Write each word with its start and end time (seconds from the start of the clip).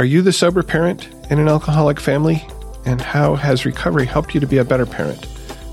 Are 0.00 0.06
you 0.06 0.22
the 0.22 0.32
sober 0.32 0.62
parent 0.62 1.10
in 1.28 1.38
an 1.38 1.46
alcoholic 1.46 2.00
family? 2.00 2.42
And 2.86 3.02
how 3.02 3.34
has 3.34 3.66
recovery 3.66 4.06
helped 4.06 4.32
you 4.32 4.40
to 4.40 4.46
be 4.46 4.56
a 4.56 4.64
better 4.64 4.86
parent? 4.86 5.26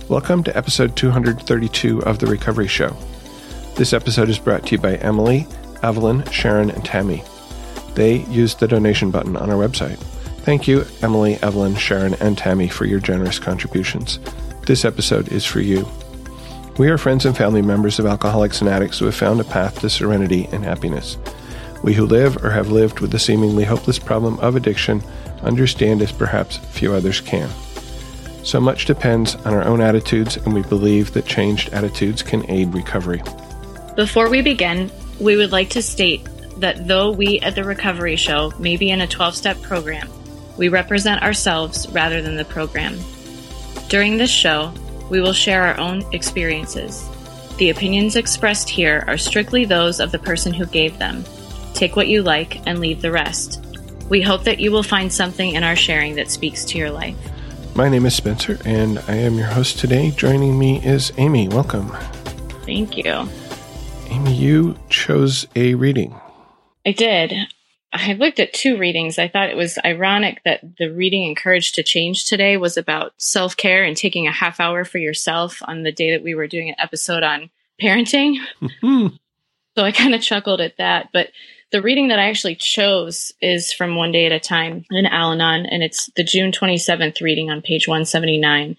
Welcome 0.10 0.44
to 0.44 0.58
episode 0.58 0.98
232 0.98 2.04
of 2.04 2.20
The 2.20 2.26
Recovery 2.28 2.68
Show. 2.68 2.94
This 3.78 3.94
episode 3.94 4.28
is 4.28 4.38
brought 4.38 4.66
to 4.66 4.72
you 4.74 4.80
by 4.80 4.96
Emily, 4.96 5.48
Evelyn, 5.82 6.30
Sharon, 6.30 6.72
and 6.72 6.84
Tammy. 6.84 7.24
They 7.96 8.26
used 8.26 8.60
the 8.60 8.68
donation 8.68 9.12
button 9.12 9.38
on 9.38 9.50
our 9.50 9.66
website. 9.66 9.98
Thank 10.44 10.68
you, 10.68 10.84
Emily, 11.02 11.36
Evelyn, 11.42 11.78
Sharon, 11.78 12.16
and 12.16 12.38
Tammy, 12.38 12.68
for 12.68 12.84
your 12.84 13.00
generous 13.00 13.40
contributions. 13.40 14.20
This 14.66 14.84
episode 14.84 15.32
is 15.32 15.46
for 15.46 15.62
you. 15.62 15.88
We 16.78 16.90
are 16.90 16.98
friends 16.98 17.26
and 17.26 17.38
family 17.38 17.62
members 17.62 17.98
of 17.98 18.06
alcoholics 18.06 18.60
and 18.60 18.70
addicts 18.70 19.00
who 19.00 19.06
have 19.06 19.16
found 19.16 19.40
a 19.40 19.46
path 19.46 19.80
to 19.80 19.90
serenity 19.90 20.50
and 20.52 20.66
happiness. 20.66 21.18
We 21.84 21.94
who 21.94 22.06
live 22.06 22.44
or 22.44 22.50
have 22.52 22.72
lived 22.72 23.00
with 23.00 23.12
the 23.12 23.20
seemingly 23.20 23.64
hopeless 23.64 24.00
problem 24.00 24.40
of 24.40 24.56
addiction 24.56 25.04
understand 25.42 26.02
as 26.02 26.12
perhaps 26.12 26.58
few 26.58 26.94
others 26.94 27.22
can. 27.22 27.50
So 28.44 28.60
much 28.60 28.86
depends 28.86 29.36
on 29.36 29.54
our 29.54 29.64
own 29.64 29.82
attitudes, 29.82 30.38
and 30.38 30.54
we 30.54 30.62
believe 30.64 31.14
that 31.14 31.26
changed 31.26 31.74
attitudes 31.74 32.24
can 32.24 32.50
aid 32.50 32.74
recovery. 32.74 33.22
Before 33.96 34.30
we 34.30 34.42
begin, 34.42 34.90
we 35.20 35.36
would 35.36 35.52
like 35.52 35.70
to 35.72 35.82
state 35.82 36.28
that 36.58 36.88
though 36.88 37.12
we 37.12 37.40
at 37.42 37.56
the 37.56 37.64
Recovery 37.64 38.16
Show 38.16 38.54
may 38.60 38.78
be 38.78 38.90
in 38.90 39.02
a 39.02 39.08
12 39.08 39.36
step 39.36 39.62
program, 39.62 40.10
we 40.58 40.70
represent 40.70 41.22
ourselves 41.22 41.88
rather 41.90 42.22
than 42.22 42.36
the 42.36 42.46
program. 42.46 42.98
During 43.90 44.18
this 44.18 44.32
show, 44.32 44.74
we 45.10 45.22
will 45.22 45.34
share 45.34 45.64
our 45.64 45.78
own 45.78 46.04
experiences. 46.14 47.08
The 47.58 47.70
opinions 47.70 48.16
expressed 48.16 48.70
here 48.70 49.04
are 49.08 49.18
strictly 49.18 49.66
those 49.66 50.00
of 50.00 50.12
the 50.12 50.20
person 50.20 50.54
who 50.54 50.66
gave 50.66 50.98
them. 51.00 51.24
Take 51.78 51.96
what 51.96 52.08
you 52.08 52.24
like 52.24 52.66
and 52.66 52.80
leave 52.80 53.04
the 53.04 53.12
rest. 53.12 53.64
We 54.10 54.20
hope 54.20 54.46
that 54.46 54.60
you 54.60 54.72
will 54.72 54.82
find 54.82 55.14
something 55.14 55.54
in 55.54 55.64
our 55.64 55.76
sharing 55.76 56.16
that 56.16 56.32
speaks 56.32 56.66
to 56.66 56.78
your 56.80 56.90
life. 56.90 57.16
My 57.76 57.88
name 57.88 58.08
is 58.08 58.16
Spencer, 58.16 58.58
and 58.66 58.98
I 59.08 59.14
am 59.18 59.36
your 59.36 59.46
host 59.46 59.78
today. 59.78 60.10
Joining 60.10 60.58
me 60.58 60.84
is 60.84 61.14
Amy. 61.18 61.48
Welcome. 61.48 61.90
Thank 62.66 62.98
you. 62.98 63.30
Amy, 64.08 64.34
you 64.34 64.76
chose 64.90 65.46
a 65.56 65.76
reading. 65.76 66.20
I 66.84 66.94
did. 66.94 67.36
I 67.94 68.14
looked 68.14 68.40
at 68.40 68.54
two 68.54 68.80
readings. 68.80 69.20
I 69.20 69.28
thought 69.28 69.52
it 69.52 69.56
was 69.56 69.78
ironic 69.86 70.42
that 70.46 70.62
the 70.80 70.88
reading 70.88 71.26
in 71.26 71.36
Courage 71.36 71.74
to 71.74 71.84
Change 71.84 72.26
today 72.26 72.58
was 72.58 72.76
about 72.76 73.14
self 73.18 73.56
care 73.56 73.84
and 73.84 73.96
taking 73.96 74.26
a 74.26 74.32
half 74.32 74.60
hour 74.60 74.84
for 74.84 74.98
yourself 74.98 75.60
on 75.62 75.84
the 75.84 75.92
day 75.92 76.10
that 76.10 76.24
we 76.24 76.34
were 76.34 76.48
doing 76.48 76.70
an 76.70 76.76
episode 76.80 77.22
on 77.22 77.52
parenting. 77.80 78.38
Hmm. 78.82 79.10
so 79.76 79.84
I 79.84 79.92
kind 79.92 80.16
of 80.16 80.24
chuckled 80.24 80.60
at 80.60 80.78
that. 80.78 81.10
But 81.14 81.30
the 81.72 81.82
reading 81.82 82.08
that 82.08 82.20
I 82.20 82.30
actually 82.30 82.56
chose 82.56 83.34
is 83.42 83.74
from 83.74 83.96
One 83.96 84.12
Day 84.12 84.26
at 84.26 84.32
a 84.32 84.40
Time 84.40 84.86
in 84.90 85.06
Al 85.06 85.34
Anon, 85.34 85.66
and 85.66 85.84
it's 85.84 86.10
the 86.16 86.24
June 86.24 86.52
27th 86.52 87.22
reading 87.22 87.50
on 87.50 87.62
page 87.62 87.88
179. 87.88 88.78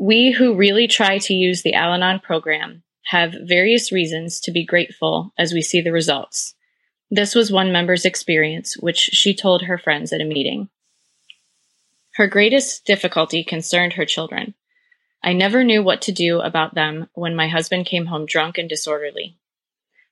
We 0.00 0.32
who 0.32 0.56
really 0.56 0.88
try 0.88 1.18
to 1.18 1.34
use 1.34 1.62
the 1.62 1.74
Al 1.74 1.94
Anon 1.94 2.20
program 2.20 2.82
have 3.06 3.34
various 3.44 3.92
reasons 3.92 4.40
to 4.40 4.50
be 4.50 4.66
grateful 4.66 5.32
as 5.38 5.52
we 5.52 5.62
see 5.62 5.80
the 5.80 5.92
results. 5.92 6.54
This 7.08 7.36
was 7.36 7.52
one 7.52 7.70
member's 7.70 8.04
experience, 8.04 8.76
which 8.76 8.98
she 8.98 9.32
told 9.32 9.62
her 9.62 9.78
friends 9.78 10.12
at 10.12 10.20
a 10.20 10.24
meeting. 10.24 10.68
Her 12.16 12.26
greatest 12.26 12.84
difficulty 12.84 13.44
concerned 13.44 13.92
her 13.92 14.04
children. 14.04 14.54
I 15.22 15.34
never 15.34 15.62
knew 15.62 15.84
what 15.84 16.02
to 16.02 16.12
do 16.12 16.40
about 16.40 16.74
them 16.74 17.08
when 17.14 17.36
my 17.36 17.46
husband 17.46 17.86
came 17.86 18.06
home 18.06 18.26
drunk 18.26 18.58
and 18.58 18.68
disorderly. 18.68 19.38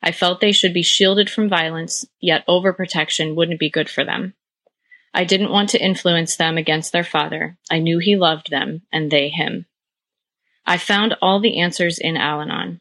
I 0.06 0.12
felt 0.12 0.42
they 0.42 0.52
should 0.52 0.74
be 0.74 0.82
shielded 0.82 1.30
from 1.30 1.48
violence, 1.48 2.04
yet 2.20 2.46
overprotection 2.46 3.34
wouldn't 3.34 3.58
be 3.58 3.70
good 3.70 3.88
for 3.88 4.04
them. 4.04 4.34
I 5.14 5.24
didn't 5.24 5.50
want 5.50 5.70
to 5.70 5.82
influence 5.82 6.36
them 6.36 6.58
against 6.58 6.92
their 6.92 7.04
father. 7.04 7.56
I 7.70 7.78
knew 7.78 8.00
he 8.00 8.14
loved 8.14 8.50
them, 8.50 8.82
and 8.92 9.10
they 9.10 9.30
him. 9.30 9.64
I 10.66 10.76
found 10.76 11.16
all 11.22 11.40
the 11.40 11.58
answers 11.58 11.98
in 11.98 12.18
Al 12.18 12.42
Anon. 12.42 12.80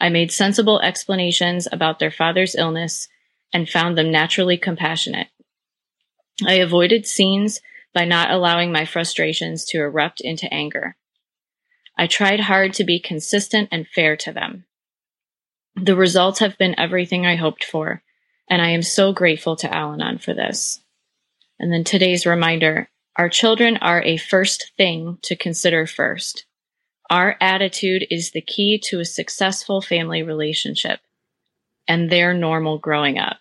I 0.00 0.08
made 0.08 0.32
sensible 0.32 0.80
explanations 0.80 1.68
about 1.70 1.98
their 1.98 2.10
father's 2.10 2.54
illness 2.54 3.06
and 3.52 3.68
found 3.68 3.98
them 3.98 4.10
naturally 4.10 4.56
compassionate. 4.56 5.28
I 6.46 6.54
avoided 6.54 7.04
scenes 7.04 7.60
by 7.92 8.06
not 8.06 8.30
allowing 8.30 8.72
my 8.72 8.86
frustrations 8.86 9.66
to 9.66 9.80
erupt 9.80 10.22
into 10.22 10.52
anger. 10.52 10.96
I 11.98 12.06
tried 12.06 12.40
hard 12.40 12.72
to 12.74 12.84
be 12.84 12.98
consistent 12.98 13.68
and 13.70 13.86
fair 13.86 14.16
to 14.16 14.32
them. 14.32 14.64
The 15.76 15.96
results 15.96 16.38
have 16.38 16.56
been 16.56 16.78
everything 16.78 17.26
I 17.26 17.36
hoped 17.36 17.62
for, 17.62 18.02
and 18.48 18.62
I 18.62 18.70
am 18.70 18.82
so 18.82 19.12
grateful 19.12 19.56
to 19.56 19.74
Al 19.74 19.92
Anon 19.92 20.18
for 20.18 20.32
this. 20.32 20.80
And 21.58 21.72
then 21.72 21.84
today's 21.84 22.26
reminder 22.26 22.88
our 23.16 23.28
children 23.28 23.76
are 23.78 24.02
a 24.02 24.16
first 24.16 24.72
thing 24.76 25.18
to 25.22 25.36
consider 25.36 25.86
first. 25.86 26.46
Our 27.08 27.36
attitude 27.40 28.06
is 28.10 28.30
the 28.30 28.40
key 28.40 28.80
to 28.86 29.00
a 29.00 29.04
successful 29.04 29.80
family 29.80 30.22
relationship 30.22 31.00
and 31.86 32.10
their 32.10 32.34
normal 32.34 32.78
growing 32.78 33.18
up. 33.18 33.38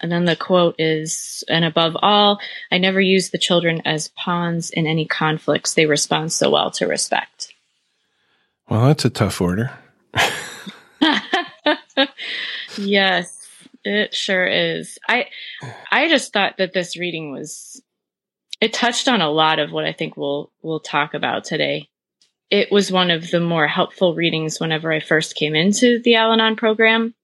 And 0.00 0.10
then 0.10 0.24
the 0.24 0.36
quote 0.36 0.76
is, 0.78 1.44
and 1.48 1.64
above 1.64 1.96
all, 2.00 2.40
I 2.72 2.78
never 2.78 3.00
use 3.00 3.30
the 3.30 3.38
children 3.38 3.82
as 3.84 4.08
pawns 4.08 4.70
in 4.70 4.86
any 4.86 5.04
conflicts. 5.04 5.74
They 5.74 5.86
respond 5.86 6.32
so 6.32 6.50
well 6.50 6.70
to 6.72 6.86
respect. 6.86 7.52
Well, 8.68 8.86
that's 8.86 9.04
a 9.04 9.10
tough 9.10 9.40
order. 9.40 9.72
yes, 12.78 13.48
it 13.84 14.14
sure 14.14 14.46
is. 14.46 14.98
I 15.08 15.26
I 15.90 16.08
just 16.08 16.32
thought 16.32 16.56
that 16.58 16.72
this 16.72 16.96
reading 16.96 17.32
was 17.32 17.82
it 18.60 18.72
touched 18.72 19.08
on 19.08 19.20
a 19.20 19.30
lot 19.30 19.58
of 19.58 19.72
what 19.72 19.84
I 19.84 19.92
think 19.92 20.16
we'll 20.16 20.52
we'll 20.62 20.80
talk 20.80 21.14
about 21.14 21.44
today. 21.44 21.88
It 22.50 22.70
was 22.70 22.90
one 22.90 23.10
of 23.10 23.30
the 23.30 23.40
more 23.40 23.66
helpful 23.66 24.14
readings 24.14 24.58
whenever 24.58 24.92
I 24.92 25.00
first 25.00 25.36
came 25.36 25.54
into 25.54 26.00
the 26.02 26.16
Al 26.16 26.32
Anon 26.32 26.56
program. 26.56 27.14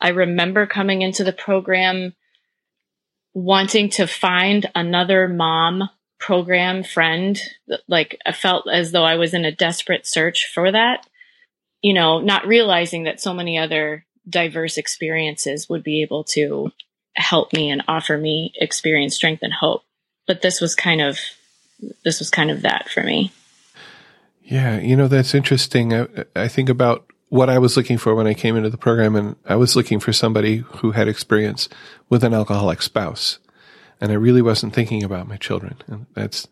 I 0.00 0.08
remember 0.08 0.66
coming 0.66 1.02
into 1.02 1.22
the 1.22 1.32
program 1.32 2.14
wanting 3.34 3.88
to 3.90 4.06
find 4.06 4.70
another 4.74 5.28
mom 5.28 5.88
program 6.18 6.82
friend. 6.82 7.40
Like 7.88 8.18
I 8.26 8.32
felt 8.32 8.68
as 8.70 8.92
though 8.92 9.04
I 9.04 9.16
was 9.16 9.34
in 9.34 9.44
a 9.44 9.52
desperate 9.52 10.06
search 10.06 10.50
for 10.52 10.70
that, 10.70 11.06
you 11.80 11.94
know, 11.94 12.20
not 12.20 12.46
realizing 12.46 13.04
that 13.04 13.20
so 13.20 13.32
many 13.32 13.58
other 13.58 14.04
diverse 14.28 14.76
experiences 14.76 15.68
would 15.68 15.82
be 15.82 16.02
able 16.02 16.24
to 16.24 16.72
help 17.14 17.52
me 17.52 17.70
and 17.70 17.82
offer 17.88 18.16
me 18.16 18.52
experience, 18.56 19.14
strength, 19.14 19.42
and 19.42 19.52
hope. 19.52 19.82
But 20.26 20.42
this 20.42 20.60
was 20.60 20.74
kind 20.74 21.00
of, 21.00 21.18
this 22.04 22.18
was 22.18 22.30
kind 22.30 22.50
of 22.50 22.62
that 22.62 22.88
for 22.88 23.02
me. 23.02 23.32
Yeah, 24.44 24.78
you 24.78 24.96
know, 24.96 25.08
that's 25.08 25.34
interesting. 25.34 25.94
I, 25.94 26.06
I 26.36 26.48
think 26.48 26.68
about 26.68 27.06
what 27.28 27.48
I 27.48 27.58
was 27.58 27.76
looking 27.76 27.98
for 27.98 28.14
when 28.14 28.26
I 28.26 28.34
came 28.34 28.56
into 28.56 28.70
the 28.70 28.76
program, 28.76 29.16
and 29.16 29.36
I 29.46 29.56
was 29.56 29.74
looking 29.74 30.00
for 30.00 30.12
somebody 30.12 30.58
who 30.58 30.92
had 30.92 31.08
experience 31.08 31.68
with 32.08 32.24
an 32.24 32.34
alcoholic 32.34 32.82
spouse. 32.82 33.38
And 34.00 34.12
I 34.12 34.16
really 34.16 34.42
wasn't 34.42 34.74
thinking 34.74 35.02
about 35.02 35.28
my 35.28 35.36
children. 35.36 35.76
And 35.86 36.06
that's, 36.14 36.48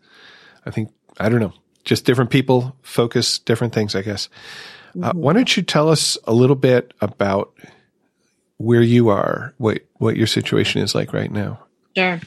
I 0.65 0.71
think, 0.71 0.91
I 1.19 1.29
don't 1.29 1.39
know, 1.39 1.53
just 1.83 2.05
different 2.05 2.31
people 2.31 2.75
focus 2.81 3.39
different 3.39 3.73
things, 3.73 3.93
I 3.93 4.01
guess. 4.01 4.29
Uh, 4.91 4.97
mm-hmm. 4.97 5.03
Uh, 5.03 5.11
why 5.13 5.33
don't 5.33 5.55
you 5.55 5.63
tell 5.63 5.89
us 5.89 6.17
a 6.25 6.33
little 6.33 6.55
bit 6.55 6.93
about 7.01 7.53
where 8.57 8.81
you 8.81 9.09
are, 9.09 9.53
what, 9.57 9.81
what 9.95 10.17
your 10.17 10.27
situation 10.27 10.81
is 10.81 10.93
like 10.93 11.13
right 11.13 11.31
now? 11.31 11.59
Sure. 11.95 12.19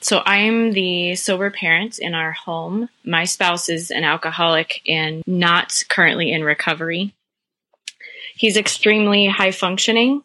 So 0.00 0.22
I'm 0.24 0.72
the 0.72 1.16
sober 1.16 1.50
parent 1.50 1.98
in 1.98 2.14
our 2.14 2.32
home. 2.32 2.88
My 3.04 3.24
spouse 3.24 3.68
is 3.68 3.90
an 3.90 4.04
alcoholic 4.04 4.82
and 4.88 5.22
not 5.26 5.82
currently 5.88 6.32
in 6.32 6.44
recovery 6.44 7.14
he's 8.36 8.56
extremely 8.56 9.26
high 9.26 9.50
functioning. 9.50 10.22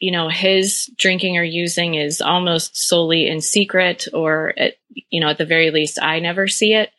You 0.00 0.10
know, 0.10 0.28
his 0.28 0.90
drinking 0.98 1.38
or 1.38 1.44
using 1.44 1.94
is 1.94 2.20
almost 2.20 2.76
solely 2.76 3.26
in 3.28 3.40
secret, 3.40 4.06
or 4.12 4.52
at, 4.58 4.74
you 5.08 5.20
know, 5.20 5.28
at 5.28 5.38
the 5.38 5.46
very 5.46 5.70
least, 5.70 6.02
I 6.02 6.18
never 6.18 6.46
see 6.48 6.74
it. 6.74 6.90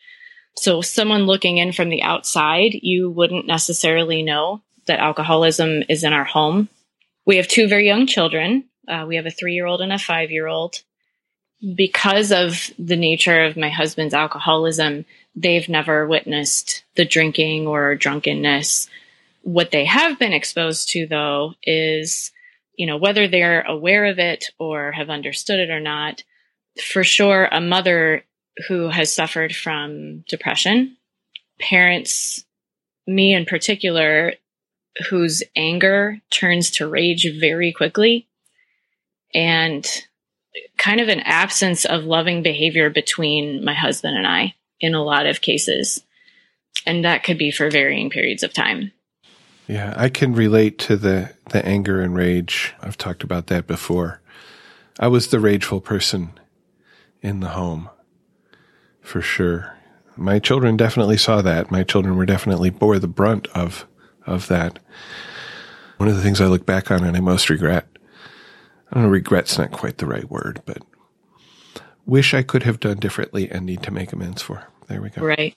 So, 0.57 0.81
someone 0.81 1.25
looking 1.25 1.57
in 1.57 1.73
from 1.73 1.89
the 1.89 2.03
outside, 2.03 2.73
you 2.73 3.09
wouldn't 3.09 3.47
necessarily 3.47 4.23
know 4.23 4.61
that 4.87 4.99
alcoholism 4.99 5.83
is 5.89 6.03
in 6.03 6.13
our 6.13 6.23
home. 6.23 6.69
We 7.25 7.37
have 7.37 7.47
two 7.47 7.67
very 7.67 7.85
young 7.85 8.07
children. 8.07 8.65
Uh, 8.87 9.05
we 9.07 9.15
have 9.15 9.25
a 9.25 9.31
three 9.31 9.53
year 9.53 9.65
old 9.65 9.81
and 9.81 9.91
a 9.91 9.99
five 9.99 10.31
year 10.31 10.47
old. 10.47 10.81
Because 11.75 12.31
of 12.31 12.69
the 12.77 12.95
nature 12.95 13.45
of 13.45 13.57
my 13.57 13.69
husband's 13.69 14.13
alcoholism, 14.13 15.05
they've 15.35 15.67
never 15.67 16.05
witnessed 16.05 16.83
the 16.95 17.05
drinking 17.05 17.65
or 17.65 17.95
drunkenness 17.95 18.87
what 19.45 19.69
they 19.69 19.85
have 19.85 20.17
been 20.17 20.33
exposed 20.33 20.89
to, 20.89 21.05
though, 21.05 21.53
is, 21.63 22.31
you 22.75 22.87
know, 22.87 22.97
whether 22.97 23.27
they're 23.27 23.61
aware 23.61 24.05
of 24.05 24.17
it 24.17 24.45
or 24.57 24.91
have 24.91 25.11
understood 25.11 25.59
it 25.59 25.69
or 25.69 25.79
not, 25.79 26.23
for 26.83 27.03
sure, 27.03 27.47
a 27.51 27.61
mother 27.61 28.25
who 28.67 28.89
has 28.89 29.13
suffered 29.13 29.55
from 29.55 30.23
depression, 30.27 30.97
parents, 31.59 32.45
me 33.07 33.33
in 33.33 33.45
particular, 33.45 34.33
whose 35.09 35.43
anger 35.55 36.19
turns 36.29 36.71
to 36.71 36.87
rage 36.87 37.27
very 37.39 37.71
quickly, 37.71 38.27
and 39.33 39.85
kind 40.77 41.01
of 41.01 41.09
an 41.09 41.19
absence 41.21 41.85
of 41.85 42.05
loving 42.05 42.41
behavior 42.41 42.89
between 42.89 43.63
my 43.63 43.73
husband 43.73 44.17
and 44.17 44.25
I 44.25 44.55
in 44.79 44.95
a 44.95 45.03
lot 45.03 45.25
of 45.25 45.41
cases. 45.41 46.01
And 46.85 47.03
that 47.03 47.23
could 47.23 47.37
be 47.37 47.51
for 47.51 47.69
varying 47.69 48.09
periods 48.09 48.43
of 48.43 48.53
time. 48.53 48.91
Yeah, 49.67 49.93
I 49.97 50.09
can 50.09 50.33
relate 50.33 50.77
to 50.79 50.95
the, 50.95 51.33
the 51.49 51.65
anger 51.65 51.99
and 51.99 52.15
rage. 52.15 52.73
I've 52.81 52.97
talked 52.97 53.23
about 53.23 53.47
that 53.47 53.65
before. 53.65 54.21
I 54.99 55.07
was 55.07 55.27
the 55.27 55.39
rageful 55.39 55.81
person 55.81 56.39
in 57.21 57.39
the 57.39 57.49
home 57.49 57.89
for 59.05 59.21
sure. 59.21 59.77
My 60.17 60.39
children 60.39 60.77
definitely 60.77 61.17
saw 61.17 61.41
that. 61.41 61.71
My 61.71 61.83
children 61.83 62.15
were 62.15 62.25
definitely 62.25 62.69
bore 62.69 62.99
the 62.99 63.07
brunt 63.07 63.47
of 63.49 63.85
of 64.25 64.47
that. 64.47 64.79
One 65.97 66.09
of 66.09 66.15
the 66.15 66.21
things 66.21 66.41
I 66.41 66.47
look 66.47 66.65
back 66.65 66.91
on 66.91 67.03
and 67.03 67.15
I 67.15 67.19
most 67.19 67.49
regret. 67.49 67.87
I 68.91 68.95
don't 68.95 69.03
know, 69.03 69.09
regret's 69.09 69.57
not 69.57 69.71
quite 69.71 69.97
the 69.97 70.05
right 70.05 70.29
word, 70.29 70.61
but 70.65 70.79
wish 72.05 72.33
I 72.33 72.43
could 72.43 72.63
have 72.63 72.79
done 72.79 72.97
differently 72.97 73.49
and 73.49 73.65
need 73.65 73.83
to 73.83 73.91
make 73.91 74.13
amends 74.13 74.41
for. 74.41 74.65
There 74.87 75.01
we 75.01 75.09
go. 75.09 75.21
Right. 75.21 75.55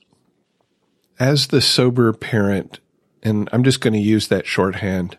As 1.19 1.49
the 1.49 1.61
sober 1.61 2.13
parent, 2.13 2.81
and 3.23 3.49
I'm 3.53 3.65
just 3.65 3.81
going 3.81 3.93
to 3.93 3.99
use 3.99 4.29
that 4.29 4.47
shorthand, 4.47 5.19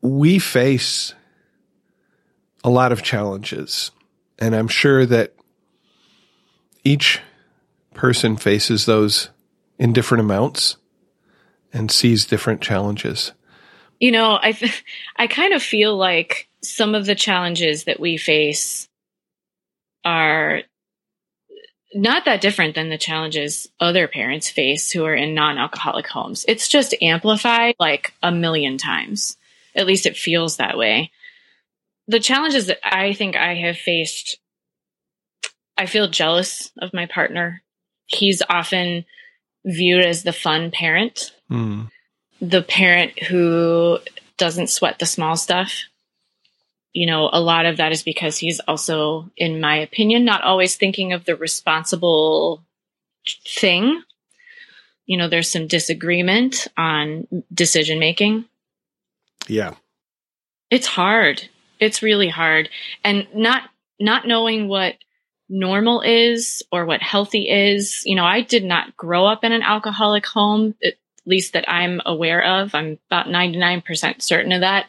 we 0.00 0.38
face 0.38 1.14
a 2.64 2.70
lot 2.70 2.92
of 2.92 3.02
challenges. 3.02 3.92
And 4.38 4.54
I'm 4.54 4.68
sure 4.68 5.06
that 5.06 5.34
each 6.84 7.20
person 7.94 8.36
faces 8.36 8.86
those 8.86 9.30
in 9.78 9.92
different 9.92 10.20
amounts 10.20 10.76
and 11.72 11.90
sees 11.90 12.26
different 12.26 12.60
challenges. 12.60 13.32
You 14.00 14.10
know, 14.12 14.38
I 14.40 14.58
I 15.16 15.26
kind 15.26 15.54
of 15.54 15.62
feel 15.62 15.96
like 15.96 16.48
some 16.62 16.94
of 16.94 17.06
the 17.06 17.14
challenges 17.14 17.84
that 17.84 18.00
we 18.00 18.16
face 18.16 18.88
are 20.04 20.62
not 21.94 22.24
that 22.24 22.40
different 22.40 22.74
than 22.74 22.88
the 22.88 22.98
challenges 22.98 23.68
other 23.78 24.08
parents 24.08 24.50
face 24.50 24.90
who 24.90 25.04
are 25.04 25.14
in 25.14 25.34
non-alcoholic 25.34 26.06
homes. 26.06 26.44
It's 26.48 26.68
just 26.68 26.94
amplified 27.02 27.74
like 27.78 28.14
a 28.22 28.32
million 28.32 28.78
times. 28.78 29.36
At 29.74 29.86
least 29.86 30.06
it 30.06 30.16
feels 30.16 30.56
that 30.56 30.78
way. 30.78 31.10
The 32.08 32.20
challenges 32.20 32.66
that 32.66 32.78
I 32.82 33.12
think 33.12 33.36
I 33.36 33.54
have 33.54 33.76
faced 33.76 34.38
I 35.76 35.86
feel 35.86 36.08
jealous 36.08 36.70
of 36.80 36.92
my 36.92 37.06
partner. 37.06 37.62
He's 38.12 38.42
often 38.48 39.04
viewed 39.64 40.04
as 40.04 40.22
the 40.22 40.32
fun 40.32 40.70
parent, 40.70 41.32
mm. 41.50 41.90
the 42.40 42.62
parent 42.62 43.18
who 43.22 43.98
doesn't 44.36 44.70
sweat 44.70 44.98
the 44.98 45.06
small 45.06 45.36
stuff. 45.36 45.84
You 46.92 47.06
know, 47.06 47.30
a 47.32 47.40
lot 47.40 47.64
of 47.64 47.78
that 47.78 47.92
is 47.92 48.02
because 48.02 48.36
he's 48.36 48.60
also, 48.60 49.30
in 49.36 49.60
my 49.60 49.76
opinion, 49.76 50.24
not 50.24 50.42
always 50.42 50.76
thinking 50.76 51.12
of 51.12 51.24
the 51.24 51.36
responsible 51.36 52.62
thing. 53.46 54.02
You 55.06 55.16
know, 55.16 55.28
there's 55.28 55.50
some 55.50 55.66
disagreement 55.66 56.68
on 56.76 57.26
decision 57.52 57.98
making. 57.98 58.44
Yeah. 59.48 59.74
It's 60.70 60.86
hard. 60.86 61.48
It's 61.80 62.02
really 62.02 62.28
hard. 62.28 62.68
And 63.04 63.26
not 63.34 63.70
not 63.98 64.26
knowing 64.26 64.68
what 64.68 64.96
normal 65.52 66.00
is 66.00 66.62
or 66.72 66.86
what 66.86 67.02
healthy 67.02 67.48
is. 67.48 68.02
You 68.04 68.16
know, 68.16 68.24
I 68.24 68.40
did 68.40 68.64
not 68.64 68.96
grow 68.96 69.26
up 69.26 69.44
in 69.44 69.52
an 69.52 69.62
alcoholic 69.62 70.26
home, 70.26 70.74
at 70.82 70.94
least 71.26 71.52
that 71.52 71.68
I'm 71.68 72.00
aware 72.06 72.42
of. 72.42 72.74
I'm 72.74 72.98
about 73.10 73.26
99% 73.26 74.22
certain 74.22 74.52
of 74.52 74.62
that. 74.62 74.86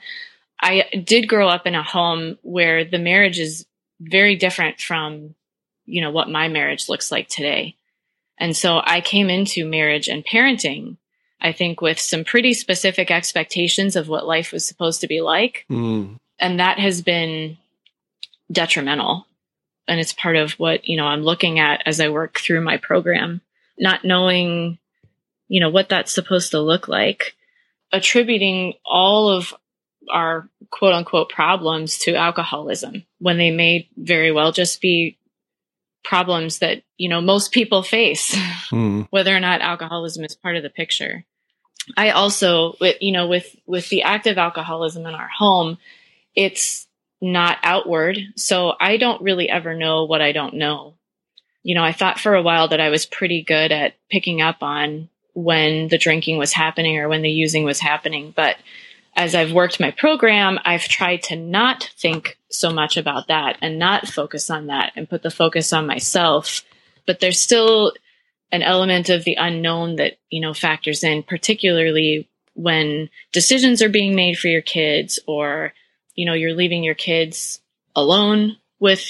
I 0.61 0.85
did 1.05 1.27
grow 1.27 1.49
up 1.49 1.67
in 1.67 1.75
a 1.75 1.83
home 1.83 2.37
where 2.41 2.85
the 2.85 2.97
marriage 2.97 3.39
is 3.39 3.65
very 3.99 4.37
different 4.37 4.79
from, 4.79 5.35
you 5.85 6.01
know, 6.01 6.11
what 6.11 6.29
my 6.29 6.47
marriage 6.47 6.87
looks 6.87 7.11
like 7.11 7.27
today. 7.27 7.75
And 8.39 8.55
so 8.55 8.81
I 8.83 9.01
came 9.01 9.29
into 9.29 9.65
marriage 9.65 10.07
and 10.07 10.25
parenting, 10.25 10.95
I 11.41 11.51
think, 11.51 11.81
with 11.81 11.99
some 11.99 12.23
pretty 12.23 12.53
specific 12.53 13.11
expectations 13.11 13.97
of 13.97 14.07
what 14.07 14.25
life 14.25 14.53
was 14.53 14.65
supposed 14.65 15.01
to 15.01 15.07
be 15.07 15.19
like. 15.19 15.65
Mm. 15.69 16.17
And 16.39 16.59
that 16.61 16.79
has 16.79 17.01
been 17.01 17.57
detrimental 18.51 19.27
and 19.87 19.99
it's 19.99 20.13
part 20.13 20.35
of 20.35 20.53
what 20.53 20.87
you 20.87 20.97
know 20.97 21.05
i'm 21.05 21.23
looking 21.23 21.59
at 21.59 21.83
as 21.85 21.99
i 21.99 22.09
work 22.09 22.39
through 22.39 22.61
my 22.61 22.77
program 22.77 23.41
not 23.77 24.03
knowing 24.03 24.77
you 25.47 25.59
know 25.59 25.69
what 25.69 25.89
that's 25.89 26.11
supposed 26.11 26.51
to 26.51 26.59
look 26.59 26.87
like 26.87 27.35
attributing 27.91 28.73
all 28.85 29.29
of 29.29 29.53
our 30.09 30.49
quote 30.71 30.93
unquote 30.93 31.29
problems 31.29 31.97
to 31.97 32.15
alcoholism 32.15 33.05
when 33.19 33.37
they 33.37 33.51
may 33.51 33.87
very 33.95 34.31
well 34.31 34.51
just 34.51 34.81
be 34.81 35.17
problems 36.03 36.59
that 36.59 36.83
you 36.97 37.07
know 37.07 37.21
most 37.21 37.51
people 37.51 37.83
face 37.83 38.35
mm. 38.71 39.07
whether 39.09 39.35
or 39.35 39.39
not 39.39 39.61
alcoholism 39.61 40.23
is 40.23 40.35
part 40.35 40.55
of 40.57 40.63
the 40.63 40.69
picture 40.69 41.23
i 41.95 42.09
also 42.09 42.73
you 42.99 43.11
know 43.11 43.27
with 43.27 43.55
with 43.65 43.87
the 43.89 44.03
active 44.03 44.37
alcoholism 44.37 45.05
in 45.05 45.13
our 45.13 45.29
home 45.29 45.77
it's 46.35 46.87
not 47.23 47.57
outward. 47.63 48.19
So 48.35 48.73
I 48.81 48.97
don't 48.97 49.21
really 49.21 49.49
ever 49.49 49.73
know 49.73 50.03
what 50.03 50.21
I 50.21 50.33
don't 50.33 50.55
know. 50.55 50.95
You 51.63 51.73
know, 51.73 51.83
I 51.83 51.93
thought 51.93 52.19
for 52.19 52.35
a 52.35 52.41
while 52.41 52.67
that 52.67 52.81
I 52.81 52.89
was 52.89 53.05
pretty 53.05 53.43
good 53.43 53.71
at 53.71 53.95
picking 54.11 54.41
up 54.41 54.61
on 54.61 55.07
when 55.33 55.87
the 55.87 55.97
drinking 55.97 56.37
was 56.37 56.51
happening 56.51 56.97
or 56.97 57.07
when 57.07 57.21
the 57.21 57.31
using 57.31 57.63
was 57.63 57.79
happening. 57.79 58.33
But 58.35 58.57
as 59.15 59.35
I've 59.35 59.53
worked 59.53 59.79
my 59.79 59.91
program, 59.91 60.59
I've 60.65 60.83
tried 60.83 61.23
to 61.23 61.37
not 61.37 61.89
think 61.95 62.37
so 62.51 62.71
much 62.71 62.97
about 62.97 63.29
that 63.29 63.57
and 63.61 63.79
not 63.79 64.07
focus 64.07 64.49
on 64.49 64.67
that 64.67 64.91
and 64.97 65.09
put 65.09 65.23
the 65.23 65.31
focus 65.31 65.71
on 65.71 65.87
myself. 65.87 66.61
But 67.07 67.21
there's 67.21 67.39
still 67.39 67.93
an 68.51 68.63
element 68.63 69.09
of 69.09 69.23
the 69.23 69.35
unknown 69.39 69.95
that, 69.95 70.17
you 70.29 70.41
know, 70.41 70.53
factors 70.53 71.05
in, 71.05 71.23
particularly 71.23 72.27
when 72.53 73.09
decisions 73.31 73.81
are 73.81 73.89
being 73.89 74.13
made 74.13 74.37
for 74.37 74.49
your 74.49 74.61
kids 74.61 75.19
or 75.25 75.73
you 76.15 76.25
know, 76.25 76.33
you're 76.33 76.53
leaving 76.53 76.83
your 76.83 76.95
kids 76.95 77.61
alone 77.95 78.57
with, 78.79 79.03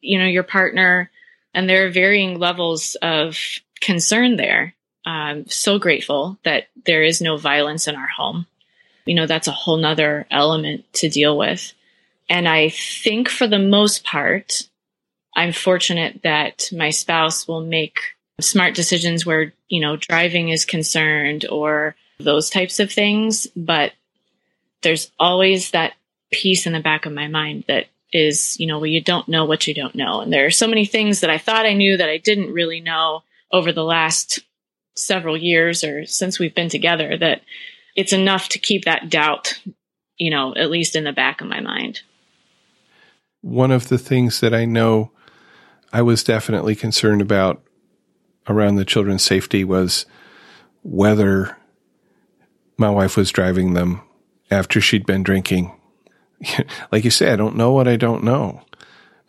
you 0.00 0.18
know, 0.18 0.26
your 0.26 0.42
partner. 0.42 1.10
And 1.54 1.68
there 1.68 1.86
are 1.86 1.90
varying 1.90 2.38
levels 2.38 2.96
of 3.02 3.38
concern 3.80 4.36
there. 4.36 4.74
I'm 5.04 5.48
so 5.48 5.78
grateful 5.78 6.38
that 6.44 6.68
there 6.84 7.02
is 7.02 7.20
no 7.20 7.36
violence 7.36 7.88
in 7.88 7.96
our 7.96 8.08
home. 8.08 8.46
You 9.06 9.14
know, 9.14 9.26
that's 9.26 9.48
a 9.48 9.52
whole 9.52 9.78
nother 9.78 10.26
element 10.30 10.84
to 10.94 11.08
deal 11.08 11.36
with. 11.38 11.72
And 12.28 12.46
I 12.46 12.68
think 12.68 13.28
for 13.28 13.46
the 13.46 13.58
most 13.58 14.04
part, 14.04 14.68
I'm 15.34 15.52
fortunate 15.52 16.20
that 16.24 16.68
my 16.72 16.90
spouse 16.90 17.48
will 17.48 17.62
make 17.62 18.00
smart 18.40 18.74
decisions 18.74 19.24
where, 19.24 19.54
you 19.68 19.80
know, 19.80 19.96
driving 19.96 20.50
is 20.50 20.64
concerned 20.64 21.46
or 21.48 21.96
those 22.18 22.50
types 22.50 22.80
of 22.80 22.92
things. 22.92 23.46
But 23.56 23.92
there's 24.82 25.10
always 25.18 25.70
that 25.70 25.94
piece 26.30 26.66
in 26.66 26.72
the 26.72 26.80
back 26.80 27.06
of 27.06 27.12
my 27.12 27.28
mind 27.28 27.64
that 27.68 27.86
is, 28.12 28.58
you 28.58 28.66
know, 28.66 28.78
well, 28.78 28.86
you 28.86 29.02
don't 29.02 29.28
know 29.28 29.44
what 29.44 29.66
you 29.66 29.74
don't 29.74 29.94
know. 29.94 30.20
And 30.20 30.32
there 30.32 30.46
are 30.46 30.50
so 30.50 30.66
many 30.66 30.86
things 30.86 31.20
that 31.20 31.30
I 31.30 31.38
thought 31.38 31.66
I 31.66 31.74
knew 31.74 31.96
that 31.96 32.08
I 32.08 32.18
didn't 32.18 32.52
really 32.52 32.80
know 32.80 33.22
over 33.52 33.72
the 33.72 33.84
last 33.84 34.40
several 34.96 35.36
years 35.36 35.84
or 35.84 36.06
since 36.06 36.38
we've 36.38 36.54
been 36.54 36.68
together 36.68 37.16
that 37.16 37.42
it's 37.94 38.12
enough 38.12 38.48
to 38.50 38.58
keep 38.58 38.84
that 38.84 39.10
doubt, 39.10 39.60
you 40.16 40.30
know, 40.30 40.54
at 40.54 40.70
least 40.70 40.96
in 40.96 41.04
the 41.04 41.12
back 41.12 41.40
of 41.40 41.48
my 41.48 41.60
mind. 41.60 42.00
One 43.40 43.70
of 43.70 43.88
the 43.88 43.98
things 43.98 44.40
that 44.40 44.54
I 44.54 44.64
know 44.64 45.12
I 45.92 46.02
was 46.02 46.24
definitely 46.24 46.74
concerned 46.74 47.22
about 47.22 47.62
around 48.48 48.76
the 48.76 48.84
children's 48.84 49.22
safety 49.22 49.64
was 49.64 50.06
whether 50.82 51.56
my 52.76 52.90
wife 52.90 53.16
was 53.16 53.30
driving 53.30 53.74
them 53.74 54.02
after 54.50 54.80
she'd 54.80 55.06
been 55.06 55.22
drinking 55.22 55.77
like 56.92 57.04
you 57.04 57.10
say, 57.10 57.32
I 57.32 57.36
don't 57.36 57.56
know 57.56 57.72
what 57.72 57.88
I 57.88 57.96
don't 57.96 58.24
know. 58.24 58.62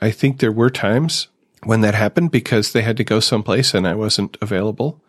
I 0.02 0.12
think 0.12 0.40
there 0.40 0.52
were 0.52 0.70
times 0.70 1.28
when 1.64 1.82
that 1.82 1.96
happened 1.96 2.32
because 2.32 2.72
they 2.72 2.82
had 2.82 2.98
to 2.98 3.04
go 3.04 3.20
someplace 3.20 3.74
and 3.74 3.88
I 3.88 3.96
wasn't 3.96 4.38
available. 4.42 5.02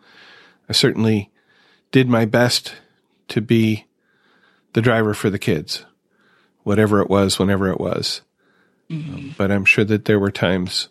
I 0.67 0.73
certainly 0.73 1.31
did 1.91 2.09
my 2.09 2.25
best 2.25 2.73
to 3.29 3.41
be 3.41 3.85
the 4.73 4.81
driver 4.81 5.13
for 5.13 5.29
the 5.29 5.39
kids, 5.39 5.85
whatever 6.63 7.01
it 7.01 7.09
was, 7.09 7.39
whenever 7.39 7.69
it 7.69 7.79
was. 7.79 8.21
Mm-hmm. 8.89 9.29
but 9.37 9.51
I'm 9.51 9.63
sure 9.63 9.85
that 9.85 10.03
there 10.03 10.19
were 10.19 10.31
times 10.31 10.89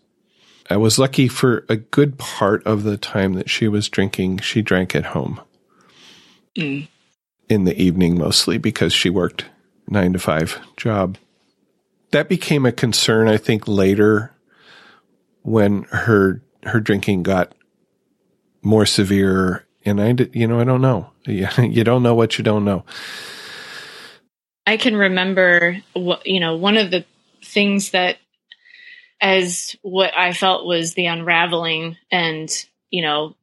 I 0.71 0.79
was 0.79 0.99
lucky 0.99 1.29
for 1.29 1.67
a 1.69 1.77
good 1.77 2.17
part 2.17 2.67
of 2.67 2.83
the 2.83 2.97
time 2.97 3.35
that 3.35 3.51
she 3.51 3.69
was 3.69 3.91
drinking, 3.91 4.39
she 4.39 4.63
drank 4.63 4.95
at 4.95 5.07
home. 5.07 5.39
Mm. 6.57 6.89
In 7.51 7.65
the 7.65 7.79
evening 7.81 8.17
mostly 8.17 8.57
because 8.57 8.95
she 8.95 9.11
worked 9.11 9.45
nine 9.91 10.13
to 10.13 10.19
five 10.19 10.59
job. 10.77 11.19
That 12.13 12.29
became 12.29 12.67
a 12.67 12.73
concern, 12.73 13.29
I 13.29 13.37
think, 13.37 13.69
later 13.69 14.33
when 15.43 15.85
her 15.91 16.43
her 16.65 16.81
drinking 16.81 17.23
got 17.23 17.55
more 18.63 18.87
severe. 18.87 19.67
And 19.85 20.01
I, 20.01 20.13
did, 20.13 20.35
you 20.35 20.47
know, 20.47 20.61
I 20.61 20.65
don't 20.65 20.83
know. 20.83 21.11
You 21.27 21.85
don't 21.85 22.03
know 22.03 22.15
what 22.15 22.39
you 22.39 22.45
don't 22.45 22.65
know. 22.65 22.85
I 24.67 24.77
can 24.77 24.97
remember, 24.97 25.79
what, 25.95 26.27
you 26.27 26.41
know, 26.41 26.57
one 26.57 26.77
of 26.77 26.91
the 26.91 27.05
things 27.43 27.91
that 27.91 28.19
as 29.21 29.77
what 29.83 30.17
I 30.17 30.33
felt 30.33 30.67
was 30.67 30.95
the 30.95 31.07
unraveling 31.07 31.97
and, 32.11 32.51
you 32.91 33.03
know, 33.03 33.37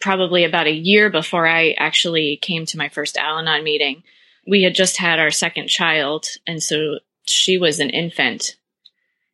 probably 0.00 0.44
about 0.44 0.66
a 0.66 0.72
year 0.72 1.10
before 1.10 1.46
I 1.46 1.72
actually 1.72 2.38
came 2.40 2.66
to 2.66 2.78
my 2.78 2.88
first 2.88 3.16
Al 3.16 3.38
Anon 3.38 3.64
meeting, 3.64 4.02
we 4.46 4.62
had 4.62 4.74
just 4.74 4.96
had 4.96 5.18
our 5.18 5.30
second 5.30 5.68
child. 5.68 6.26
And 6.46 6.62
so 6.62 6.98
she 7.26 7.58
was 7.58 7.80
an 7.80 7.90
infant. 7.90 8.56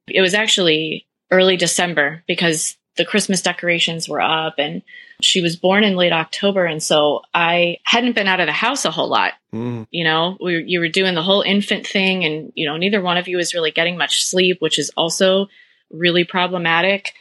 It 0.09 0.21
was 0.21 0.35
actually 0.35 1.07
early 1.31 1.57
December 1.57 2.23
because 2.26 2.76
the 2.97 3.05
Christmas 3.05 3.43
decorations 3.43 4.09
were 4.09 4.21
up 4.21 4.55
and 4.59 4.83
she 5.23 5.40
was 5.40 5.57
born 5.57 5.85
in 5.85 5.97
late 5.97 6.12
October. 6.12 6.64
And 6.64 6.83
so 6.83 7.23
I 7.33 7.79
hadn't 7.85 8.14
been 8.14 8.26
out 8.26 8.40
of 8.40 8.47
the 8.47 8.52
house 8.52 8.85
a 8.85 8.90
whole 8.90 9.09
lot. 9.09 9.35
Mm. 9.52 9.87
You 9.90 10.05
know, 10.05 10.37
we, 10.40 10.64
you 10.67 10.81
were 10.81 10.88
doing 10.88 11.14
the 11.14 11.23
whole 11.23 11.43
infant 11.43 11.87
thing 11.87 12.25
and, 12.25 12.52
you 12.55 12.67
know, 12.67 12.76
neither 12.76 13.00
one 13.00 13.17
of 13.17 13.29
you 13.29 13.37
was 13.37 13.55
really 13.55 13.71
getting 13.71 13.97
much 13.97 14.25
sleep, 14.25 14.59
which 14.61 14.79
is 14.79 14.90
also 14.97 15.47
really 15.90 16.25
problematic 16.25 17.12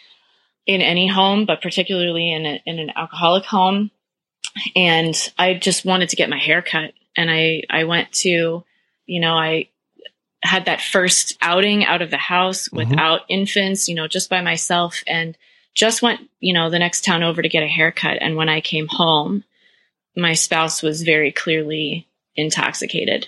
in 0.66 0.82
any 0.82 1.08
home, 1.08 1.46
but 1.46 1.62
particularly 1.62 2.32
in, 2.32 2.46
a, 2.46 2.62
in 2.66 2.80
an 2.80 2.92
alcoholic 2.96 3.46
home. 3.46 3.92
And 4.76 5.16
I 5.38 5.54
just 5.54 5.86
wanted 5.86 6.10
to 6.10 6.16
get 6.16 6.30
my 6.30 6.40
hair 6.40 6.62
cut. 6.62 6.94
And 7.16 7.30
I, 7.30 7.64
I 7.70 7.84
went 7.86 8.12
to, 8.14 8.64
you 9.06 9.20
know, 9.20 9.34
I 9.34 9.70
had 10.42 10.66
that 10.66 10.82
first 10.82 11.38
outing 11.42 11.86
out 11.86 12.02
of 12.02 12.12
the 12.12 12.18
house 12.18 12.68
mm-hmm. 12.68 12.78
without 12.78 13.22
infants, 13.30 13.90
you 13.90 13.96
know, 13.96 14.08
just 14.08 14.30
by 14.30 14.42
myself 14.42 15.04
and 15.06 15.38
just 15.74 16.02
went, 16.02 16.22
you 16.40 16.54
know, 16.54 16.70
the 16.70 16.80
next 16.80 17.04
town 17.04 17.24
over 17.24 17.42
to 17.42 17.50
get 17.50 17.64
a 17.64 17.68
haircut. 17.68 18.18
And 18.22 18.36
when 18.36 18.50
I 18.50 18.62
came 18.62 18.88
home, 18.88 19.44
my 20.16 20.34
spouse 20.34 20.82
was 20.82 21.04
very 21.04 21.32
clearly 21.32 22.08
intoxicated. 22.36 23.28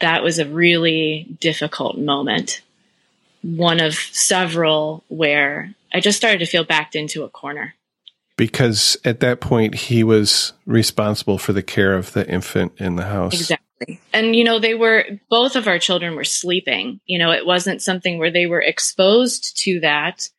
That 0.00 0.22
was 0.22 0.38
a 0.38 0.48
really 0.48 1.36
difficult 1.40 1.98
moment. 1.98 2.62
One 3.42 3.80
of 3.80 3.94
several 3.94 5.04
where 5.08 5.74
I 5.92 6.00
just 6.00 6.18
started 6.18 6.38
to 6.38 6.46
feel 6.46 6.64
backed 6.64 6.94
into 6.94 7.24
a 7.24 7.28
corner. 7.28 7.74
Because 8.40 8.96
at 9.04 9.20
that 9.20 9.42
point, 9.42 9.74
he 9.74 10.02
was 10.02 10.54
responsible 10.64 11.36
for 11.36 11.52
the 11.52 11.62
care 11.62 11.94
of 11.94 12.14
the 12.14 12.26
infant 12.26 12.72
in 12.78 12.96
the 12.96 13.04
house. 13.04 13.34
Exactly. 13.34 14.00
And, 14.14 14.34
you 14.34 14.44
know, 14.44 14.58
they 14.58 14.72
were, 14.72 15.04
both 15.28 15.56
of 15.56 15.68
our 15.68 15.78
children 15.78 16.16
were 16.16 16.24
sleeping. 16.24 17.00
You 17.04 17.18
know, 17.18 17.32
it 17.32 17.44
wasn't 17.44 17.82
something 17.82 18.18
where 18.18 18.30
they 18.30 18.46
were 18.46 18.62
exposed 18.62 19.58
to 19.64 19.80
that. 19.80 20.30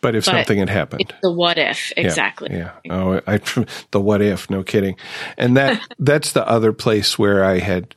But 0.00 0.14
if 0.14 0.24
but 0.24 0.30
something 0.30 0.58
had 0.58 0.70
happened, 0.70 1.14
the 1.20 1.30
what 1.30 1.58
if 1.58 1.92
exactly? 1.98 2.48
Yeah. 2.50 2.72
yeah. 2.82 2.94
Oh, 2.94 3.20
I, 3.26 3.36
the 3.90 4.00
what 4.00 4.22
if? 4.22 4.48
No 4.48 4.62
kidding. 4.62 4.96
And 5.36 5.54
that 5.58 5.82
that's 5.98 6.32
the 6.32 6.48
other 6.48 6.72
place 6.72 7.18
where 7.18 7.44
I 7.44 7.58
had 7.58 7.94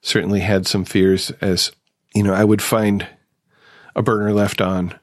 certainly 0.00 0.40
had 0.40 0.66
some 0.66 0.86
fears. 0.86 1.32
As 1.42 1.70
you 2.14 2.22
know, 2.22 2.32
I 2.32 2.44
would 2.44 2.62
find 2.62 3.06
a 3.94 4.00
burner 4.00 4.32
left 4.32 4.62
on, 4.62 4.98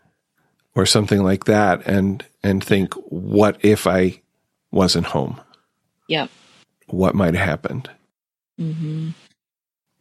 or 0.76 0.86
something 0.86 1.24
like 1.24 1.46
that, 1.46 1.86
and 1.86 2.26
and 2.44 2.64
think, 2.64 2.94
what 3.10 3.58
if 3.62 3.88
I 3.88 4.22
wasn't 4.72 5.08
home? 5.08 5.40
Yep. 6.08 6.30
What 6.88 7.16
might 7.16 7.36
have 7.36 7.48
happened? 7.48 7.90
Mm-hmm. 8.60 9.10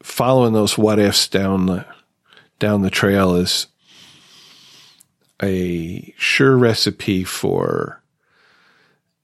Following 0.02 0.52
those 0.52 0.76
what 0.76 0.98
ifs 0.98 1.28
down 1.28 1.66
the 1.66 1.86
down 2.58 2.82
the 2.82 2.90
trail 2.90 3.34
is 3.34 3.66
a 5.42 6.14
sure 6.16 6.56
recipe 6.56 7.24
for 7.24 8.02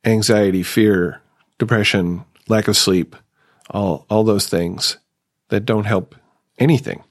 anxiety, 0.04 0.62
fear, 0.62 1.20
depression, 1.58 2.24
lack 2.48 2.68
of 2.68 2.76
sleep, 2.76 3.16
all 3.70 4.06
all 4.08 4.24
those 4.24 4.48
things 4.48 4.98
that 5.48 5.64
don't 5.64 5.84
help 5.84 6.14
anything, 6.58 7.02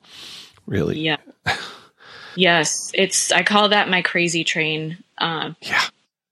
really. 0.66 1.00
Yeah. 1.00 1.18
Yes, 2.38 2.92
it's 2.94 3.32
I 3.32 3.44
call 3.44 3.70
that 3.70 3.90
my 3.90 4.02
crazy 4.02 4.44
train. 4.44 4.98
Uh, 5.18 5.54
yeah. 5.62 5.82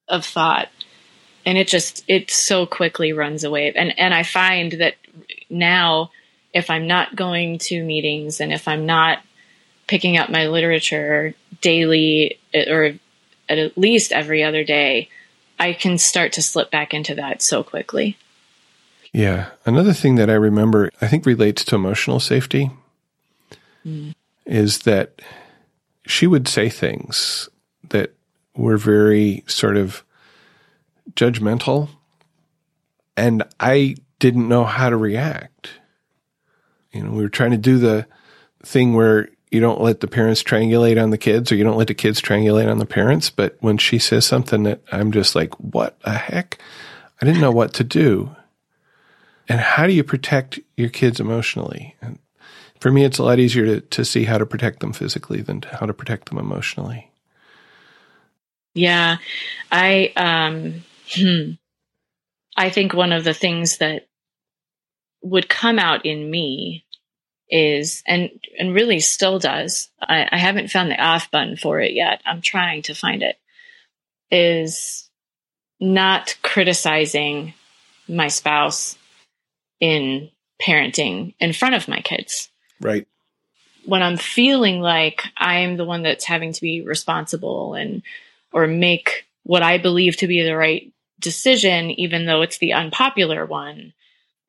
Of 0.08 0.24
thought, 0.24 0.70
and 1.46 1.58
it 1.58 1.68
just 1.68 2.04
it 2.08 2.30
so 2.30 2.68
quickly 2.68 3.12
runs 3.12 3.44
away. 3.44 3.74
And 3.76 3.98
and 3.98 4.14
I 4.14 4.22
find 4.22 4.74
that 4.74 4.94
now, 5.50 6.12
if 6.54 6.70
I'm 6.70 6.86
not 6.86 7.16
going 7.16 7.58
to 7.60 7.84
meetings 7.84 8.40
and 8.40 8.54
if 8.54 8.68
I'm 8.68 8.86
not 8.86 9.20
picking 9.88 10.18
up 10.18 10.30
my 10.30 10.48
literature 10.48 11.34
daily 11.62 12.40
or 12.54 12.94
at 13.50 13.78
least 13.78 14.12
every 14.12 14.44
other 14.44 14.64
day, 14.64 15.10
I 15.60 15.74
can 15.74 15.98
start 15.98 16.34
to 16.34 16.42
slip 16.42 16.70
back 16.72 16.94
into 16.94 17.16
that 17.16 17.42
so 17.42 17.64
quickly. 17.64 18.18
Yeah. 19.12 19.50
Another 19.66 19.94
thing 19.94 20.16
that 20.16 20.30
I 20.30 20.34
remember, 20.34 20.92
I 21.02 21.08
think 21.08 21.26
relates 21.26 21.64
to 21.66 21.76
emotional 21.76 22.20
safety, 22.20 22.70
mm. 23.86 24.14
is 24.46 24.80
that 24.80 25.22
she 26.08 26.28
would 26.28 26.48
say 26.48 26.70
things 26.70 27.50
that 27.90 28.16
were 28.56 28.78
very 28.78 29.44
sort 29.48 29.78
of 29.78 30.04
judgmental. 31.14 31.90
And 33.18 33.44
I 33.60 33.96
didn't 34.20 34.48
know 34.48 34.64
how 34.64 34.90
to 34.90 34.98
react. 34.98 35.72
You 36.92 37.04
know, 37.04 37.12
we 37.12 37.24
were 37.24 37.30
trying 37.30 37.52
to 37.52 37.58
do 37.58 37.78
the 37.78 38.08
thing 38.64 38.94
where 38.94 39.30
you 39.52 39.60
don't 39.60 39.82
let 39.82 40.00
the 40.00 40.08
parents 40.08 40.44
triangulate 40.44 41.02
on 41.02 41.12
the 41.12 41.18
kids 41.18 41.52
or 41.52 41.56
you 41.56 41.64
don't 41.64 41.78
let 41.78 41.88
the 41.88 41.94
kids 41.94 42.22
triangulate 42.22 42.70
on 42.70 42.78
the 42.78 42.86
parents. 42.86 43.30
But 43.30 43.58
when 43.60 43.78
she 43.78 44.00
says 44.00 44.26
something 44.26 44.64
that 44.64 44.82
I'm 44.92 45.12
just 45.12 45.36
like, 45.36 45.54
what 45.60 46.00
the 46.02 46.12
heck? 46.12 46.58
I 47.22 47.26
didn't 47.26 47.42
know 47.42 47.52
what 47.52 47.74
to 47.76 47.84
do. 47.84 48.36
And 49.48 49.60
how 49.60 49.86
do 49.88 49.94
you 49.94 50.04
protect 50.04 50.60
your 50.76 50.90
kids 50.90 51.20
emotionally? 51.20 51.96
And 52.02 52.20
for 52.86 52.92
me, 52.92 53.04
it's 53.04 53.18
a 53.18 53.24
lot 53.24 53.40
easier 53.40 53.66
to, 53.66 53.82
to 53.82 54.06
see 54.06 54.26
how 54.26 54.38
to 54.38 54.46
protect 54.46 54.80
them 54.80 54.94
physically 54.94 55.42
than 55.42 55.64
how 55.64 55.88
to 55.88 55.94
protect 55.94 56.30
them 56.30 56.38
emotionally. 56.38 57.10
Yeah. 58.76 59.18
I, 59.72 60.14
um, 60.16 60.84
hmm. 61.10 61.54
I 62.56 62.70
think 62.70 62.94
one 62.94 63.12
of 63.12 63.24
the 63.24 63.34
things 63.34 63.80
that 63.80 64.08
would 65.24 65.50
come 65.50 65.80
out 65.80 66.06
in 66.06 66.30
me 66.30 66.86
is 67.50 68.04
and 68.06 68.30
and 68.60 68.76
really 68.76 69.00
still 69.00 69.40
does 69.40 69.90
I, 70.00 70.30
I 70.32 70.38
haven't 70.38 70.70
found 70.70 70.92
the 70.92 71.04
off 71.04 71.32
button 71.32 71.58
for 71.58 71.80
it 71.80 71.94
yet 71.94 72.22
i'm 72.26 72.42
trying 72.42 72.82
to 72.84 72.96
find 72.96 73.22
it 73.22 73.38
is 74.32 75.10
not 75.80 76.36
criticizing 76.42 77.54
my 78.08 78.30
spouse 78.30 78.98
in 79.80 80.32
parenting 80.60 81.36
in 81.40 81.54
front 81.54 81.76
of 81.76 81.88
my 81.88 82.02
kids 82.02 82.50
right 82.82 83.08
when 83.86 84.02
i'm 84.02 84.18
feeling 84.18 84.82
like 84.82 85.24
i'm 85.38 85.78
the 85.78 85.86
one 85.86 86.04
that's 86.04 86.26
having 86.26 86.54
to 86.54 86.62
be 86.62 86.82
responsible 86.82 87.74
and 87.74 88.02
or 88.52 88.68
make 88.68 89.26
what 89.44 89.64
i 89.64 89.78
believe 89.78 90.18
to 90.18 90.28
be 90.28 90.42
the 90.42 90.56
right 90.56 90.92
decision 91.20 91.92
even 91.92 92.26
though 92.26 92.42
it's 92.42 92.58
the 92.58 92.74
unpopular 92.74 93.46
one 93.46 93.94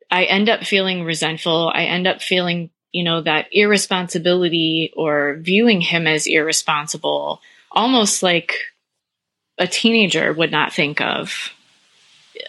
I 0.08 0.22
end 0.22 0.48
up 0.48 0.62
feeling 0.62 1.02
resentful. 1.02 1.72
I 1.74 1.86
end 1.86 2.06
up 2.06 2.22
feeling 2.22 2.70
you 2.96 3.04
know, 3.04 3.20
that 3.20 3.48
irresponsibility 3.52 4.90
or 4.96 5.36
viewing 5.38 5.82
him 5.82 6.06
as 6.06 6.26
irresponsible, 6.26 7.42
almost 7.70 8.22
like 8.22 8.54
a 9.58 9.66
teenager 9.66 10.32
would 10.32 10.50
not 10.50 10.72
think 10.72 11.02
of, 11.02 11.52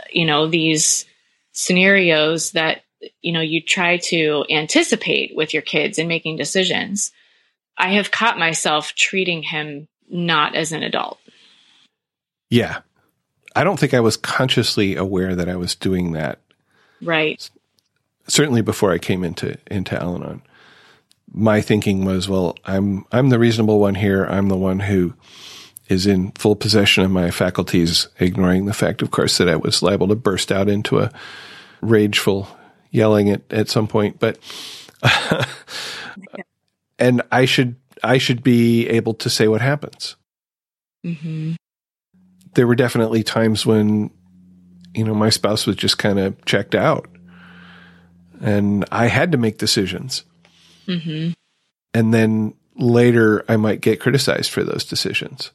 you 0.10 0.26
know, 0.26 0.48
these 0.48 1.06
scenarios 1.52 2.52
that, 2.52 2.84
you 3.22 3.32
know, 3.32 3.42
you 3.42 3.62
try 3.62 3.98
to 3.98 4.46
anticipate 4.50 5.36
with 5.36 5.54
your 5.54 5.62
kids 5.62 6.00
in 6.00 6.08
making 6.08 6.38
decisions. 6.38 7.12
I 7.78 7.90
have 7.94 8.12
caught 8.12 8.40
myself 8.40 8.94
treating 8.96 9.44
him 9.44 9.88
not 10.10 10.56
as 10.56 10.72
an 10.72 10.84
adult. 10.84 11.20
Yeah. 12.50 12.80
I 13.56 13.64
don't 13.64 13.80
think 13.80 13.94
I 13.94 14.00
was 14.00 14.18
consciously 14.18 14.96
aware 14.96 15.36
that 15.36 15.50
I 15.50 15.56
was 15.56 15.76
doing 15.76 16.14
that. 16.14 16.40
Right 17.02 17.48
certainly 18.28 18.62
before 18.62 18.92
I 18.92 18.98
came 18.98 19.24
into 19.24 19.58
into 19.68 20.02
Al-Anon, 20.02 20.42
my 21.32 21.62
thinking 21.62 22.06
was, 22.06 22.30
well, 22.30 22.56
I'm 22.66 23.06
I'm 23.12 23.30
the 23.30 23.40
reasonable 23.40 23.80
one 23.80 23.96
here. 23.96 24.26
I'm 24.26 24.50
the 24.50 24.58
one 24.58 24.80
who 24.80 25.14
is 25.90 26.06
in 26.06 26.32
full 26.32 26.56
possession 26.56 27.04
of 27.04 27.12
my 27.12 27.32
faculties, 27.32 28.10
ignoring 28.20 28.66
the 28.66 28.74
fact, 28.74 29.02
of 29.02 29.12
course, 29.12 29.38
that 29.38 29.50
I 29.50 29.56
was 29.56 29.82
liable 29.82 30.10
to 30.10 30.16
burst 30.16 30.52
out 30.52 30.68
into 30.68 31.00
a 31.00 31.12
rageful 31.82 32.48
yelling 32.98 33.30
at, 33.30 33.42
at 33.52 33.70
some 33.70 33.88
point. 33.88 34.20
But 34.20 34.40
and 37.00 37.22
I 37.32 37.46
should 37.46 37.76
I 38.04 38.18
should 38.18 38.44
be 38.44 38.88
able 38.90 39.14
to 39.16 39.30
say 39.30 39.48
what 39.48 39.62
happens. 39.62 40.16
Mm-hmm. 41.06 41.54
There 42.56 42.68
were 42.68 42.76
definitely 42.76 43.24
times 43.24 43.66
when 43.66 44.12
you 44.94 45.04
know 45.04 45.14
my 45.14 45.30
spouse 45.30 45.66
was 45.66 45.76
just 45.76 45.98
kind 45.98 46.20
of 46.20 46.44
checked 46.46 46.76
out 46.76 47.08
and 48.42 48.86
I 48.92 49.08
had 49.08 49.32
to 49.32 49.38
make 49.38 49.58
decisions. 49.58 50.24
Mm-hmm. 50.88 51.32
And 51.94 52.14
then 52.14 52.54
later, 52.76 53.44
I 53.50 53.58
might 53.58 53.82
get 53.82 54.00
criticized 54.00 54.52
for 54.52 54.64
those 54.64 54.86
decisions. 54.86 55.52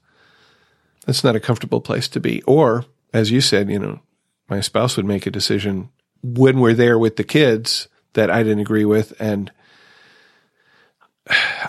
That's 1.06 1.24
not 1.24 1.36
a 1.36 1.40
comfortable 1.40 1.80
place 1.80 2.08
to 2.08 2.20
be. 2.20 2.42
Or, 2.42 2.84
as 3.12 3.30
you 3.30 3.40
said, 3.40 3.70
you 3.70 3.78
know, 3.78 4.00
my 4.48 4.60
spouse 4.60 4.96
would 4.96 5.06
make 5.06 5.26
a 5.26 5.30
decision 5.30 5.90
when 6.22 6.60
we're 6.60 6.74
there 6.74 6.98
with 6.98 7.16
the 7.16 7.24
kids 7.24 7.88
that 8.14 8.30
I 8.30 8.42
didn't 8.42 8.60
agree 8.60 8.84
with, 8.84 9.12
and 9.20 9.50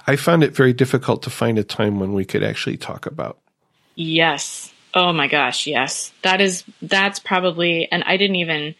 I 0.07 0.15
found 0.15 0.43
it 0.43 0.55
very 0.55 0.73
difficult 0.73 1.23
to 1.23 1.29
find 1.29 1.57
a 1.57 1.63
time 1.63 1.99
when 1.99 2.13
we 2.13 2.25
could 2.25 2.43
actually 2.43 2.77
talk 2.77 3.05
about. 3.05 3.39
Yes. 3.95 4.73
Oh 4.93 5.13
my 5.13 5.27
gosh, 5.27 5.67
yes. 5.67 6.11
That 6.21 6.41
is 6.41 6.63
that's 6.81 7.19
probably 7.19 7.91
and 7.91 8.03
I 8.03 8.17
didn't 8.17 8.37
even 8.37 8.75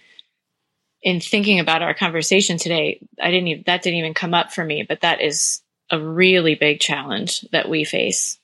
in 1.02 1.20
thinking 1.20 1.60
about 1.60 1.82
our 1.82 1.94
conversation 1.94 2.58
today, 2.58 3.00
I 3.22 3.30
didn't 3.30 3.48
even 3.48 3.64
that 3.66 3.82
didn't 3.82 4.00
even 4.00 4.14
come 4.14 4.34
up 4.34 4.52
for 4.52 4.64
me, 4.64 4.86
but 4.88 5.02
that 5.02 5.22
is 5.22 5.62
a 5.90 6.00
really 6.00 6.56
big 6.56 6.80
challenge 6.80 7.42
that 7.52 7.70
we 7.70 7.84
face. 7.84 8.40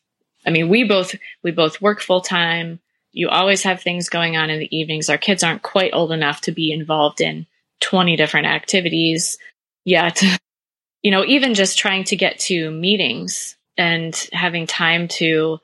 I 0.45 0.51
mean, 0.51 0.69
we 0.69 0.83
both 0.83 1.15
we 1.43 1.51
both 1.51 1.81
work 1.81 2.01
full 2.01 2.21
time. 2.21 2.79
You 3.11 3.29
always 3.29 3.63
have 3.63 3.81
things 3.81 4.09
going 4.09 4.37
on 4.37 4.49
in 4.49 4.59
the 4.59 4.75
evenings. 4.77 5.09
Our 5.09 5.17
kids 5.17 5.43
aren't 5.43 5.61
quite 5.61 5.93
old 5.93 6.11
enough 6.11 6.41
to 6.41 6.51
be 6.51 6.71
involved 6.71 7.21
in 7.21 7.47
20 7.81 8.15
different 8.15 8.47
activities 8.47 9.37
yet. 9.85 10.21
you 11.01 11.11
know, 11.11 11.25
even 11.25 11.53
just 11.53 11.77
trying 11.77 12.03
to 12.05 12.15
get 12.15 12.39
to 12.39 12.71
meetings 12.71 13.55
and 13.77 14.15
having 14.33 14.67
time 14.67 15.07
to 15.07 15.59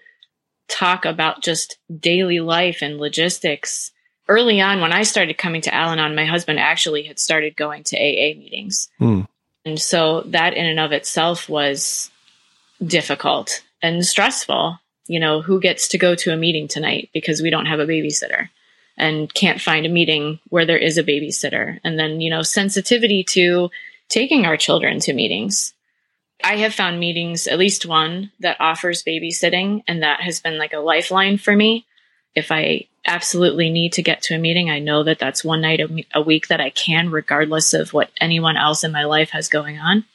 talk 0.67 1.05
about 1.05 1.43
just 1.43 1.77
daily 1.99 2.39
life 2.39 2.81
and 2.81 2.97
logistics. 2.97 3.91
Early 4.27 4.59
on, 4.61 4.81
when 4.81 4.93
I 4.93 5.03
started 5.03 5.37
coming 5.37 5.61
to 5.61 5.73
Al 5.73 5.91
Anon, 5.91 6.15
my 6.15 6.25
husband 6.25 6.59
actually 6.59 7.03
had 7.03 7.19
started 7.19 7.55
going 7.55 7.83
to 7.85 7.97
AA 7.97 8.37
meetings. 8.37 8.89
Hmm. 8.97 9.21
And 9.65 9.79
so 9.79 10.21
that 10.27 10.53
in 10.53 10.65
and 10.65 10.79
of 10.79 10.91
itself 10.91 11.49
was 11.49 12.09
difficult 12.83 13.63
and 13.81 14.05
stressful. 14.05 14.79
You 15.07 15.19
know, 15.19 15.41
who 15.41 15.59
gets 15.59 15.87
to 15.89 15.97
go 15.97 16.15
to 16.15 16.33
a 16.33 16.37
meeting 16.37 16.67
tonight 16.67 17.09
because 17.13 17.41
we 17.41 17.49
don't 17.49 17.67
have 17.67 17.79
a 17.79 17.85
babysitter 17.85 18.49
and 18.97 19.31
can't 19.33 19.61
find 19.61 19.85
a 19.85 19.89
meeting 19.89 20.39
where 20.49 20.65
there 20.65 20.77
is 20.77 20.97
a 20.97 21.03
babysitter? 21.03 21.79
And 21.83 21.99
then, 21.99 22.21
you 22.21 22.29
know, 22.29 22.41
sensitivity 22.41 23.23
to 23.25 23.69
taking 24.09 24.45
our 24.45 24.57
children 24.57 24.99
to 25.01 25.13
meetings. 25.13 25.73
I 26.43 26.57
have 26.57 26.73
found 26.73 26.99
meetings, 26.99 27.47
at 27.47 27.59
least 27.59 27.85
one, 27.85 28.31
that 28.39 28.59
offers 28.59 29.03
babysitting, 29.03 29.83
and 29.87 30.03
that 30.03 30.21
has 30.21 30.39
been 30.39 30.57
like 30.57 30.73
a 30.73 30.79
lifeline 30.79 31.37
for 31.37 31.55
me. 31.55 31.85
If 32.35 32.51
I 32.51 32.87
absolutely 33.05 33.69
need 33.69 33.93
to 33.93 34.03
get 34.03 34.21
to 34.23 34.35
a 34.35 34.39
meeting, 34.39 34.69
I 34.69 34.79
know 34.79 35.03
that 35.03 35.19
that's 35.19 35.43
one 35.43 35.61
night 35.61 35.79
a, 36.13 36.21
week 36.21 36.47
that 36.47 36.59
I 36.59 36.69
can, 36.71 37.09
regardless 37.09 37.73
of 37.73 37.93
what 37.93 38.09
anyone 38.19 38.57
else 38.57 38.83
in 38.83 38.91
my 38.91 39.05
life 39.05 39.29
has 39.29 39.47
going 39.47 39.79
on, 39.79 40.05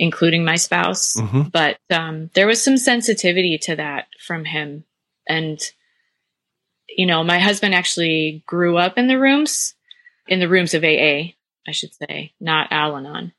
including 0.00 0.46
my 0.46 0.56
spouse. 0.56 1.14
Mm-hmm. 1.14 1.42
But 1.52 1.78
um, 1.90 2.30
there 2.34 2.46
was 2.46 2.64
some 2.64 2.78
sensitivity 2.78 3.58
to 3.64 3.76
that 3.76 4.06
from 4.18 4.46
him. 4.46 4.84
And, 5.28 5.60
you 6.88 7.04
know, 7.04 7.22
my 7.22 7.38
husband 7.38 7.74
actually 7.74 8.42
grew 8.46 8.78
up 8.78 8.96
in 8.96 9.08
the 9.08 9.18
rooms, 9.18 9.74
in 10.26 10.40
the 10.40 10.48
rooms 10.48 10.72
of 10.72 10.82
AA. 10.82 11.34
I 11.68 11.72
should 11.72 11.94
say, 11.94 12.32
not 12.40 12.72
Al 12.72 12.96
Anon. 12.96 13.32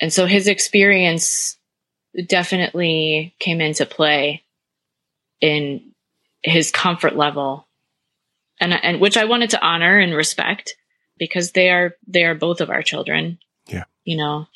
And 0.00 0.12
so 0.12 0.26
his 0.26 0.46
experience 0.46 1.58
definitely 2.26 3.34
came 3.40 3.60
into 3.60 3.84
play 3.84 4.44
in 5.40 5.92
his 6.44 6.70
comfort 6.70 7.16
level 7.16 7.66
and 8.60 8.72
and 8.72 9.00
which 9.00 9.16
I 9.16 9.24
wanted 9.24 9.50
to 9.50 9.64
honor 9.64 9.98
and 9.98 10.14
respect 10.14 10.76
because 11.18 11.50
they 11.52 11.70
are 11.70 11.96
they 12.06 12.24
are 12.24 12.36
both 12.36 12.60
of 12.60 12.70
our 12.70 12.82
children. 12.82 13.38
Yeah. 13.66 13.84
You 14.04 14.18
know. 14.18 14.46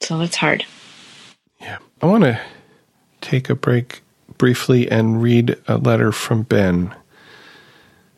So 0.00 0.20
it's 0.20 0.36
hard. 0.36 0.64
Yeah. 1.60 1.78
I 2.02 2.06
want 2.06 2.24
to 2.24 2.40
take 3.20 3.50
a 3.50 3.54
break 3.54 4.02
briefly 4.38 4.90
and 4.90 5.22
read 5.22 5.56
a 5.66 5.78
letter 5.78 6.12
from 6.12 6.42
Ben 6.42 6.94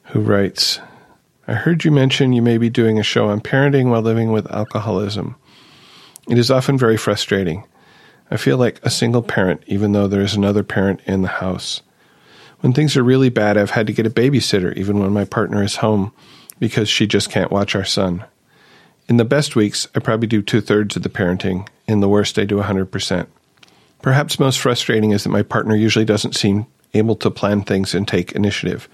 who 0.04 0.20
writes 0.20 0.80
I 1.46 1.54
heard 1.54 1.84
you 1.84 1.90
mention 1.90 2.34
you 2.34 2.42
may 2.42 2.58
be 2.58 2.68
doing 2.68 2.98
a 2.98 3.02
show 3.02 3.28
on 3.28 3.40
parenting 3.40 3.88
while 3.88 4.02
living 4.02 4.32
with 4.32 4.50
alcoholism. 4.52 5.36
It 6.28 6.36
is 6.36 6.50
often 6.50 6.76
very 6.76 6.98
frustrating. 6.98 7.64
I 8.30 8.36
feel 8.36 8.58
like 8.58 8.80
a 8.82 8.90
single 8.90 9.22
parent, 9.22 9.62
even 9.66 9.92
though 9.92 10.08
there 10.08 10.20
is 10.20 10.34
another 10.34 10.62
parent 10.62 11.00
in 11.06 11.22
the 11.22 11.28
house. 11.28 11.80
When 12.60 12.74
things 12.74 12.98
are 12.98 13.02
really 13.02 13.30
bad, 13.30 13.56
I've 13.56 13.70
had 13.70 13.86
to 13.86 13.94
get 13.94 14.06
a 14.06 14.10
babysitter, 14.10 14.76
even 14.76 14.98
when 14.98 15.12
my 15.12 15.24
partner 15.24 15.62
is 15.62 15.76
home, 15.76 16.12
because 16.58 16.88
she 16.88 17.06
just 17.06 17.30
can't 17.30 17.50
watch 17.50 17.74
our 17.74 17.84
son. 17.84 18.24
In 19.08 19.16
the 19.16 19.24
best 19.24 19.56
weeks, 19.56 19.88
I 19.94 20.00
probably 20.00 20.26
do 20.26 20.42
two 20.42 20.60
thirds 20.60 20.94
of 20.94 21.02
the 21.02 21.08
parenting. 21.08 21.66
In 21.86 22.00
the 22.00 22.10
worst, 22.10 22.38
I 22.38 22.44
do 22.44 22.56
100%. 22.56 23.26
Perhaps 24.02 24.38
most 24.38 24.60
frustrating 24.60 25.12
is 25.12 25.24
that 25.24 25.30
my 25.30 25.42
partner 25.42 25.74
usually 25.74 26.04
doesn't 26.04 26.36
seem 26.36 26.66
able 26.92 27.16
to 27.16 27.30
plan 27.30 27.62
things 27.62 27.94
and 27.94 28.06
take 28.06 28.32
initiative. 28.32 28.86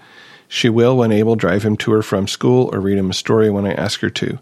She 0.47 0.69
will, 0.69 0.95
when 0.95 1.11
able, 1.11 1.35
drive 1.35 1.63
him 1.63 1.75
to 1.77 1.91
or 1.91 2.01
from 2.01 2.29
school 2.29 2.69
or 2.71 2.79
read 2.79 2.97
him 2.97 3.09
a 3.09 3.13
story 3.13 3.49
when 3.49 3.65
I 3.65 3.73
ask 3.73 3.99
her 3.99 4.09
to. 4.11 4.39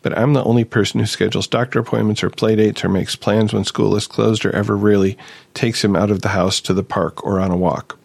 But 0.00 0.16
I'm 0.16 0.32
the 0.32 0.44
only 0.44 0.64
person 0.64 0.98
who 0.98 1.06
schedules 1.06 1.46
doctor 1.46 1.78
appointments 1.78 2.24
or 2.24 2.30
playdates 2.30 2.82
or 2.82 2.88
makes 2.88 3.14
plans 3.14 3.52
when 3.52 3.64
school 3.64 3.94
is 3.96 4.06
closed 4.06 4.46
or 4.46 4.56
ever 4.56 4.74
really 4.76 5.18
takes 5.52 5.84
him 5.84 5.94
out 5.94 6.10
of 6.10 6.22
the 6.22 6.30
house 6.30 6.58
to 6.62 6.72
the 6.72 6.82
park 6.82 7.22
or 7.22 7.38
on 7.38 7.50
a 7.50 7.56
walk. 7.56 7.98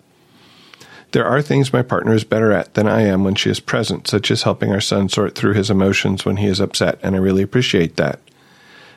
There 1.12 1.26
are 1.26 1.41
things 1.41 1.72
my 1.72 1.84
partner 1.84 2.13
is 2.13 2.24
better 2.24 2.52
at 2.52 2.74
than 2.74 2.88
I 2.88 3.02
am 3.02 3.24
when 3.24 3.36
she 3.36 3.50
is 3.50 3.60
present, 3.60 4.08
such 4.08 4.30
as 4.30 4.43
helping 4.43 4.72
our 4.72 4.82
son 4.82 5.08
sort 5.08 5.36
through 5.36 5.54
his 5.54 5.70
emotions 5.70 6.26
when 6.26 6.38
he 6.38 6.48
is 6.48 6.60
upset, 6.60 7.00
and 7.02 7.15
I 7.15 7.20
really 7.20 7.43
appreciate 7.43 7.96
that. 7.96 8.20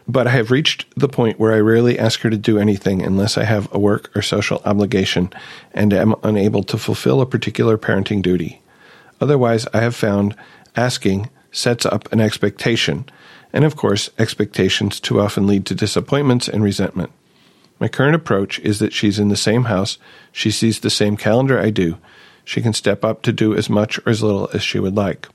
But 0.09 0.27
I 0.27 0.31
have 0.31 0.51
reached 0.51 0.87
the 0.96 1.09
point 1.09 1.38
where 1.38 1.53
I 1.53 1.61
rarely 1.61 1.96
ask 1.96 2.20
her 2.20 2.31
to 2.31 2.37
do 2.37 2.59
anything 2.59 3.01
unless 3.01 3.38
I 3.38 3.44
have 3.44 3.73
a 3.73 3.79
work 3.79 4.11
or 4.16 4.23
social 4.23 4.61
obligation 4.64 5.33
and 5.73 5.92
am 5.92 6.16
unable 6.25 6.64
to 6.64 6.79
fulfill 6.79 7.20
a 7.20 7.27
particular 7.27 7.79
parenting 7.79 8.23
duty. 8.23 8.61
Otherwise, 9.20 9.68
I 9.73 9.81
have 9.81 9.94
found 9.94 10.35
asking 10.75 11.31
sets 11.53 11.87
up 11.87 12.11
an 12.12 12.20
expectation, 12.20 13.05
and 13.53 13.64
of 13.64 13.77
course, 13.77 14.11
expectations 14.18 14.99
too 14.99 15.20
often 15.20 15.46
lead 15.46 15.64
to 15.66 15.75
disappointments 15.77 16.49
and 16.49 16.64
resentment. 16.64 17.12
My 17.81 17.88
current 17.88 18.14
approach 18.14 18.59
is 18.61 18.79
that 18.79 18.93
she's 18.93 19.19
in 19.19 19.29
the 19.29 19.37
same 19.37 19.64
house, 19.64 19.99
she 20.31 20.51
sees 20.51 20.81
the 20.81 20.90
same 20.90 21.16
calendar 21.16 21.59
I 21.59 21.71
do, 21.71 21.97
she 22.45 22.61
can 22.61 22.75
step 22.75 23.05
up 23.05 23.23
to 23.23 23.33
do 23.33 23.55
as 23.55 23.71
much 23.71 23.99
or 23.99 24.11
as 24.11 24.23
little 24.23 24.51
as 24.53 24.62
she 24.62 24.79
would 24.79 24.95
like. 24.95 25.27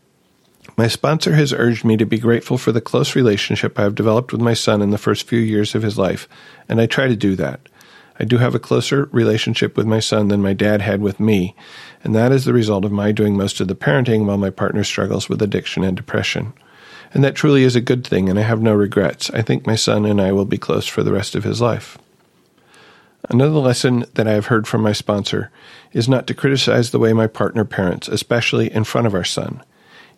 My 0.78 0.88
sponsor 0.88 1.34
has 1.34 1.54
urged 1.54 1.84
me 1.84 1.98
to 1.98 2.06
be 2.06 2.20
grateful 2.20 2.58
for 2.58 2.72
the 2.72 2.82
close 2.82 3.16
relationship 3.16 3.80
I 3.80 3.84
have 3.84 3.96
developed 3.96 4.32
with 4.32 4.42
my 4.42 4.54
son 4.54 4.82
in 4.82 4.92
the 4.92 4.98
first 4.98 5.28
few 5.28 5.40
years 5.40 5.74
of 5.74 5.82
his 5.82 5.98
life, 5.98 6.28
and 6.70 6.80
I 6.80 6.86
try 6.86 7.08
to 7.08 7.16
do 7.16 7.36
that. 7.36 7.62
I 8.20 8.26
do 8.26 8.38
have 8.38 8.54
a 8.54 8.60
closer 8.60 9.10
relationship 9.12 9.76
with 9.76 9.86
my 9.86 10.00
son 10.00 10.28
than 10.28 10.42
my 10.42 10.54
dad 10.54 10.82
had 10.82 11.02
with 11.02 11.20
me, 11.20 11.56
and 12.04 12.14
that 12.14 12.32
is 12.32 12.46
the 12.46 12.54
result 12.54 12.86
of 12.86 12.92
my 12.92 13.12
doing 13.12 13.36
most 13.36 13.60
of 13.60 13.68
the 13.68 13.76
parenting 13.76 14.26
while 14.26 14.38
my 14.38 14.52
partner 14.52 14.84
struggles 14.84 15.28
with 15.28 15.42
addiction 15.42 15.84
and 15.84 15.98
depression. 15.98 16.54
And 17.14 17.24
that 17.24 17.36
truly 17.36 17.64
is 17.64 17.76
a 17.76 17.82
good 17.82 18.06
thing, 18.06 18.30
and 18.30 18.38
I 18.38 18.44
have 18.44 18.62
no 18.62 18.74
regrets. 18.74 19.30
I 19.32 19.42
think 19.42 19.66
my 19.66 19.76
son 19.76 20.06
and 20.06 20.22
I 20.22 20.32
will 20.32 20.46
be 20.46 20.58
close 20.58 20.86
for 20.86 21.04
the 21.04 21.14
rest 21.14 21.36
of 21.36 21.44
his 21.44 21.62
life. 21.62 21.98
Another 23.30 23.60
lesson 23.60 24.06
that 24.14 24.28
I 24.28 24.34
have 24.34 24.48
heard 24.48 24.68
from 24.68 24.82
my 24.82 24.94
sponsor 24.94 25.50
is 25.94 26.08
not 26.08 26.28
to 26.28 26.34
criticize 26.34 26.92
the 26.92 27.00
way 27.00 27.14
my 27.14 27.28
partner 27.28 27.66
parents, 27.66 28.08
especially 28.08 28.72
in 28.72 28.84
front 28.84 29.08
of 29.08 29.14
our 29.14 29.24
son 29.24 29.64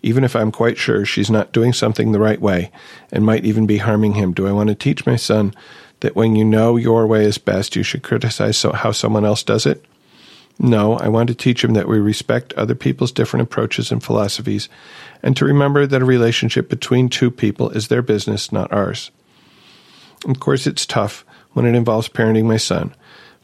even 0.04 0.24
if 0.24 0.36
I'm 0.36 0.52
quite 0.52 0.78
sure 0.78 1.06
she's 1.06 1.30
not 1.30 1.52
doing 1.52 1.74
something 1.74 2.12
the 2.12 2.20
right 2.20 2.40
way 2.40 2.72
and 3.12 3.26
might 3.26 3.46
even 3.46 3.66
be 3.66 3.78
harming 3.78 4.14
him? 4.14 4.34
Do 4.34 4.48
I 4.48 4.52
want 4.52 4.70
to 4.70 4.76
teach 4.76 5.06
my 5.06 5.16
son 5.16 5.54
that 6.02 6.16
when 6.16 6.36
you 6.36 6.46
know 6.46 6.76
your 6.76 7.08
way 7.08 7.26
is 7.26 7.38
best, 7.38 7.76
you 7.76 7.84
should 7.84 8.04
criticize 8.04 8.58
so 8.58 8.72
how 8.72 8.92
someone 8.92 9.26
else 9.26 9.44
does 9.44 9.66
it? 9.66 9.84
No, 10.60 10.98
I 10.98 11.08
want 11.08 11.30
to 11.30 11.36
teach 11.36 11.64
him 11.64 11.74
that 11.74 11.88
we 11.88 12.00
respect 12.00 12.54
other 12.54 12.76
people's 12.76 13.12
different 13.12 13.44
approaches 13.44 13.92
and 13.92 14.04
philosophies, 14.04 14.70
and 15.22 15.38
to 15.38 15.46
remember 15.46 15.86
that 15.86 16.02
a 16.02 16.06
relationship 16.06 16.68
between 16.68 17.10
two 17.10 17.30
people 17.30 17.70
is 17.70 17.88
their 17.88 18.02
business, 18.02 18.52
not 18.52 18.72
ours. 18.72 19.12
Of 20.26 20.40
course, 20.40 20.66
it's 20.66 20.86
tough 20.86 21.24
when 21.58 21.66
it 21.66 21.74
involves 21.74 22.08
parenting 22.08 22.46
my 22.46 22.56
son, 22.56 22.94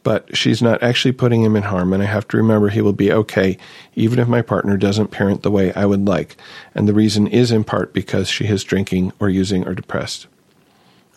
but 0.04 0.38
she's 0.38 0.62
not 0.62 0.84
actually 0.84 1.14
putting 1.14 1.42
him 1.44 1.56
in 1.56 1.64
harm, 1.64 1.94
and 1.94 2.04
I 2.04 2.06
have 2.06 2.28
to 2.28 2.38
remember 2.38 2.70
he 2.70 2.80
will 2.80 2.94
be 2.94 3.12
okay 3.12 3.58
even 3.96 4.20
if 4.20 4.28
my 4.28 4.44
partner 4.44 4.78
doesn't 4.78 5.10
parent 5.10 5.42
the 5.42 5.50
way 5.50 5.74
I 5.74 5.88
would 5.88 6.06
like, 6.06 6.38
and 6.76 6.88
the 6.88 6.94
reason 6.94 7.26
is 7.26 7.52
in 7.52 7.64
part 7.64 7.92
because 7.92 8.30
she 8.30 8.46
is 8.46 8.64
drinking 8.64 9.14
or 9.20 9.32
using 9.32 9.68
or 9.68 9.74
depressed. 9.74 10.28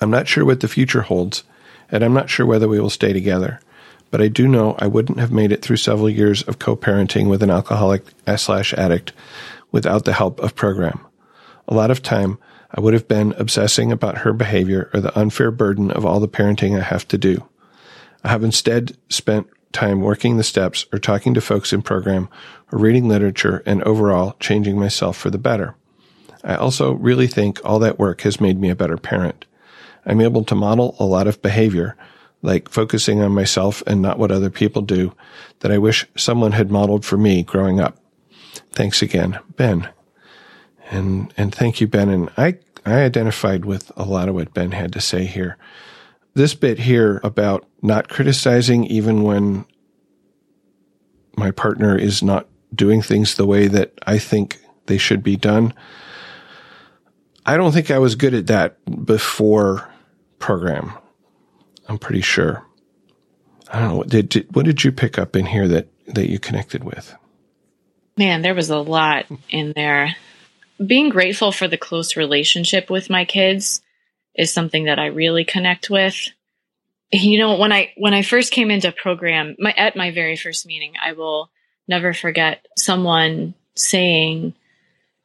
I'm 0.00 0.10
not 0.10 0.26
sure 0.26 0.46
what 0.46 0.60
the 0.60 0.68
future 0.68 1.02
holds, 1.02 1.44
and 1.90 2.02
I'm 2.02 2.14
not 2.14 2.30
sure 2.30 2.46
whether 2.46 2.66
we 2.66 2.80
will 2.80 2.88
stay 2.88 3.12
together, 3.12 3.60
but 4.10 4.22
I 4.22 4.28
do 4.28 4.48
know 4.48 4.74
I 4.78 4.86
wouldn't 4.86 5.18
have 5.18 5.30
made 5.30 5.52
it 5.52 5.60
through 5.60 5.76
several 5.76 6.08
years 6.08 6.44
of 6.44 6.58
co-parenting 6.58 7.28
with 7.28 7.42
an 7.42 7.50
alcoholic 7.50 8.06
slash 8.38 8.72
addict 8.72 9.12
without 9.70 10.06
the 10.06 10.14
help 10.14 10.40
of 10.40 10.54
program. 10.54 11.04
A 11.68 11.74
lot 11.74 11.90
of 11.90 12.02
time 12.02 12.38
I 12.70 12.80
would 12.80 12.94
have 12.94 13.08
been 13.08 13.32
obsessing 13.38 13.90
about 13.90 14.18
her 14.18 14.32
behavior 14.32 14.90
or 14.92 15.00
the 15.00 15.16
unfair 15.18 15.50
burden 15.50 15.90
of 15.90 16.04
all 16.04 16.20
the 16.20 16.28
parenting 16.28 16.78
I 16.78 16.82
have 16.82 17.06
to 17.08 17.18
do. 17.18 17.48
I 18.22 18.28
have 18.28 18.44
instead 18.44 18.96
spent 19.08 19.48
time 19.72 20.00
working 20.00 20.36
the 20.36 20.42
steps 20.42 20.86
or 20.92 20.98
talking 20.98 21.34
to 21.34 21.40
folks 21.40 21.72
in 21.72 21.82
program 21.82 22.28
or 22.72 22.78
reading 22.78 23.08
literature 23.08 23.62
and 23.66 23.82
overall 23.84 24.36
changing 24.40 24.78
myself 24.78 25.16
for 25.16 25.30
the 25.30 25.38
better. 25.38 25.74
I 26.42 26.54
also 26.54 26.92
really 26.92 27.26
think 27.26 27.60
all 27.64 27.78
that 27.80 27.98
work 27.98 28.22
has 28.22 28.40
made 28.40 28.60
me 28.60 28.70
a 28.70 28.76
better 28.76 28.96
parent. 28.96 29.44
I'm 30.04 30.20
able 30.20 30.44
to 30.44 30.54
model 30.54 30.96
a 30.98 31.04
lot 31.04 31.26
of 31.26 31.42
behavior, 31.42 31.96
like 32.42 32.68
focusing 32.68 33.20
on 33.20 33.32
myself 33.32 33.82
and 33.86 34.00
not 34.00 34.18
what 34.18 34.30
other 34.30 34.50
people 34.50 34.82
do, 34.82 35.12
that 35.60 35.72
I 35.72 35.78
wish 35.78 36.06
someone 36.16 36.52
had 36.52 36.70
modeled 36.70 37.04
for 37.04 37.16
me 37.16 37.42
growing 37.42 37.80
up. 37.80 37.98
Thanks 38.72 39.02
again, 39.02 39.38
Ben. 39.56 39.88
And, 40.90 41.32
and 41.36 41.54
thank 41.54 41.80
you, 41.80 41.86
Ben. 41.86 42.08
And 42.08 42.30
I, 42.36 42.58
I 42.84 43.02
identified 43.02 43.64
with 43.64 43.90
a 43.96 44.04
lot 44.04 44.28
of 44.28 44.34
what 44.34 44.54
Ben 44.54 44.72
had 44.72 44.92
to 44.92 45.00
say 45.00 45.24
here 45.24 45.56
this 46.36 46.54
bit 46.54 46.78
here 46.78 47.18
about 47.24 47.66
not 47.80 48.10
criticizing 48.10 48.84
even 48.84 49.22
when 49.22 49.64
my 51.34 51.50
partner 51.50 51.96
is 51.96 52.22
not 52.22 52.46
doing 52.74 53.00
things 53.00 53.34
the 53.34 53.46
way 53.46 53.68
that 53.68 53.94
I 54.06 54.18
think 54.18 54.60
they 54.84 54.98
should 54.98 55.22
be 55.22 55.36
done. 55.36 55.72
I 57.46 57.56
don't 57.56 57.72
think 57.72 57.90
I 57.90 57.98
was 57.98 58.16
good 58.16 58.34
at 58.34 58.48
that 58.48 59.06
before 59.06 59.88
program. 60.38 60.92
I'm 61.88 61.98
pretty 61.98 62.20
sure. 62.20 62.66
I 63.72 63.80
don't 63.80 63.88
know 63.88 63.96
what 63.96 64.08
did, 64.08 64.28
did 64.28 64.54
what 64.54 64.66
did 64.66 64.84
you 64.84 64.92
pick 64.92 65.18
up 65.18 65.36
in 65.36 65.46
here 65.46 65.66
that 65.68 65.88
that 66.08 66.30
you 66.30 66.38
connected 66.38 66.84
with? 66.84 67.14
Man, 68.18 68.42
there 68.42 68.54
was 68.54 68.68
a 68.68 68.78
lot 68.78 69.24
in 69.48 69.72
there. 69.74 70.14
Being 70.84 71.08
grateful 71.08 71.52
for 71.52 71.68
the 71.68 71.78
close 71.78 72.16
relationship 72.16 72.90
with 72.90 73.08
my 73.08 73.24
kids 73.24 73.80
is 74.34 74.52
something 74.52 74.84
that 74.84 74.98
I 74.98 75.06
really 75.06 75.44
connect 75.44 75.88
with. 75.88 76.28
You 77.12 77.38
know, 77.38 77.56
when 77.56 77.72
I 77.72 77.92
when 77.96 78.14
I 78.14 78.22
first 78.22 78.52
came 78.52 78.70
into 78.70 78.92
program, 78.92 79.56
my 79.58 79.72
at 79.72 79.96
my 79.96 80.10
very 80.10 80.36
first 80.36 80.66
meeting, 80.66 80.94
I 81.02 81.12
will 81.12 81.50
never 81.88 82.12
forget 82.12 82.66
someone 82.76 83.54
saying, 83.74 84.54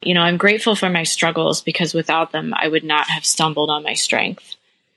you 0.02 0.14
know, 0.14 0.22
I'm 0.22 0.36
grateful 0.36 0.76
for 0.76 0.88
my 0.88 1.02
struggles 1.02 1.60
because 1.60 1.92
without 1.92 2.32
them 2.32 2.54
I 2.54 2.68
would 2.68 2.84
not 2.84 3.08
have 3.08 3.26
stumbled 3.26 3.68
on 3.68 3.82
my 3.82 3.94
strength. 3.94 4.54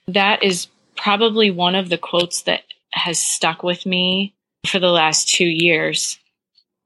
That 0.08 0.44
is 0.44 0.68
probably 0.96 1.52
one 1.52 1.76
of 1.76 1.90
the 1.90 1.98
quotes 1.98 2.44
that 2.44 2.62
has 2.92 3.20
stuck 3.20 3.64
with 3.64 3.86
me 3.86 4.34
for 4.66 4.80
the 4.80 4.92
last 4.92 5.28
2 5.30 5.44
years. 5.44 6.18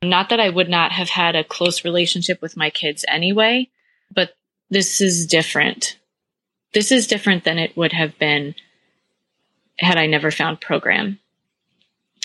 Not 0.01 0.29
that 0.29 0.39
I 0.39 0.49
would 0.49 0.69
not 0.69 0.91
have 0.91 1.09
had 1.09 1.35
a 1.35 1.43
close 1.43 1.83
relationship 1.83 2.41
with 2.41 2.55
my 2.55 2.69
kids 2.69 3.03
anyway, 3.07 3.69
but 4.13 4.35
this 4.69 5.01
is 5.01 5.27
different 5.27 5.99
this 6.73 6.91
is 6.91 7.07
different 7.07 7.43
than 7.43 7.57
it 7.57 7.75
would 7.75 7.93
have 7.93 8.17
been 8.19 8.55
had 9.79 9.97
I 9.97 10.05
never 10.05 10.31
found 10.31 10.61
program. 10.61 11.19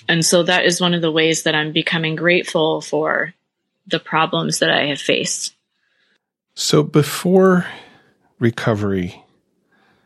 And 0.08 0.24
so 0.24 0.42
that 0.42 0.66
is 0.66 0.80
one 0.80 0.92
of 0.92 1.02
the 1.02 1.12
ways 1.12 1.44
that 1.44 1.54
I'm 1.54 1.72
becoming 1.72 2.16
grateful 2.16 2.80
for 2.80 3.32
the 3.86 4.00
problems 4.00 4.58
that 4.58 4.70
I 4.70 4.86
have 4.86 5.00
faced. 5.00 5.54
So 6.54 6.82
before 6.82 7.66
recovery, 8.38 9.24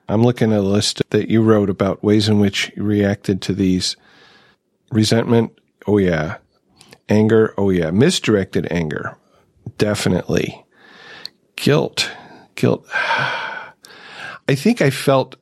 I'm 0.08 0.22
looking 0.22 0.52
at 0.52 0.60
a 0.60 0.62
list 0.62 1.02
that 1.10 1.28
you 1.28 1.42
wrote 1.42 1.68
about 1.68 2.04
ways 2.04 2.28
in 2.28 2.38
which 2.38 2.70
you 2.76 2.82
reacted 2.82 3.42
to 3.42 3.52
these 3.52 3.96
resentment. 4.90 5.58
Oh, 5.86 5.98
yeah. 5.98 6.36
Anger. 7.08 7.54
Oh, 7.56 7.70
yeah. 7.70 7.90
Misdirected 7.90 8.68
anger. 8.70 9.16
Definitely. 9.78 10.64
Guilt. 11.56 12.10
Guilt. 12.54 12.86
I 12.94 14.54
think 14.54 14.80
I 14.80 14.90
felt 14.90 15.36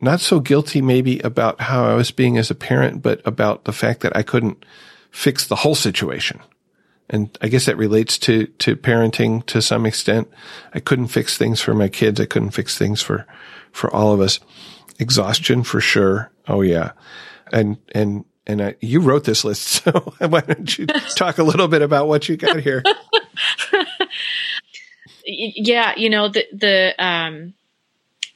not 0.00 0.20
so 0.20 0.40
guilty 0.40 0.80
maybe 0.80 1.18
about 1.20 1.60
how 1.60 1.84
I 1.84 1.94
was 1.94 2.10
being 2.10 2.38
as 2.38 2.50
a 2.50 2.54
parent, 2.54 3.02
but 3.02 3.20
about 3.26 3.64
the 3.64 3.72
fact 3.72 4.00
that 4.00 4.16
I 4.16 4.22
couldn't 4.22 4.64
fix 5.10 5.46
the 5.46 5.56
whole 5.56 5.74
situation. 5.74 6.40
And 7.10 7.36
I 7.40 7.48
guess 7.48 7.66
that 7.66 7.76
relates 7.76 8.18
to, 8.20 8.46
to 8.46 8.76
parenting 8.76 9.44
to 9.46 9.62
some 9.62 9.86
extent. 9.86 10.28
I 10.74 10.80
couldn't 10.80 11.08
fix 11.08 11.36
things 11.36 11.60
for 11.60 11.74
my 11.74 11.88
kids. 11.88 12.20
I 12.20 12.26
couldn't 12.26 12.50
fix 12.50 12.76
things 12.76 13.02
for, 13.02 13.26
for 13.72 13.92
all 13.94 14.12
of 14.12 14.20
us. 14.20 14.38
Exhaustion 14.98 15.62
for 15.62 15.80
sure. 15.80 16.30
Oh 16.46 16.60
yeah. 16.60 16.92
And, 17.52 17.78
and, 17.92 18.24
and 18.48 18.62
I, 18.62 18.74
you 18.80 19.00
wrote 19.00 19.24
this 19.24 19.44
list. 19.44 19.84
So 19.88 19.92
why 20.26 20.40
don't 20.40 20.78
you 20.78 20.86
talk 20.86 21.38
a 21.38 21.44
little 21.44 21.68
bit 21.68 21.82
about 21.82 22.08
what 22.08 22.28
you 22.28 22.36
got 22.36 22.60
here? 22.60 22.82
yeah. 25.24 25.94
You 25.96 26.10
know, 26.10 26.28
the, 26.28 26.46
the, 26.52 26.94
um, 26.98 27.54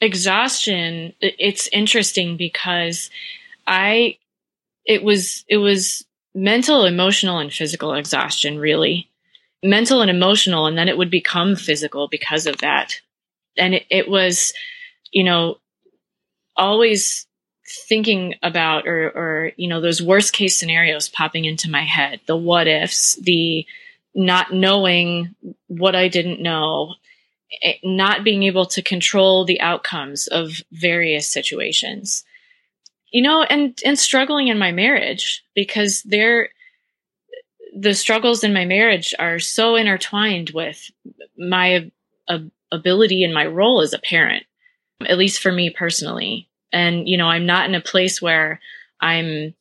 exhaustion 0.03 1.13
it's 1.21 1.69
interesting 1.69 2.37
because 2.37 3.09
i 3.69 4.19
it 4.85 5.05
was 5.05 5.45
it 5.47 5.59
was 5.59 6.05
mental 6.35 6.85
emotional 6.85 7.39
and 7.39 7.53
physical 7.53 7.95
exhaustion 7.95 8.59
really 8.59 9.09
mental 9.63 10.01
and 10.01 10.11
emotional 10.11 10.67
and 10.67 10.77
then 10.77 10.89
it 10.89 10.99
would 10.99 11.09
become 11.09 11.55
physical 11.55 12.09
because 12.09 12.49
of 12.49 12.57
that 12.59 13.01
and 13.57 13.75
it, 13.75 13.87
it 13.91 14.09
was 14.09 14.53
you 15.13 15.23
know 15.23 15.57
always 16.57 17.29
thinking 17.67 18.35
about 18.43 18.87
or 18.87 19.11
or 19.11 19.53
you 19.57 19.69
know 19.69 19.81
those 19.81 20.03
worst 20.03 20.33
case 20.33 20.57
scenarios 20.57 21.09
popping 21.09 21.45
into 21.45 21.71
my 21.71 21.83
head. 21.83 22.21
The 22.27 22.37
what 22.37 22.67
ifs 22.67 23.17
the 23.17 23.67
not 24.15 24.53
knowing 24.53 25.35
what 25.69 25.97
i 25.97 26.09
didn't 26.09 26.43
know 26.43 26.95
not 27.83 28.25
being 28.25 28.43
able 28.43 28.67
to 28.67 28.83
control 28.83 29.45
the 29.45 29.61
outcomes 29.61 30.27
of 30.27 30.63
various 30.71 31.27
situations. 31.27 32.25
You 33.11 33.23
know 33.23 33.43
and 33.43 33.79
and 33.85 33.99
struggling 33.99 34.49
in 34.49 34.59
my 34.59 34.73
marriage 34.73 35.45
because 35.55 36.03
they're 36.03 36.49
the 37.75 37.95
struggles 37.95 38.45
in 38.45 38.53
my 38.53 38.65
marriage 38.65 39.15
are 39.19 39.39
so 39.39 39.77
intertwined 39.77 40.51
with 40.51 40.91
my 41.39 41.91
uh, 42.29 42.39
ability 42.71 43.25
and 43.25 43.33
my 43.33 43.47
role 43.47 43.81
as 43.81 43.93
a 43.95 43.99
parent 43.99 44.45
at 45.07 45.19
least 45.19 45.41
for 45.41 45.51
me 45.51 45.71
personally 45.71 46.49
and 46.73 47.09
you 47.09 47.17
know 47.17 47.29
i'm 47.29 47.47
not 47.47 47.69
in 47.69 47.75
a 47.75 47.81
place 47.81 48.21
where 48.21 48.61
i'm 49.01 49.55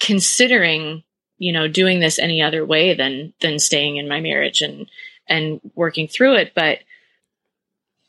considering 0.00 1.02
you 1.38 1.52
know 1.52 1.68
doing 1.68 2.00
this 2.00 2.18
any 2.18 2.42
other 2.42 2.64
way 2.64 2.94
than 2.94 3.32
than 3.40 3.58
staying 3.58 3.96
in 3.96 4.08
my 4.08 4.20
marriage 4.20 4.62
and 4.62 4.90
and 5.28 5.60
working 5.74 6.08
through 6.08 6.34
it 6.34 6.52
but 6.54 6.78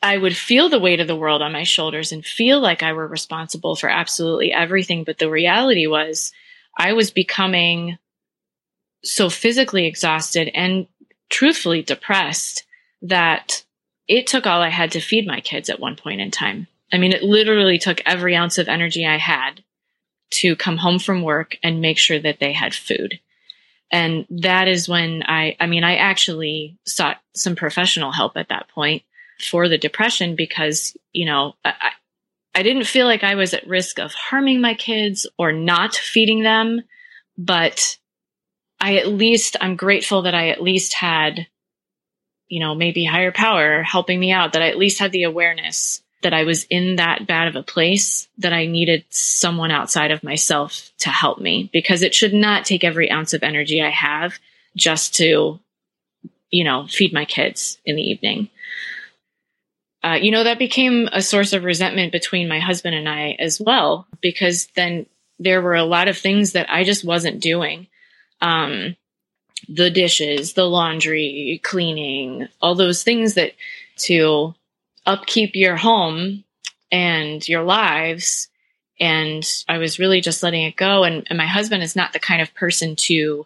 I 0.01 0.17
would 0.17 0.35
feel 0.35 0.69
the 0.69 0.79
weight 0.79 1.01
of 1.01 1.07
the 1.07 1.15
world 1.15 1.41
on 1.41 1.51
my 1.51 1.63
shoulders 1.63 2.11
and 2.11 2.25
feel 2.25 2.61
like 2.61 2.83
I 2.83 2.93
were 2.93 3.07
responsible 3.07 3.75
for 3.75 3.89
absolutely 3.89 4.53
everything. 4.53 5.03
But 5.03 5.17
the 5.17 5.29
reality 5.29 5.87
was, 5.87 6.31
I 6.77 6.93
was 6.93 7.11
becoming 7.11 7.97
so 9.03 9.29
physically 9.29 9.85
exhausted 9.85 10.49
and 10.53 10.87
truthfully 11.29 11.81
depressed 11.81 12.65
that 13.01 13.63
it 14.07 14.27
took 14.27 14.47
all 14.47 14.61
I 14.61 14.69
had 14.69 14.91
to 14.93 15.01
feed 15.01 15.27
my 15.27 15.41
kids 15.41 15.69
at 15.69 15.79
one 15.79 15.95
point 15.95 16.21
in 16.21 16.31
time. 16.31 16.67
I 16.91 16.97
mean, 16.97 17.11
it 17.11 17.23
literally 17.23 17.77
took 17.77 18.01
every 18.05 18.35
ounce 18.35 18.57
of 18.57 18.67
energy 18.67 19.05
I 19.05 19.17
had 19.17 19.63
to 20.31 20.55
come 20.55 20.77
home 20.77 20.99
from 20.99 21.21
work 21.21 21.57
and 21.63 21.81
make 21.81 21.97
sure 21.97 22.19
that 22.19 22.39
they 22.39 22.53
had 22.53 22.73
food. 22.73 23.19
And 23.91 24.25
that 24.29 24.67
is 24.67 24.87
when 24.87 25.23
I, 25.25 25.55
I 25.59 25.65
mean, 25.65 25.83
I 25.83 25.95
actually 25.95 26.77
sought 26.85 27.17
some 27.35 27.55
professional 27.55 28.11
help 28.11 28.37
at 28.37 28.49
that 28.49 28.69
point 28.69 29.03
for 29.39 29.67
the 29.67 29.77
depression 29.77 30.35
because, 30.35 30.95
you 31.11 31.25
know, 31.25 31.55
I, 31.65 31.73
I 32.53 32.63
didn't 32.63 32.85
feel 32.85 33.07
like 33.07 33.23
I 33.23 33.35
was 33.35 33.53
at 33.53 33.67
risk 33.67 33.99
of 33.99 34.13
harming 34.13 34.61
my 34.61 34.73
kids 34.73 35.25
or 35.37 35.51
not 35.51 35.95
feeding 35.95 36.43
them, 36.43 36.81
but 37.37 37.97
I 38.79 38.97
at 38.97 39.07
least, 39.07 39.57
I'm 39.59 39.75
grateful 39.75 40.23
that 40.23 40.35
I 40.35 40.49
at 40.49 40.61
least 40.61 40.93
had, 40.93 41.47
you 42.47 42.59
know, 42.59 42.75
maybe 42.75 43.05
higher 43.05 43.31
power 43.31 43.81
helping 43.81 44.19
me 44.19 44.31
out, 44.31 44.53
that 44.53 44.61
I 44.61 44.69
at 44.69 44.77
least 44.77 44.99
had 44.99 45.11
the 45.11 45.23
awareness 45.23 46.01
that 46.21 46.33
I 46.33 46.43
was 46.43 46.65
in 46.65 46.97
that 46.97 47.27
bad 47.27 47.47
of 47.47 47.55
a 47.55 47.63
place 47.63 48.27
that 48.39 48.53
I 48.53 48.65
needed 48.65 49.05
someone 49.09 49.71
outside 49.71 50.11
of 50.11 50.23
myself 50.23 50.91
to 50.99 51.09
help 51.09 51.39
me 51.39 51.69
because 51.71 52.01
it 52.01 52.13
should 52.13 52.33
not 52.33 52.65
take 52.65 52.83
every 52.83 53.09
ounce 53.09 53.33
of 53.33 53.43
energy 53.43 53.81
I 53.81 53.89
have 53.89 54.37
just 54.75 55.15
to, 55.15 55.59
you 56.49 56.63
know, 56.63 56.87
feed 56.87 57.13
my 57.13 57.25
kids 57.25 57.79
in 57.85 57.95
the 57.95 58.03
evening 58.03 58.49
uh, 60.03 60.17
you 60.21 60.31
know, 60.31 60.43
that 60.43 60.59
became 60.59 61.09
a 61.11 61.21
source 61.21 61.53
of 61.53 61.63
resentment 61.63 62.11
between 62.11 62.47
my 62.47 62.59
husband 62.59 62.95
and 62.95 63.09
I 63.09 63.35
as 63.39 63.59
well, 63.59 64.07
because 64.21 64.67
then 64.75 65.05
there 65.39 65.61
were 65.61 65.75
a 65.75 65.83
lot 65.83 66.07
of 66.07 66.17
things 66.17 66.53
that 66.53 66.69
I 66.69 66.83
just 66.83 67.03
wasn't 67.03 67.41
doing. 67.41 67.87
Um, 68.41 68.95
the 69.67 69.89
dishes, 69.89 70.53
the 70.53 70.63
laundry, 70.63 71.59
cleaning, 71.63 72.47
all 72.61 72.75
those 72.75 73.03
things 73.03 73.33
that 73.33 73.53
to 73.97 74.55
upkeep 75.09 75.51
your 75.55 75.75
home 75.75 76.43
and 76.91 77.47
your 77.47 77.63
lives. 77.63 78.47
And 78.99 79.43
I 79.67 79.77
was 79.77 79.99
really 79.99 80.21
just 80.21 80.43
letting 80.43 80.63
it 80.63 80.75
go. 80.75 81.03
And, 81.03 81.25
and 81.29 81.37
my 81.37 81.47
husband 81.47 81.83
is 81.83 81.95
not 81.95 82.13
the 82.13 82.19
kind 82.19 82.41
of 82.41 82.53
person 82.53 82.95
to 83.07 83.45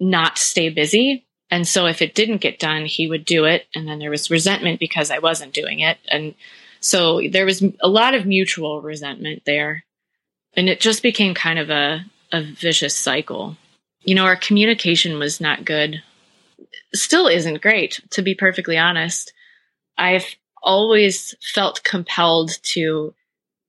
not 0.00 0.38
stay 0.38 0.68
busy. 0.68 1.26
And 1.50 1.68
so 1.68 1.86
if 1.86 2.02
it 2.02 2.14
didn't 2.14 2.40
get 2.40 2.58
done, 2.58 2.84
he 2.84 3.06
would 3.06 3.24
do 3.24 3.44
it. 3.44 3.66
And 3.74 3.86
then 3.86 3.98
there 3.98 4.10
was 4.10 4.30
resentment 4.30 4.80
because 4.80 5.10
I 5.10 5.18
wasn't 5.18 5.52
doing 5.52 5.80
it. 5.80 5.98
And 6.08 6.34
so 6.80 7.20
there 7.30 7.46
was 7.46 7.62
a 7.80 7.88
lot 7.88 8.14
of 8.14 8.26
mutual 8.26 8.82
resentment 8.82 9.42
there. 9.46 9.84
And 10.54 10.68
it 10.68 10.80
just 10.80 11.02
became 11.02 11.34
kind 11.34 11.58
of 11.58 11.70
a, 11.70 12.04
a 12.32 12.42
vicious 12.42 12.96
cycle. 12.96 13.56
You 14.02 14.14
know, 14.14 14.24
our 14.24 14.36
communication 14.36 15.18
was 15.18 15.40
not 15.40 15.64
good. 15.64 16.02
Still 16.92 17.28
isn't 17.28 17.62
great, 17.62 18.00
to 18.10 18.22
be 18.22 18.34
perfectly 18.34 18.76
honest. 18.76 19.32
I've 19.96 20.36
always 20.62 21.34
felt 21.40 21.84
compelled 21.84 22.50
to 22.62 23.14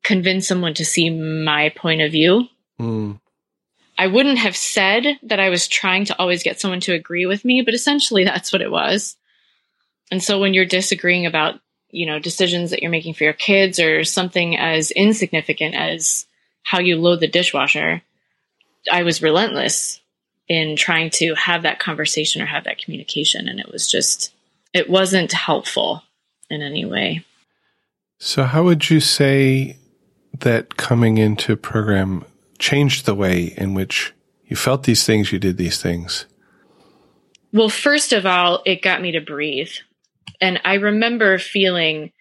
convince 0.04 0.48
someone 0.48 0.74
to 0.76 0.86
see 0.86 1.10
my 1.10 1.70
point 1.70 2.02
of 2.02 2.12
view. 2.12 2.48
Mm. 2.80 3.20
I 3.98 4.08
wouldn't 4.08 4.40
have 4.40 4.56
said 4.56 5.06
that 5.24 5.40
I 5.40 5.50
was 5.50 5.68
trying 5.68 6.06
to 6.06 6.20
always 6.20 6.44
get 6.44 6.60
someone 6.60 6.82
to 6.82 6.94
agree 6.94 7.26
with 7.26 7.46
me, 7.46 7.62
but 7.62 7.74
essentially 7.74 8.24
that's 8.26 8.52
what 8.52 8.62
it 8.62 8.72
was. 8.72 9.18
And 10.12 10.24
so 10.24 10.40
when 10.40 10.54
you're 10.54 10.66
disagreeing 10.66 11.26
about, 11.26 11.60
you 11.90 12.06
know, 12.06 12.20
decisions 12.20 12.72
that 12.72 12.82
you're 12.82 12.92
making 12.92 13.14
for 13.14 13.24
your 13.24 13.34
kids 13.34 13.80
or 13.80 14.04
something 14.04 14.58
as 14.58 14.92
insignificant 14.92 15.76
as 15.76 16.28
how 16.64 16.80
you 16.80 16.98
load 16.98 17.20
the 17.20 17.28
dishwasher, 17.28 18.02
I 18.92 19.04
was 19.04 19.22
relentless 19.22 20.00
in 20.48 20.76
trying 20.76 21.10
to 21.10 21.34
have 21.34 21.64
that 21.64 21.80
conversation 21.80 22.42
or 22.42 22.46
have 22.46 22.66
that 22.66 22.78
communication. 22.78 23.48
And 23.48 23.60
it 23.60 23.72
was 23.72 23.90
just, 23.90 24.32
it 24.74 24.90
wasn't 24.90 25.32
helpful 25.32 26.04
in 26.50 26.62
any 26.62 26.86
way. 26.86 27.24
So, 28.20 28.44
how 28.44 28.64
would 28.64 28.90
you 28.90 29.00
say 29.00 29.78
that 30.40 30.78
coming 30.78 31.18
into 31.18 31.56
program 31.56 32.26
changed 32.60 33.06
the 33.06 33.16
way 33.16 33.54
in 33.58 33.74
which 33.74 34.14
you 34.46 34.56
felt 34.56 34.84
these 34.84 35.06
things, 35.06 35.32
you 35.32 35.40
did 35.40 35.58
these 35.58 35.82
things? 35.82 36.26
Well, 37.52 37.70
first 37.70 38.14
of 38.14 38.26
all, 38.26 38.62
it 38.66 38.82
got 38.82 39.02
me 39.02 39.14
to 39.14 39.22
breathe. 39.22 39.72
And 40.42 40.60
I 40.66 40.76
remember 40.76 41.38
feeling 41.38 42.12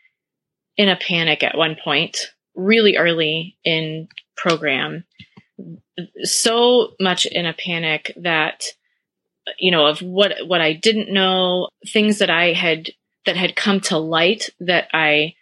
in 0.76 0.88
a 0.88 0.96
panic 0.96 1.42
at 1.42 1.56
one 1.56 1.76
point, 1.82 2.30
really 2.54 2.96
early 2.96 3.56
in 3.64 4.08
program, 4.36 5.04
so 6.22 6.92
much 7.00 7.26
in 7.26 7.46
a 7.46 7.52
panic 7.52 8.12
that 8.16 8.64
you 9.58 9.70
know 9.70 9.86
of 9.86 10.00
what 10.00 10.46
what 10.46 10.60
I 10.60 10.72
didn't 10.72 11.12
know, 11.12 11.68
things 11.86 12.18
that 12.18 12.30
I 12.30 12.52
had 12.52 12.90
that 13.26 13.36
had 13.36 13.56
come 13.56 13.80
to 13.80 13.98
light 13.98 14.50
that 14.60 14.88
I 14.92 15.34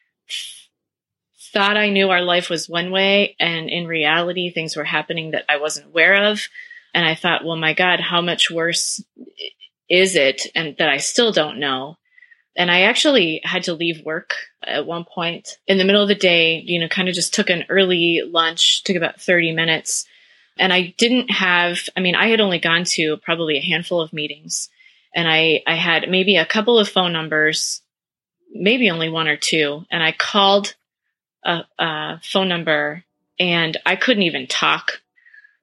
thought 1.53 1.77
I 1.77 1.90
knew 1.90 2.11
our 2.11 2.23
life 2.23 2.49
was 2.49 2.68
one 2.68 2.90
way 2.90 3.37
and 3.38 3.68
in 3.68 3.87
reality 3.87 4.51
things 4.51 4.77
were 4.77 4.85
happening 4.85 5.33
that 5.33 5.45
I 5.49 5.59
wasn't 5.59 5.88
aware 5.88 6.31
of 6.31 6.49
and 6.95 7.07
I 7.07 7.14
thought, 7.14 7.45
well 7.45 7.57
my 7.57 7.75
god, 7.75 8.01
how 8.01 8.21
much 8.21 8.51
worse 8.51 9.03
is 9.88 10.16
it 10.16 10.47
and 10.55 10.75
that 10.79 10.88
I 10.88 10.97
still 10.97 11.33
don't 11.33 11.59
know. 11.59 11.99
And 12.57 12.71
I 12.71 12.83
actually 12.83 13.40
had 13.45 13.64
to 13.64 13.75
leave 13.75 14.05
work 14.05 14.35
at 14.62 14.87
one 14.87 15.05
point 15.05 15.59
in 15.66 15.79
the 15.79 15.85
middle 15.85 16.03
of 16.03 16.09
the 16.09 16.14
day, 16.14 16.62
you 16.64 16.81
know, 16.81 16.88
kind 16.88 17.09
of 17.09 17.14
just 17.14 17.35
took 17.35 17.51
an 17.51 17.64
early 17.68 18.23
lunch, 18.27 18.85
took 18.85 18.97
about 18.97 19.21
30 19.21 19.53
minutes. 19.53 20.07
And 20.59 20.73
I 20.73 20.95
didn't 20.99 21.31
have, 21.31 21.88
I 21.97 22.01
mean, 22.01 22.14
I 22.14 22.29
had 22.29 22.40
only 22.40 22.59
gone 22.59 22.85
to 22.85 23.16
probably 23.18 23.57
a 23.57 23.62
handful 23.62 24.03
of 24.03 24.12
meetings 24.12 24.68
and 25.14 25.29
I, 25.29 25.62
I 25.66 25.75
had 25.75 26.09
maybe 26.09 26.37
a 26.37 26.46
couple 26.46 26.79
of 26.79 26.88
phone 26.88 27.12
numbers, 27.12 27.83
maybe 28.53 28.90
only 28.90 29.09
one 29.09 29.29
or 29.29 29.37
two. 29.37 29.85
And 29.90 30.03
I 30.03 30.12
called 30.12 30.75
a, 31.44 31.62
a 31.79 32.20
phone 32.22 32.48
number 32.48 33.05
and 33.38 33.77
I 33.85 33.96
couldn't 33.96 34.22
even 34.22 34.46
talk. 34.46 35.01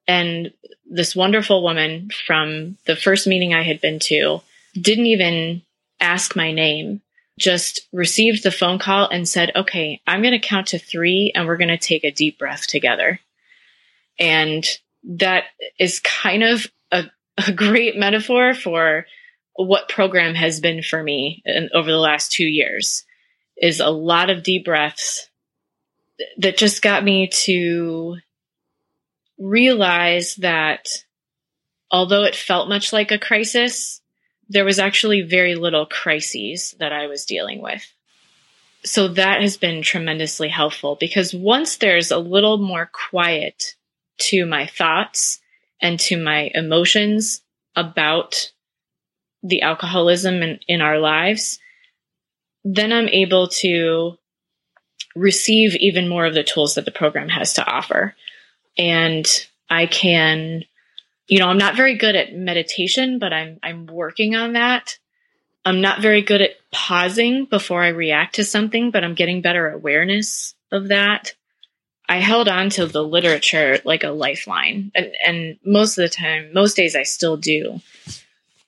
And 0.06 0.52
this 0.88 1.14
wonderful 1.14 1.62
woman 1.62 2.10
from 2.26 2.76
the 2.86 2.96
first 2.96 3.26
meeting 3.26 3.54
I 3.54 3.62
had 3.62 3.80
been 3.80 3.98
to 4.00 4.40
didn't 4.74 5.06
even 5.06 5.62
ask 6.00 6.34
my 6.34 6.52
name, 6.52 7.00
just 7.38 7.80
received 7.92 8.42
the 8.42 8.50
phone 8.50 8.78
call 8.78 9.08
and 9.08 9.28
said, 9.28 9.52
okay, 9.54 10.00
I'm 10.06 10.22
going 10.22 10.32
to 10.32 10.46
count 10.46 10.68
to 10.68 10.78
three 10.78 11.32
and 11.34 11.46
we're 11.46 11.56
going 11.56 11.68
to 11.68 11.78
take 11.78 12.04
a 12.04 12.10
deep 12.10 12.38
breath 12.38 12.66
together. 12.66 13.20
And 14.18 14.64
that 15.04 15.44
is 15.78 16.00
kind 16.00 16.42
of 16.42 16.66
a, 16.90 17.04
a 17.46 17.52
great 17.52 17.96
metaphor 17.96 18.54
for 18.54 19.06
what 19.66 19.88
program 19.88 20.34
has 20.34 20.60
been 20.60 20.82
for 20.82 21.02
me 21.02 21.42
in, 21.44 21.70
over 21.74 21.90
the 21.90 21.98
last 21.98 22.32
two 22.32 22.46
years 22.46 23.04
is 23.56 23.80
a 23.80 23.90
lot 23.90 24.30
of 24.30 24.42
deep 24.42 24.64
breaths 24.64 25.28
that 26.38 26.56
just 26.56 26.82
got 26.82 27.04
me 27.04 27.28
to 27.28 28.16
realize 29.38 30.36
that 30.36 30.88
although 31.90 32.24
it 32.24 32.34
felt 32.34 32.68
much 32.68 32.92
like 32.92 33.10
a 33.10 33.18
crisis, 33.18 34.00
there 34.48 34.64
was 34.64 34.78
actually 34.78 35.22
very 35.22 35.54
little 35.54 35.86
crises 35.86 36.74
that 36.78 36.92
I 36.92 37.06
was 37.06 37.24
dealing 37.24 37.62
with. 37.62 37.86
So 38.84 39.08
that 39.08 39.42
has 39.42 39.56
been 39.56 39.82
tremendously 39.82 40.48
helpful 40.48 40.96
because 40.98 41.34
once 41.34 41.76
there's 41.76 42.10
a 42.10 42.18
little 42.18 42.58
more 42.58 42.90
quiet 43.10 43.74
to 44.18 44.46
my 44.46 44.66
thoughts 44.66 45.40
and 45.80 45.98
to 46.00 46.22
my 46.22 46.50
emotions 46.54 47.42
about 47.76 48.50
the 49.42 49.62
alcoholism 49.62 50.42
in, 50.42 50.60
in 50.68 50.80
our 50.80 50.98
lives, 50.98 51.58
then 52.64 52.92
I'm 52.92 53.08
able 53.08 53.48
to 53.48 54.18
receive 55.16 55.74
even 55.76 56.08
more 56.08 56.26
of 56.26 56.34
the 56.34 56.44
tools 56.44 56.74
that 56.74 56.84
the 56.84 56.90
program 56.90 57.28
has 57.28 57.54
to 57.54 57.66
offer. 57.66 58.14
And 58.76 59.26
I 59.68 59.86
can 59.86 60.64
you 61.30 61.38
know, 61.38 61.46
I'm 61.46 61.58
not 61.58 61.76
very 61.76 61.96
good 61.96 62.16
at 62.16 62.34
meditation, 62.34 63.20
but 63.20 63.32
I'm 63.32 63.60
I'm 63.62 63.86
working 63.86 64.34
on 64.34 64.54
that. 64.54 64.98
I'm 65.64 65.80
not 65.80 66.02
very 66.02 66.22
good 66.22 66.42
at 66.42 66.56
pausing 66.72 67.44
before 67.44 67.82
I 67.82 67.88
react 67.88 68.34
to 68.34 68.44
something, 68.44 68.90
but 68.90 69.04
I'm 69.04 69.14
getting 69.14 69.40
better 69.40 69.70
awareness 69.70 70.54
of 70.72 70.88
that. 70.88 71.34
I 72.08 72.16
held 72.16 72.48
on 72.48 72.70
to 72.70 72.86
the 72.86 73.04
literature 73.04 73.78
like 73.84 74.02
a 74.02 74.10
lifeline, 74.10 74.90
and 74.92 75.12
and 75.24 75.58
most 75.64 75.96
of 75.96 76.02
the 76.02 76.08
time, 76.08 76.52
most 76.52 76.76
days 76.76 76.96
I 76.96 77.04
still 77.04 77.36
do. 77.36 77.80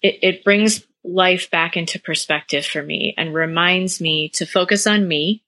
It, 0.02 0.18
it 0.22 0.44
brings 0.44 0.84
life 1.04 1.50
back 1.50 1.76
into 1.76 2.00
perspective 2.00 2.64
for 2.64 2.82
me 2.82 3.14
and 3.16 3.34
reminds 3.34 4.00
me 4.00 4.28
to 4.30 4.46
focus 4.46 4.86
on 4.86 5.08
me, 5.08 5.42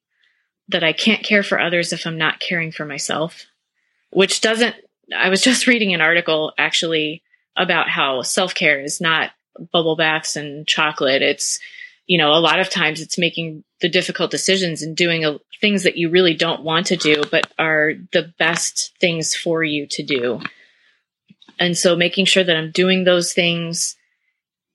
that 0.69 0.85
I 0.85 0.93
can't 0.93 1.23
care 1.23 1.43
for 1.43 1.61
others 1.61 1.93
if 1.93 2.07
I'm 2.07 2.19
not 2.19 2.41
caring 2.41 2.73
for 2.73 2.85
myself, 2.85 3.47
which 4.11 4.41
doesn't 4.41 4.75
I 5.15 5.29
was 5.29 5.43
just 5.43 5.67
reading 5.67 5.95
an 5.95 6.01
article 6.01 6.53
actually 6.59 7.23
about 7.57 7.89
how 7.89 8.23
self 8.23 8.55
care 8.55 8.81
is 8.81 9.01
not 9.01 9.31
bubble 9.73 9.97
baths 9.97 10.37
and 10.37 10.67
chocolate. 10.67 11.23
It's, 11.23 11.61
you 12.07 12.19
know, 12.19 12.33
a 12.33 12.41
lot 12.41 12.61
of 12.61 12.71
times 12.71 13.01
it's 13.01 13.19
making 13.19 13.65
the 13.81 13.89
difficult 13.89 14.31
decisions 14.31 14.83
and 14.83 14.97
doing 14.97 15.25
a, 15.25 15.39
things 15.61 15.85
that 15.85 15.97
you 15.97 16.11
really 16.11 16.35
don't 16.35 16.63
want 16.63 16.87
to 16.87 16.97
do, 16.97 17.23
but 17.31 17.51
are 17.59 17.93
the 18.13 18.33
best 18.39 18.93
things 19.01 19.35
for 19.35 19.63
you 19.63 19.87
to 19.87 20.03
do. 20.03 20.41
And 21.59 21.79
so 21.79 21.95
making 21.95 22.25
sure 22.25 22.43
that 22.43 22.57
I'm 22.57 22.73
doing 22.73 23.05
those 23.05 23.33
things 23.33 23.97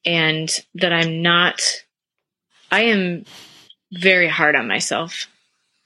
and 0.05 0.49
that 0.75 0.93
I'm 0.93 1.21
not, 1.21 1.61
I 2.71 2.83
am 2.83 3.25
very 3.91 4.27
hard 4.27 4.55
on 4.55 4.67
myself. 4.67 5.27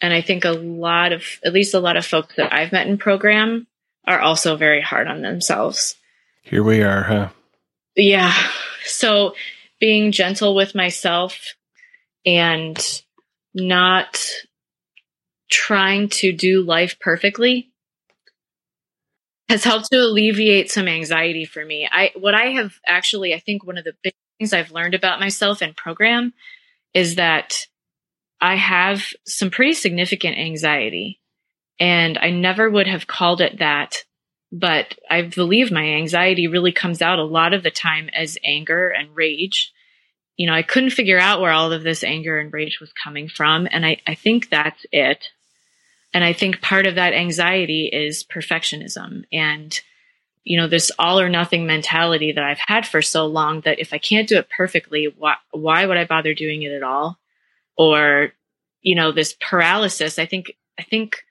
And 0.02 0.13
I 0.13 0.21
think 0.21 0.45
a 0.45 0.52
lot 0.52 1.13
of, 1.13 1.23
at 1.45 1.54
least 1.54 1.73
a 1.73 1.80
lot 1.80 1.97
of 1.97 2.06
folks 2.06 2.36
that 2.36 2.54
I've 2.54 2.71
met 2.71 2.88
in 2.88 2.97
program 2.97 3.67
are 4.06 4.19
also 4.19 4.58
very 4.58 4.82
hard 4.82 5.08
on 5.08 5.21
themselves. 5.21 5.95
Here 6.41 6.63
we 6.63 6.82
are, 6.82 7.04
huh? 7.04 7.30
Yeah. 7.95 8.34
So 8.86 9.36
being 9.80 10.12
gentle 10.12 10.56
with 10.56 10.76
myself 10.76 11.56
and 12.26 12.78
not 13.54 14.26
trying 15.49 16.10
to 16.10 16.34
do 16.34 16.63
life 16.63 16.99
perfectly 16.99 17.72
has 19.53 19.63
helped 19.63 19.91
to 19.91 19.97
alleviate 19.97 20.71
some 20.71 20.87
anxiety 20.87 21.45
for 21.45 21.63
me. 21.63 21.87
I 21.89 22.09
what 22.15 22.33
I 22.33 22.45
have 22.53 22.73
actually 22.87 23.35
I 23.35 23.39
think 23.39 23.63
one 23.63 23.77
of 23.77 23.83
the 23.83 23.93
big 24.01 24.15
things 24.39 24.51
I've 24.51 24.71
learned 24.71 24.95
about 24.95 25.19
myself 25.19 25.61
in 25.61 25.75
program 25.75 26.33
is 26.95 27.15
that 27.15 27.67
I 28.41 28.55
have 28.55 29.05
some 29.27 29.51
pretty 29.51 29.73
significant 29.73 30.39
anxiety. 30.39 31.21
And 31.79 32.17
I 32.17 32.31
never 32.31 32.67
would 32.67 32.87
have 32.87 33.05
called 33.05 33.41
it 33.41 33.59
that. 33.59 34.03
But 34.51 34.95
I 35.09 35.21
believe 35.21 35.71
my 35.71 35.85
anxiety 35.85 36.47
really 36.47 36.71
comes 36.71 37.01
out 37.01 37.19
a 37.19 37.23
lot 37.23 37.53
of 37.53 37.61
the 37.61 37.71
time 37.71 38.09
as 38.09 38.39
anger 38.43 38.89
and 38.89 39.15
rage. 39.15 39.71
You 40.35 40.47
know, 40.47 40.53
I 40.53 40.63
couldn't 40.63 40.89
figure 40.89 41.19
out 41.19 41.41
where 41.41 41.51
all 41.51 41.71
of 41.71 41.83
this 41.83 42.03
anger 42.03 42.39
and 42.39 42.51
rage 42.51 42.79
was 42.79 42.91
coming 42.91 43.29
from. 43.29 43.67
And 43.69 43.85
I, 43.85 43.97
I 44.07 44.15
think 44.15 44.49
that's 44.49 44.83
it. 44.91 45.25
And 46.13 46.23
I 46.23 46.34
think 46.34 46.62
part 46.62 46.86
of 46.86 46.95
that 46.95 47.13
anxiety 47.13 47.89
is 47.91 48.23
perfectionism 48.23 49.23
and, 49.32 49.80
you 50.43 50.60
know, 50.60 50.67
this 50.67 50.91
all 50.99 51.19
or 51.19 51.30
nothing 51.30 51.65
mentality 51.65 52.32
that 52.34 52.43
I've 52.43 52.60
had 52.67 52.86
for 52.86 53.02
so 53.02 53.26
long 53.26 53.62
that 53.62 53.80
if 53.80 53.93
I 53.93 53.97
can't 53.97 54.30
do 54.30 54.38
it 54.38 54.49
perfectly, 54.56 55.13
why, 55.17 55.36
why 55.52 55.86
would 55.86 55.97
I 55.97 56.06
bother 56.06 56.34
doing 56.34 56.62
it 56.62 56.71
at 56.71 56.84
all? 56.84 57.17
Or, 57.78 58.32
you 58.82 58.95
know, 58.95 59.12
this 59.12 59.36
paralysis. 59.39 60.19
I 60.19 60.26
think, 60.28 60.56
I 60.78 60.84
think 60.84 61.23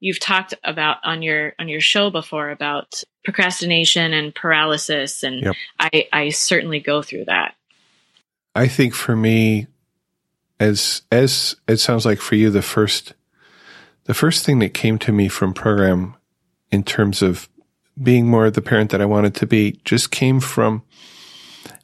you've 0.00 0.20
talked 0.20 0.54
about 0.62 0.98
on 1.04 1.22
your 1.22 1.54
on 1.58 1.68
your 1.68 1.80
show 1.80 2.10
before 2.10 2.50
about 2.50 3.02
procrastination 3.24 4.12
and 4.12 4.34
paralysis 4.34 5.22
and 5.22 5.42
yep. 5.42 5.54
I 5.80 6.08
I 6.12 6.28
certainly 6.30 6.80
go 6.80 7.02
through 7.02 7.26
that. 7.26 7.54
I 8.54 8.68
think 8.68 8.94
for 8.94 9.16
me 9.16 9.66
as 10.60 11.02
as 11.10 11.56
it 11.66 11.78
sounds 11.78 12.04
like 12.04 12.20
for 12.20 12.34
you 12.34 12.50
the 12.50 12.62
first 12.62 13.14
the 14.06 14.14
first 14.14 14.44
thing 14.44 14.58
that 14.60 14.74
came 14.74 14.98
to 14.98 15.12
me 15.12 15.28
from 15.28 15.52
program 15.52 16.16
in 16.70 16.82
terms 16.82 17.22
of 17.22 17.48
being 18.02 18.26
more 18.26 18.50
the 18.50 18.62
parent 18.62 18.90
that 18.90 19.00
I 19.00 19.06
wanted 19.06 19.34
to 19.36 19.46
be 19.46 19.80
just 19.84 20.10
came 20.10 20.40
from 20.40 20.82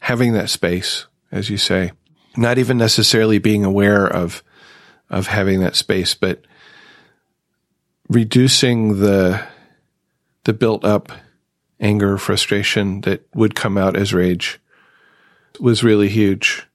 having 0.01 0.33
that 0.33 0.51
space 0.51 1.07
as 1.31 1.49
you 1.49 1.57
say. 1.57 1.93
Not 2.37 2.59
even 2.59 2.77
necessarily 2.79 3.39
being 3.39 3.65
aware 3.65 4.07
of 4.07 4.43
of 5.11 5.27
having 5.27 5.61
that 5.61 5.77
space 5.77 6.15
but 6.15 6.43
reducing 8.09 9.01
the 9.01 9.43
the 10.45 10.53
built 10.53 10.85
up 10.85 11.13
anger, 11.81 12.17
frustration 12.17 13.01
that 13.03 13.27
would 13.35 13.55
come 13.55 13.77
out 13.77 13.97
as 13.97 14.15
rage 14.15 14.61
was 15.61 15.85
really 15.85 16.09
huge 16.09 16.67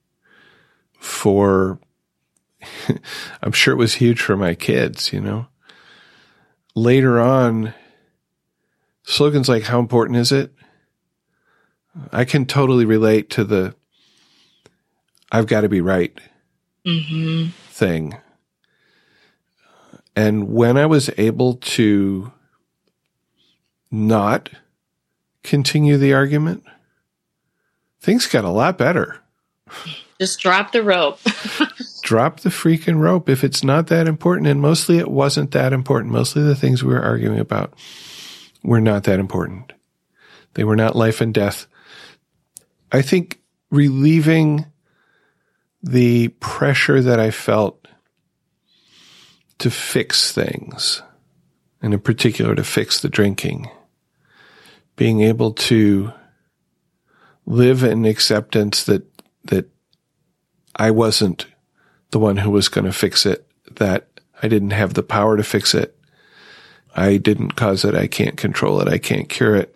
for 0.98 1.78
I'm 3.42 3.52
sure 3.52 3.72
it 3.72 3.78
was 3.78 3.94
huge 3.94 4.20
for 4.20 4.36
my 4.36 4.54
kids, 4.54 5.12
you 5.12 5.20
know. 5.20 5.46
Later 6.74 7.20
on, 7.20 7.74
slogans 9.04 9.48
like, 9.48 9.64
How 9.64 9.78
important 9.78 10.18
is 10.18 10.32
it? 10.32 10.52
I 12.12 12.24
can 12.24 12.46
totally 12.46 12.84
relate 12.84 13.30
to 13.30 13.44
the 13.44 13.74
I've 15.32 15.46
got 15.46 15.62
to 15.62 15.68
be 15.68 15.80
right 15.80 16.16
Mm-hmm. 16.86 17.48
thing. 17.68 18.16
And 20.16 20.48
when 20.48 20.76
I 20.78 20.86
was 20.86 21.10
able 21.18 21.54
to 21.54 22.32
not 23.90 24.48
continue 25.42 25.96
the 25.98 26.14
argument, 26.14 26.64
things 28.00 28.26
got 28.26 28.44
a 28.44 28.50
lot 28.50 28.78
better. 28.78 29.18
Just 30.20 30.40
drop 30.40 30.72
the 30.72 30.82
rope. 30.82 31.20
Drop 32.02 32.40
the 32.40 32.48
freaking 32.48 32.98
rope 32.98 33.28
if 33.28 33.44
it's 33.44 33.62
not 33.62 33.88
that 33.88 34.08
important. 34.08 34.48
And 34.48 34.60
mostly 34.60 34.98
it 34.98 35.10
wasn't 35.10 35.50
that 35.52 35.72
important. 35.72 36.12
Mostly 36.12 36.42
the 36.42 36.56
things 36.56 36.82
we 36.82 36.94
were 36.94 37.02
arguing 37.02 37.38
about 37.38 37.74
were 38.64 38.80
not 38.80 39.04
that 39.04 39.20
important. 39.20 39.72
They 40.54 40.64
were 40.64 40.74
not 40.74 40.96
life 40.96 41.20
and 41.20 41.34
death. 41.34 41.66
I 42.90 43.02
think 43.02 43.40
relieving 43.70 44.66
the 45.82 46.28
pressure 46.28 47.00
that 47.02 47.20
I 47.20 47.30
felt 47.30 47.86
to 49.58 49.70
fix 49.70 50.32
things, 50.32 51.02
and 51.82 51.92
in 51.92 52.00
particular 52.00 52.54
to 52.54 52.64
fix 52.64 53.00
the 53.00 53.08
drinking, 53.08 53.68
being 54.96 55.20
able 55.20 55.52
to 55.52 56.12
live 57.44 57.82
in 57.82 58.04
acceptance 58.04 58.84
that 58.84 59.04
that 59.44 59.68
I 60.78 60.90
wasn't 60.90 61.46
the 62.10 62.18
one 62.18 62.38
who 62.38 62.50
was 62.50 62.68
going 62.68 62.84
to 62.84 62.92
fix 62.92 63.26
it, 63.26 63.46
that 63.76 64.08
I 64.42 64.48
didn't 64.48 64.70
have 64.70 64.94
the 64.94 65.02
power 65.02 65.36
to 65.36 65.42
fix 65.42 65.74
it. 65.74 65.96
I 66.94 67.16
didn't 67.16 67.52
cause 67.52 67.84
it. 67.84 67.94
I 67.94 68.06
can't 68.06 68.36
control 68.36 68.80
it. 68.80 68.88
I 68.88 68.98
can't 68.98 69.28
cure 69.28 69.56
it. 69.56 69.74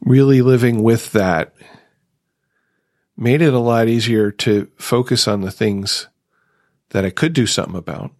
Really 0.00 0.42
living 0.42 0.82
with 0.82 1.12
that 1.12 1.54
made 3.16 3.42
it 3.42 3.52
a 3.52 3.58
lot 3.58 3.88
easier 3.88 4.30
to 4.30 4.68
focus 4.76 5.28
on 5.28 5.42
the 5.42 5.50
things 5.50 6.08
that 6.90 7.04
I 7.04 7.10
could 7.10 7.32
do 7.32 7.46
something 7.46 7.76
about. 7.76 8.10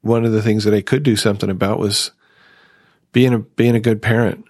One 0.00 0.24
of 0.24 0.32
the 0.32 0.42
things 0.42 0.64
that 0.64 0.74
I 0.74 0.82
could 0.82 1.02
do 1.02 1.16
something 1.16 1.50
about 1.50 1.78
was 1.78 2.10
being 3.12 3.32
a 3.32 3.38
being 3.38 3.74
a 3.74 3.80
good 3.80 4.02
parent, 4.02 4.44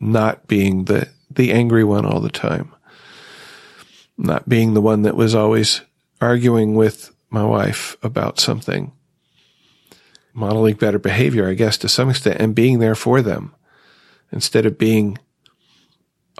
not 0.00 0.46
being 0.46 0.84
the 0.84 1.08
the 1.30 1.52
angry 1.52 1.84
one 1.84 2.04
all 2.04 2.20
the 2.20 2.30
time. 2.30 2.71
Not 4.22 4.48
being 4.48 4.74
the 4.74 4.80
one 4.80 5.02
that 5.02 5.16
was 5.16 5.34
always 5.34 5.80
arguing 6.20 6.76
with 6.76 7.12
my 7.28 7.44
wife 7.44 7.96
about 8.04 8.38
something. 8.38 8.92
Modeling 10.32 10.76
better 10.76 11.00
behavior, 11.00 11.48
I 11.48 11.54
guess, 11.54 11.76
to 11.78 11.88
some 11.88 12.08
extent, 12.08 12.40
and 12.40 12.54
being 12.54 12.78
there 12.78 12.94
for 12.94 13.20
them 13.20 13.52
instead 14.30 14.64
of 14.64 14.78
being 14.78 15.18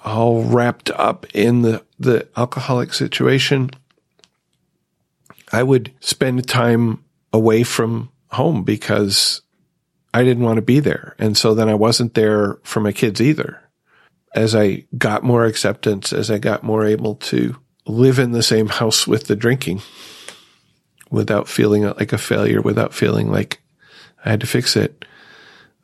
all 0.05 0.45
wrapped 0.45 0.91
up 0.93 1.27
in 1.35 1.63
the, 1.63 1.85
the 1.99 2.29
alcoholic 2.37 2.95
situation. 2.95 3.71
I 5.51 5.65
would 5.65 5.93
spend 5.99 6.49
time 6.49 7.05
away 7.33 7.65
from 7.65 8.11
home 8.29 8.63
because 8.63 9.43
I 10.15 10.23
didn't 10.23 10.45
want 10.45 10.57
to 10.57 10.63
be 10.63 10.79
there. 10.79 11.17
And 11.19 11.37
so 11.37 11.53
then 11.53 11.69
I 11.69 11.75
wasn't 11.75 12.15
there 12.15 12.59
for 12.63 12.79
my 12.79 12.93
kids 12.93 13.21
either. 13.21 13.61
As 14.35 14.55
I 14.55 14.87
got 14.97 15.25
more 15.25 15.45
acceptance, 15.45 16.13
as 16.13 16.31
I 16.31 16.39
got 16.39 16.63
more 16.63 16.87
able 16.87 17.17
to 17.17 17.57
live 17.87 18.19
in 18.19 18.33
the 18.33 18.43
same 18.43 18.69
house 18.69 19.07
with 19.07 19.27
the 19.27 19.37
drinking 19.37 19.83
without 21.11 21.49
feeling 21.49 21.85
like 21.85 22.13
a 22.13 22.19
failure, 22.19 22.63
without 22.63 22.95
feeling 22.95 23.31
like 23.31 23.61
I 24.25 24.31
had 24.31 24.41
to 24.41 24.47
fix 24.47 24.77
it, 24.77 25.05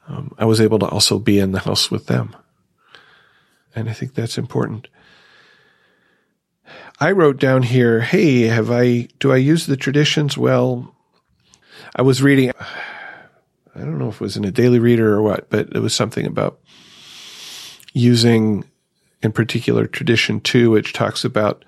um, 0.08 0.34
I 0.38 0.46
was 0.46 0.60
able 0.60 0.78
to 0.78 0.86
also 0.86 1.18
be 1.18 1.38
in 1.38 1.52
the 1.52 1.60
house 1.60 1.90
with 1.90 2.06
them. 2.06 2.34
And 3.74 3.90
I 3.90 3.92
think 3.92 4.14
that's 4.14 4.38
important. 4.38 4.88
I 6.98 7.12
wrote 7.12 7.38
down 7.38 7.62
here, 7.62 8.00
hey, 8.00 8.42
have 8.42 8.70
I, 8.70 9.08
do 9.18 9.32
I 9.32 9.36
use 9.36 9.66
the 9.66 9.76
traditions? 9.76 10.36
Well, 10.36 10.94
I 11.94 12.02
was 12.02 12.22
reading, 12.22 12.52
I 13.74 13.80
don't 13.80 13.98
know 13.98 14.08
if 14.08 14.16
it 14.16 14.20
was 14.20 14.36
in 14.36 14.44
a 14.44 14.50
daily 14.50 14.78
reader 14.78 15.12
or 15.12 15.22
what, 15.22 15.50
but 15.50 15.68
it 15.74 15.80
was 15.80 15.94
something 15.94 16.26
about 16.26 16.58
using, 17.92 18.64
in 19.22 19.32
particular, 19.32 19.86
tradition 19.86 20.40
two, 20.40 20.70
which 20.70 20.92
talks 20.92 21.24
about 21.24 21.64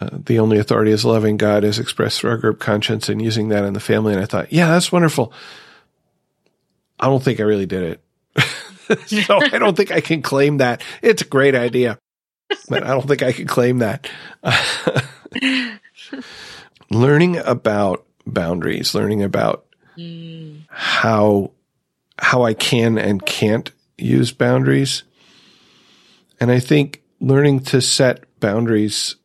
uh, 0.00 0.10
the 0.12 0.38
only 0.38 0.58
authority 0.58 0.92
is 0.92 1.04
loving 1.04 1.36
God 1.36 1.64
as 1.64 1.78
expressed 1.78 2.20
through 2.20 2.30
our 2.30 2.36
group 2.36 2.60
conscience 2.60 3.08
and 3.08 3.20
using 3.20 3.48
that 3.48 3.64
in 3.64 3.72
the 3.72 3.80
family. 3.80 4.12
And 4.12 4.22
I 4.22 4.26
thought, 4.26 4.52
yeah, 4.52 4.68
that's 4.68 4.92
wonderful. 4.92 5.32
I 7.00 7.06
don't 7.06 7.22
think 7.22 7.40
I 7.40 7.44
really 7.44 7.66
did 7.66 8.00
it. 8.36 9.06
so 9.06 9.40
I 9.42 9.58
don't 9.58 9.76
think 9.76 9.90
I 9.90 10.00
can 10.00 10.22
claim 10.22 10.58
that. 10.58 10.82
It's 11.02 11.22
a 11.22 11.26
great 11.26 11.54
idea, 11.54 11.98
but 12.68 12.84
I 12.84 12.88
don't 12.88 13.06
think 13.06 13.22
I 13.22 13.32
can 13.32 13.46
claim 13.46 13.78
that. 13.78 14.08
learning 16.90 17.38
about 17.38 18.06
boundaries, 18.26 18.94
learning 18.94 19.22
about 19.22 19.66
how 20.68 21.50
how 22.18 22.42
I 22.42 22.54
can 22.54 22.98
and 22.98 23.24
can't 23.24 23.70
use 23.96 24.32
boundaries. 24.32 25.02
And 26.40 26.50
I 26.50 26.60
think 26.60 27.02
learning 27.20 27.60
to 27.60 27.80
set 27.80 28.24
boundaries 28.40 29.16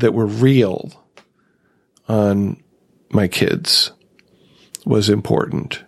that 0.00 0.14
were 0.14 0.26
real 0.26 0.92
on 2.08 2.62
my 3.10 3.28
kids 3.28 3.92
was 4.84 5.08
important. 5.08 5.82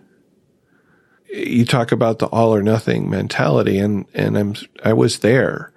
You 1.29 1.65
talk 1.65 1.91
about 1.91 2.19
the 2.19 2.27
all 2.27 2.53
or 2.53 2.61
nothing 2.63 3.09
mentality 3.09 3.79
and, 3.79 4.05
and 4.13 4.37
I'm, 4.37 4.55
I 4.83 4.93
was 4.93 5.19
there. 5.19 5.71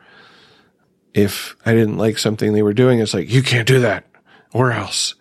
If 1.14 1.56
I 1.64 1.72
didn't 1.72 1.96
like 1.96 2.18
something 2.18 2.52
they 2.52 2.62
were 2.62 2.74
doing, 2.74 2.98
it's 3.00 3.14
like, 3.14 3.30
you 3.30 3.42
can't 3.42 3.66
do 3.66 3.80
that 3.80 4.04
or 4.52 4.70
else. 4.70 5.14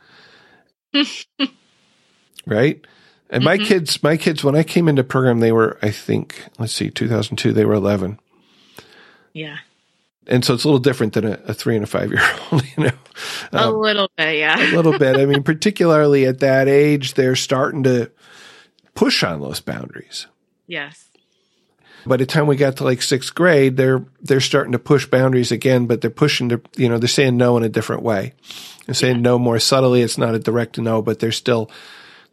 right? 2.45 2.85
And 3.29 3.43
my 3.43 3.57
Mhm. 3.57 3.65
kids, 3.65 4.03
my 4.03 4.17
kids, 4.17 4.43
when 4.43 4.55
I 4.55 4.63
came 4.63 4.87
into 4.87 5.03
program, 5.03 5.39
they 5.39 5.51
were, 5.51 5.79
I 5.81 5.89
think, 5.91 6.43
let's 6.59 6.73
see, 6.73 6.89
2002, 6.89 7.53
they 7.53 7.65
were 7.65 7.73
11 7.73 8.19
Yeah. 9.33 9.57
And 10.27 10.43
so 10.43 10.53
it's 10.53 10.63
a 10.63 10.67
little 10.67 10.79
different 10.79 11.13
than 11.13 11.25
a, 11.25 11.39
a 11.45 11.53
three 11.53 11.75
and 11.75 11.83
a 11.83 11.87
five 11.87 12.11
year 12.11 12.21
old, 12.51 12.63
you 12.77 12.83
know, 12.85 12.91
a 13.53 13.57
Um, 13.67 13.75
little 13.79 14.09
bit, 14.17 14.37
yeah. 14.37 14.57
a 14.57 14.75
little 14.75 14.97
bit. 14.97 15.17
I 15.17 15.25
mean, 15.25 15.43
particularly 15.53 16.25
at 16.25 16.39
that 16.39 16.67
age, 16.67 17.13
they're 17.13 17.35
starting 17.35 17.83
to 17.83 18.11
push 18.93 19.23
on 19.23 19.41
those 19.41 19.59
boundaries. 19.59 20.27
yes. 20.67 21.01
By 22.07 22.17
the 22.17 22.25
time 22.27 22.45
we 22.45 22.55
got 22.55 22.77
to 22.77 22.83
like 22.83 23.01
sixth 23.01 23.33
grade, 23.33 23.77
they're 23.77 24.05
they're 24.21 24.39
starting 24.39 24.73
to 24.73 24.77
push 24.79 25.07
boundaries 25.07 25.51
again, 25.51 25.87
but 25.87 26.01
they're 26.01 26.11
pushing 26.11 26.49
to 26.49 26.61
you 26.77 26.87
know 26.87 26.99
they're 26.99 27.07
saying 27.07 27.35
no 27.35 27.57
in 27.57 27.63
a 27.63 27.69
different 27.69 28.03
way. 28.03 28.33
They're 28.85 28.93
saying 28.93 29.23
no 29.23 29.39
more 29.39 29.57
subtly. 29.57 30.03
It's 30.03 30.15
not 30.19 30.35
a 30.35 30.39
direct 30.39 30.77
no, 30.77 31.01
but 31.01 31.17
they're 31.17 31.31
still 31.31 31.71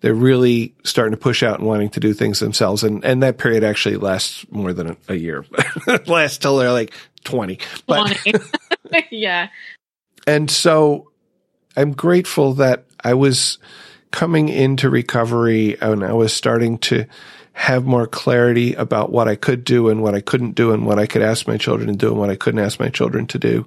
they're 0.02 0.12
really 0.12 0.74
starting 0.85 1.12
to 1.12 1.16
push 1.16 1.42
out 1.42 1.59
and 1.59 1.66
wanting 1.66 1.88
to 1.88 2.00
do 2.00 2.12
things 2.12 2.38
themselves. 2.38 2.83
And 2.85 3.02
and 3.02 3.22
that 3.22 3.38
period 3.38 3.64
actually 3.64 3.96
lasts 3.96 4.44
more 4.50 4.74
than 4.74 4.88
a, 4.90 4.96
a 5.09 5.14
year. 5.14 5.46
lasts 6.07 6.37
till 6.37 6.59
they're 6.59 6.70
like 6.70 6.92
twenty. 7.25 7.59
But 7.87 8.17
20. 8.23 8.39
yeah. 9.11 9.49
And 10.27 10.51
so 10.51 11.11
I'm 11.77 11.93
grateful 11.93 12.55
that 12.55 12.85
I 13.03 13.15
was 13.15 13.59
coming 14.11 14.49
into 14.49 14.91
recovery 14.91 15.81
and 15.81 16.05
I 16.05 16.13
was 16.13 16.33
starting 16.33 16.79
to 16.79 17.07
have 17.55 17.85
more 17.85 18.07
clarity 18.07 18.75
about 18.75 19.11
what 19.11 19.29
I 19.29 19.37
could 19.37 19.65
do 19.65 19.89
and 19.89 20.03
what 20.03 20.15
I 20.15 20.21
couldn't 20.21 20.53
do 20.53 20.73
and 20.73 20.87
what 20.87 20.99
I 20.99 21.07
could 21.07 21.23
ask 21.23 21.47
my 21.47 21.57
children 21.57 21.89
to 21.89 21.97
do 21.97 22.09
and 22.09 22.19
what 22.19 22.31
I 22.31 22.37
couldn't 22.37 22.61
ask 22.61 22.81
my 22.81 22.89
children 22.89 23.27
to 23.29 23.39
do. 23.39 23.67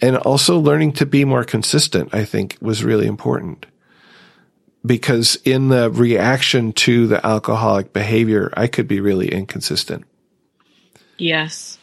And 0.00 0.16
also 0.16 0.58
learning 0.58 0.92
to 0.94 1.06
be 1.06 1.24
more 1.24 1.44
consistent, 1.44 2.14
I 2.14 2.24
think 2.24 2.56
was 2.60 2.84
really 2.84 3.06
important. 3.06 3.66
Because 4.86 5.36
in 5.44 5.68
the 5.68 5.90
reaction 5.90 6.72
to 6.74 7.08
the 7.08 7.24
alcoholic 7.26 7.92
behavior, 7.92 8.52
I 8.56 8.68
could 8.68 8.86
be 8.86 9.00
really 9.00 9.28
inconsistent. 9.28 10.04
Yes. 11.18 11.78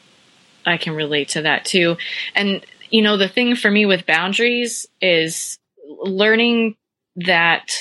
I 0.66 0.78
can 0.78 0.94
relate 0.96 1.30
to 1.30 1.44
that 1.44 1.66
too. 1.66 1.98
And, 2.34 2.66
you 2.90 3.02
know, 3.02 3.18
the 3.18 3.28
thing 3.28 3.56
for 3.56 3.70
me 3.70 3.86
with 3.86 4.06
boundaries 4.06 4.88
is 5.02 5.58
learning 5.88 6.76
that 7.18 7.72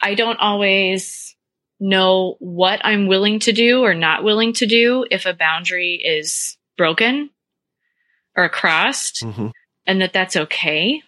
I 0.00 0.14
don't 0.14 0.38
always 0.38 1.34
know 1.80 2.36
what 2.38 2.80
I'm 2.84 3.06
willing 3.06 3.40
to 3.40 3.52
do 3.52 3.82
or 3.82 3.94
not 3.94 4.24
willing 4.24 4.52
to 4.54 4.66
do 4.66 5.06
if 5.10 5.26
a 5.26 5.34
boundary 5.34 5.94
is 5.94 6.56
broken 6.76 7.30
or 8.36 8.48
crossed, 8.48 9.22
Mm-hmm. 9.22 9.48
and 9.86 10.00
that 10.00 10.12
that's 10.12 10.36
okay, 10.36 11.02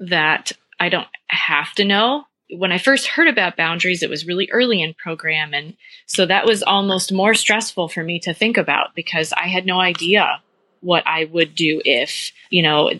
that 0.00 0.52
I 0.80 0.88
don't 0.88 1.08
have 1.28 1.72
to 1.74 1.84
know. 1.84 2.24
When 2.50 2.72
I 2.72 2.78
first 2.78 3.06
heard 3.06 3.28
about 3.28 3.56
boundaries, 3.56 4.02
it 4.02 4.10
was 4.10 4.26
really 4.26 4.48
early 4.50 4.82
in 4.82 4.94
program. 4.94 5.54
And 5.54 5.76
so 6.06 6.26
that 6.26 6.46
was 6.46 6.62
almost 6.62 7.12
more 7.12 7.34
stressful 7.34 7.88
for 7.88 8.02
me 8.02 8.18
to 8.20 8.34
think 8.34 8.56
about 8.56 8.94
because 8.94 9.32
I 9.32 9.48
had 9.48 9.66
no 9.66 9.80
idea 9.80 10.40
what 10.84 11.06
I 11.06 11.24
would 11.24 11.54
do 11.54 11.80
if, 11.84 12.32
you 12.50 12.62
know, 12.62 12.92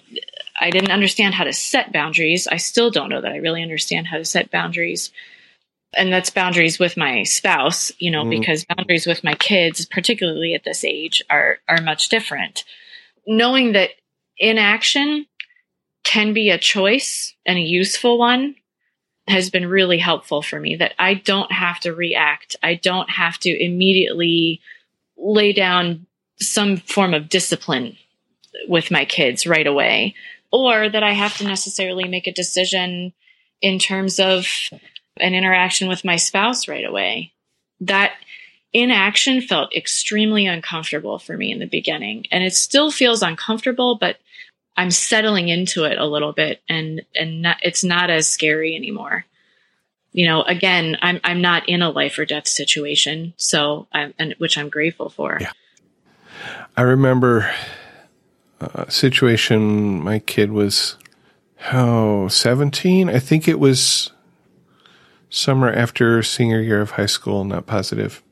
I 0.59 0.71
didn't 0.71 0.91
understand 0.91 1.35
how 1.35 1.45
to 1.45 1.53
set 1.53 1.93
boundaries. 1.93 2.49
I 2.51 2.57
still 2.57 2.91
don't 2.91 3.11
know 3.11 3.21
that 3.21 3.33
I 3.33 3.37
really 3.37 3.63
understand 3.63 4.07
how 4.07 4.17
to 4.17 4.25
set 4.25 4.51
boundaries. 4.51 5.13
And 5.97 6.13
that's 6.13 6.31
boundaries 6.31 6.79
with 6.79 6.97
my 6.97 7.23
spouse, 7.25 7.93
you 7.99 8.11
know, 8.11 8.25
mm. 8.25 8.31
because 8.31 8.65
boundaries 8.65 9.07
with 9.07 9.23
my 9.23 9.35
kids, 9.35 9.85
particularly 9.87 10.55
at 10.55 10.65
this 10.65 10.83
age, 10.83 11.23
are 11.29 11.59
are 11.69 11.83
much 11.83 12.09
different. 12.09 12.65
Knowing 13.27 13.73
that 13.73 13.91
inaction 14.39 15.27
can 16.05 16.33
be 16.33 16.51
a 16.51 16.59
choice 16.59 17.35
and 17.47 17.59
a 17.59 17.63
useful 17.63 18.19
one 18.19 18.57
has 19.29 19.51
been 19.51 19.67
really 19.67 19.99
helpful 19.99 20.43
for 20.43 20.59
me 20.59 20.77
that 20.77 20.95
I 20.99 21.15
don't 21.15 21.53
have 21.53 21.81
to 21.81 21.95
react. 21.95 22.57
I 22.63 22.75
don't 22.75 23.09
have 23.11 23.39
to 23.41 23.65
immediately 23.65 24.61
lay 25.17 25.53
down 25.53 26.07
some 26.41 26.77
form 26.79 27.15
of 27.15 27.29
discipline 27.29 27.97
with 28.69 28.91
my 28.91 29.05
kids 29.05 29.47
right 29.47 29.67
away, 29.67 30.15
or 30.53 30.89
that 30.89 31.03
I 31.03 31.13
have 31.13 31.37
to 31.39 31.45
necessarily 31.45 32.07
make 32.09 32.27
a 32.27 32.33
decision 32.33 33.13
in 33.61 33.79
terms 33.79 34.21
of 34.21 34.47
an 35.19 35.35
interaction 35.35 35.89
with 35.89 36.05
my 36.05 36.17
spouse 36.17 36.69
right 36.69 36.85
away. 36.85 37.33
That 37.81 38.13
inaction 38.73 39.41
felt 39.41 39.75
extremely 39.75 40.47
uncomfortable 40.47 41.19
for 41.19 41.37
me 41.37 41.53
in 41.53 41.59
the 41.59 41.67
beginning, 41.67 42.27
and 42.31 42.45
it 42.45 42.55
still 42.55 42.91
feels 42.91 43.23
uncomfortable, 43.23 43.97
but 43.97 44.19
I'm 44.77 44.91
settling 44.91 45.49
into 45.49 45.85
it 45.85 45.99
a 45.99 46.07
little 46.07 46.33
bit, 46.33 46.61
and 46.69 47.03
and 47.15 47.43
not, 47.43 47.59
it's 47.63 47.85
not 47.85 48.11
as 48.11 48.29
scary 48.29 48.75
anymore. 48.75 49.25
You 50.13 50.27
know, 50.27 50.43
again, 50.43 50.97
I'm 51.03 51.21
I'm 51.25 51.41
not 51.41 51.69
in 51.69 51.83
a 51.83 51.91
life 51.91 52.19
or 52.19 52.25
death 52.25 52.49
situation, 52.49 53.35
so 53.37 53.87
I'm, 53.93 54.15
and 54.19 54.35
which 54.39 54.59
I'm 54.59 54.69
grateful 54.69 55.09
for. 55.09 55.39
Yeah. 55.41 55.53
I 56.77 56.83
remember 56.83 57.53
a 58.61 58.91
situation. 58.91 60.03
My 60.03 60.19
kid 60.19 60.53
was 60.53 60.97
oh 61.73 62.29
17. 62.29 63.09
I 63.09 63.19
think 63.19 63.47
it 63.47 63.61
was 63.61 64.11
summer 65.31 65.71
after 65.71 66.23
senior 66.23 66.61
year 66.61 66.81
of 66.81 66.93
high 66.93 67.07
school. 67.07 67.45
Not 67.45 67.67
positive. 67.67 68.23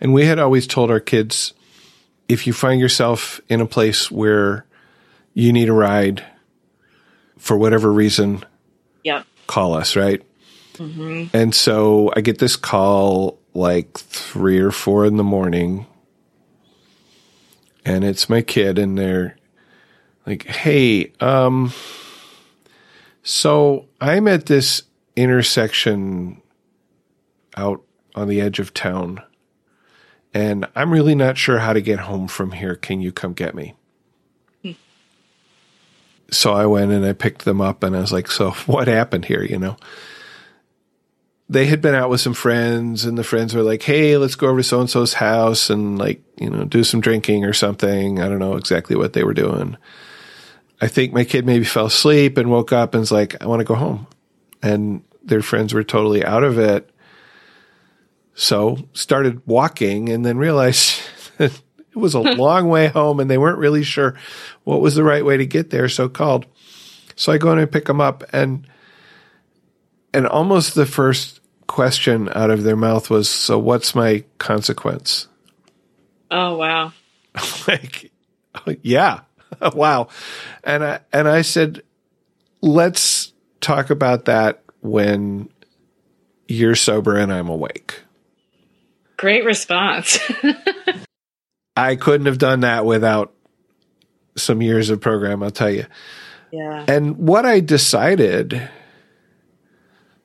And 0.00 0.14
we 0.14 0.24
had 0.24 0.38
always 0.38 0.66
told 0.66 0.90
our 0.90 1.00
kids, 1.00 1.52
if 2.28 2.46
you 2.46 2.52
find 2.52 2.80
yourself 2.80 3.40
in 3.48 3.60
a 3.60 3.66
place 3.66 4.10
where 4.10 4.64
you 5.34 5.52
need 5.52 5.68
a 5.68 5.72
ride 5.72 6.24
for 7.36 7.56
whatever 7.56 7.92
reason, 7.92 8.44
yeah, 9.02 9.24
call 9.46 9.74
us, 9.74 9.96
right? 9.96 10.22
Mm-hmm. 10.74 11.36
And 11.36 11.54
so 11.54 12.12
I 12.16 12.20
get 12.20 12.38
this 12.38 12.56
call 12.56 13.38
like 13.52 13.98
three 13.98 14.58
or 14.58 14.70
four 14.70 15.04
in 15.04 15.16
the 15.16 15.24
morning, 15.24 15.86
and 17.84 18.04
it's 18.04 18.28
my 18.28 18.42
kid, 18.42 18.78
and 18.78 18.98
they're 18.98 19.36
like, 20.26 20.44
"Hey, 20.46 21.12
um, 21.20 21.72
so 23.22 23.86
I'm 24.00 24.28
at 24.28 24.46
this 24.46 24.82
intersection 25.16 26.40
out 27.56 27.82
on 28.14 28.28
the 28.28 28.40
edge 28.40 28.58
of 28.58 28.74
town, 28.74 29.22
and 30.32 30.66
I'm 30.74 30.92
really 30.92 31.14
not 31.14 31.38
sure 31.38 31.58
how 31.58 31.72
to 31.72 31.80
get 31.80 32.00
home 32.00 32.28
from 32.28 32.52
here. 32.52 32.74
Can 32.74 33.00
you 33.00 33.12
come 33.12 33.32
get 33.32 33.54
me?" 33.54 33.74
so 36.30 36.52
I 36.52 36.66
went 36.66 36.92
and 36.92 37.04
I 37.04 37.12
picked 37.12 37.44
them 37.44 37.60
up 37.60 37.82
and 37.82 37.96
I 37.96 38.00
was 38.00 38.12
like, 38.12 38.30
so 38.30 38.50
what 38.66 38.88
happened 38.88 39.24
here? 39.24 39.42
You 39.42 39.58
know, 39.58 39.76
they 41.50 41.66
had 41.66 41.82
been 41.82 41.96
out 41.96 42.08
with 42.08 42.20
some 42.20 42.32
friends 42.32 43.04
and 43.04 43.18
the 43.18 43.24
friends 43.24 43.56
were 43.56 43.62
like, 43.62 43.82
Hey, 43.82 44.16
let's 44.16 44.36
go 44.36 44.48
over 44.48 44.60
to 44.60 44.62
so 44.62 44.80
and 44.80 44.88
so's 44.88 45.14
house 45.14 45.68
and 45.68 45.98
like, 45.98 46.22
you 46.38 46.48
know, 46.48 46.62
do 46.62 46.84
some 46.84 47.00
drinking 47.00 47.44
or 47.44 47.52
something. 47.52 48.20
I 48.20 48.28
don't 48.28 48.38
know 48.38 48.54
exactly 48.54 48.94
what 48.94 49.14
they 49.14 49.24
were 49.24 49.34
doing. 49.34 49.76
I 50.80 50.86
think 50.86 51.12
my 51.12 51.24
kid 51.24 51.44
maybe 51.44 51.64
fell 51.64 51.86
asleep 51.86 52.38
and 52.38 52.52
woke 52.52 52.72
up 52.72 52.94
and 52.94 53.00
was 53.00 53.10
like, 53.10 53.42
I 53.42 53.46
want 53.46 53.58
to 53.58 53.64
go 53.64 53.74
home. 53.74 54.06
And 54.62 55.02
their 55.24 55.42
friends 55.42 55.74
were 55.74 55.82
totally 55.82 56.24
out 56.24 56.44
of 56.44 56.56
it. 56.56 56.88
So 58.34 58.88
started 58.92 59.44
walking 59.44 60.08
and 60.08 60.24
then 60.24 60.38
realized 60.38 61.00
it 61.40 61.60
was 61.96 62.14
a 62.14 62.20
long 62.20 62.68
way 62.68 62.86
home 62.86 63.18
and 63.18 63.28
they 63.28 63.38
weren't 63.38 63.58
really 63.58 63.82
sure 63.82 64.14
what 64.62 64.80
was 64.80 64.94
the 64.94 65.02
right 65.02 65.24
way 65.24 65.36
to 65.36 65.46
get 65.46 65.70
there. 65.70 65.88
So 65.88 66.08
called. 66.08 66.46
So 67.16 67.32
I 67.32 67.38
go 67.38 67.50
in 67.50 67.58
and 67.58 67.72
pick 67.72 67.86
them 67.86 68.00
up 68.00 68.22
and, 68.32 68.68
and 70.14 70.28
almost 70.28 70.76
the 70.76 70.86
first 70.86 71.39
question 71.70 72.28
out 72.34 72.50
of 72.50 72.64
their 72.64 72.76
mouth 72.76 73.08
was, 73.08 73.28
so 73.28 73.58
what's 73.58 73.94
my 73.94 74.24
consequence? 74.38 75.28
Oh, 76.30 76.56
wow. 76.56 76.92
like, 77.68 78.10
yeah. 78.82 79.20
wow. 79.74 80.08
And 80.64 80.84
I, 80.84 81.00
and 81.12 81.28
I 81.28 81.42
said, 81.42 81.82
let's 82.60 83.32
talk 83.60 83.90
about 83.90 84.24
that 84.24 84.62
when 84.80 85.48
you're 86.48 86.74
sober 86.74 87.16
and 87.16 87.32
I'm 87.32 87.48
awake. 87.48 88.02
Great 89.16 89.44
response. 89.44 90.18
I 91.76 91.94
couldn't 91.94 92.26
have 92.26 92.38
done 92.38 92.60
that 92.60 92.84
without 92.84 93.32
some 94.36 94.60
years 94.60 94.90
of 94.90 95.00
program, 95.00 95.42
I'll 95.42 95.50
tell 95.50 95.70
you. 95.70 95.86
Yeah. 96.50 96.84
And 96.88 97.16
what 97.16 97.46
I 97.46 97.60
decided 97.60 98.68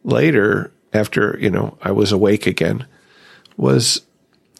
later, 0.03 0.71
after, 0.95 1.37
you 1.39 1.49
know, 1.49 1.77
I 1.81 1.91
was 1.91 2.11
awake 2.11 2.47
again, 2.47 2.87
was 3.57 4.01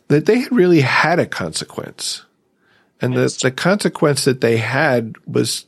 that 0.08 0.26
they 0.26 0.40
had 0.40 0.52
really 0.52 0.82
had 0.82 1.20
a 1.20 1.26
consequence. 1.26 2.24
And 3.02 3.16
the, 3.16 3.38
the 3.42 3.52
consequence 3.52 4.26
that 4.26 4.42
they 4.42 4.58
had 4.58 5.16
was 5.26 5.66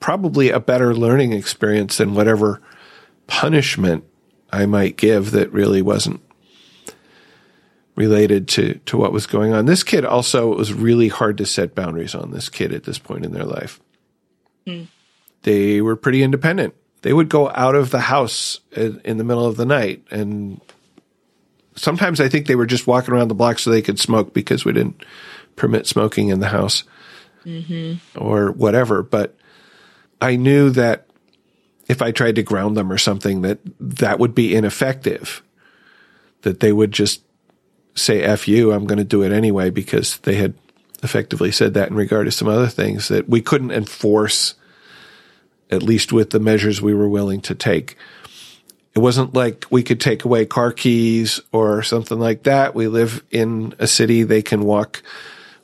probably 0.00 0.50
a 0.50 0.60
better 0.60 0.94
learning 0.94 1.32
experience 1.32 1.98
than 1.98 2.14
whatever 2.14 2.60
punishment 3.26 4.04
I 4.50 4.66
might 4.66 4.96
give 4.96 5.32
that 5.32 5.52
really 5.52 5.82
wasn't 5.82 6.20
related 7.94 8.46
to 8.46 8.74
to 8.86 8.96
what 8.96 9.12
was 9.12 9.26
going 9.26 9.52
on. 9.52 9.66
This 9.66 9.82
kid 9.82 10.04
also 10.04 10.52
it 10.52 10.58
was 10.58 10.72
really 10.72 11.08
hard 11.08 11.36
to 11.38 11.46
set 11.46 11.74
boundaries 11.74 12.14
on 12.14 12.30
this 12.30 12.48
kid 12.48 12.72
at 12.72 12.84
this 12.84 12.98
point 12.98 13.24
in 13.24 13.32
their 13.32 13.44
life. 13.44 13.80
Mm. 14.66 14.86
They 15.42 15.80
were 15.80 15.96
pretty 15.96 16.22
independent. 16.22 16.74
They 17.02 17.12
would 17.12 17.28
go 17.28 17.50
out 17.50 17.74
of 17.74 17.90
the 17.90 18.00
house 18.00 18.60
in, 18.72 19.00
in 19.04 19.18
the 19.18 19.24
middle 19.24 19.46
of 19.46 19.56
the 19.56 19.66
night 19.66 20.02
and 20.10 20.60
sometimes 21.78 22.20
I 22.20 22.28
think 22.28 22.46
they 22.46 22.56
were 22.56 22.66
just 22.66 22.86
walking 22.86 23.14
around 23.14 23.28
the 23.28 23.34
block 23.34 23.58
so 23.58 23.70
they 23.70 23.82
could 23.82 23.98
smoke 23.98 24.34
because 24.34 24.64
we 24.64 24.72
didn't 24.72 25.04
permit 25.56 25.86
smoking 25.86 26.28
in 26.28 26.40
the 26.40 26.48
house 26.48 26.84
mm-hmm. 27.44 27.94
or 28.18 28.52
whatever. 28.52 29.02
But 29.02 29.36
I 30.20 30.36
knew 30.36 30.70
that 30.70 31.06
if 31.88 32.02
I 32.02 32.10
tried 32.10 32.36
to 32.36 32.42
ground 32.42 32.76
them 32.76 32.92
or 32.92 32.98
something, 32.98 33.42
that 33.42 33.60
that 33.80 34.18
would 34.18 34.34
be 34.34 34.54
ineffective. 34.54 35.42
That 36.42 36.60
they 36.60 36.72
would 36.72 36.92
just 36.92 37.22
say 37.94 38.22
F 38.22 38.46
you, 38.46 38.72
I'm 38.72 38.86
going 38.86 38.98
to 38.98 39.04
do 39.04 39.22
it 39.22 39.32
anyway 39.32 39.70
because 39.70 40.18
they 40.18 40.36
had 40.36 40.54
effectively 41.02 41.50
said 41.50 41.74
that 41.74 41.88
in 41.88 41.96
regard 41.96 42.26
to 42.26 42.32
some 42.32 42.48
other 42.48 42.68
things 42.68 43.08
that 43.08 43.28
we 43.28 43.40
couldn't 43.40 43.70
enforce, 43.70 44.54
at 45.70 45.82
least 45.82 46.12
with 46.12 46.30
the 46.30 46.40
measures 46.40 46.80
we 46.80 46.94
were 46.94 47.08
willing 47.08 47.40
to 47.42 47.54
take. 47.54 47.96
It 48.94 49.00
wasn't 49.00 49.34
like 49.34 49.66
we 49.70 49.82
could 49.82 50.00
take 50.00 50.24
away 50.24 50.46
car 50.46 50.72
keys 50.72 51.40
or 51.52 51.82
something 51.82 52.18
like 52.18 52.44
that. 52.44 52.74
We 52.74 52.88
live 52.88 53.22
in 53.30 53.74
a 53.78 53.86
city, 53.86 54.22
they 54.22 54.42
can 54.42 54.64
walk 54.64 55.02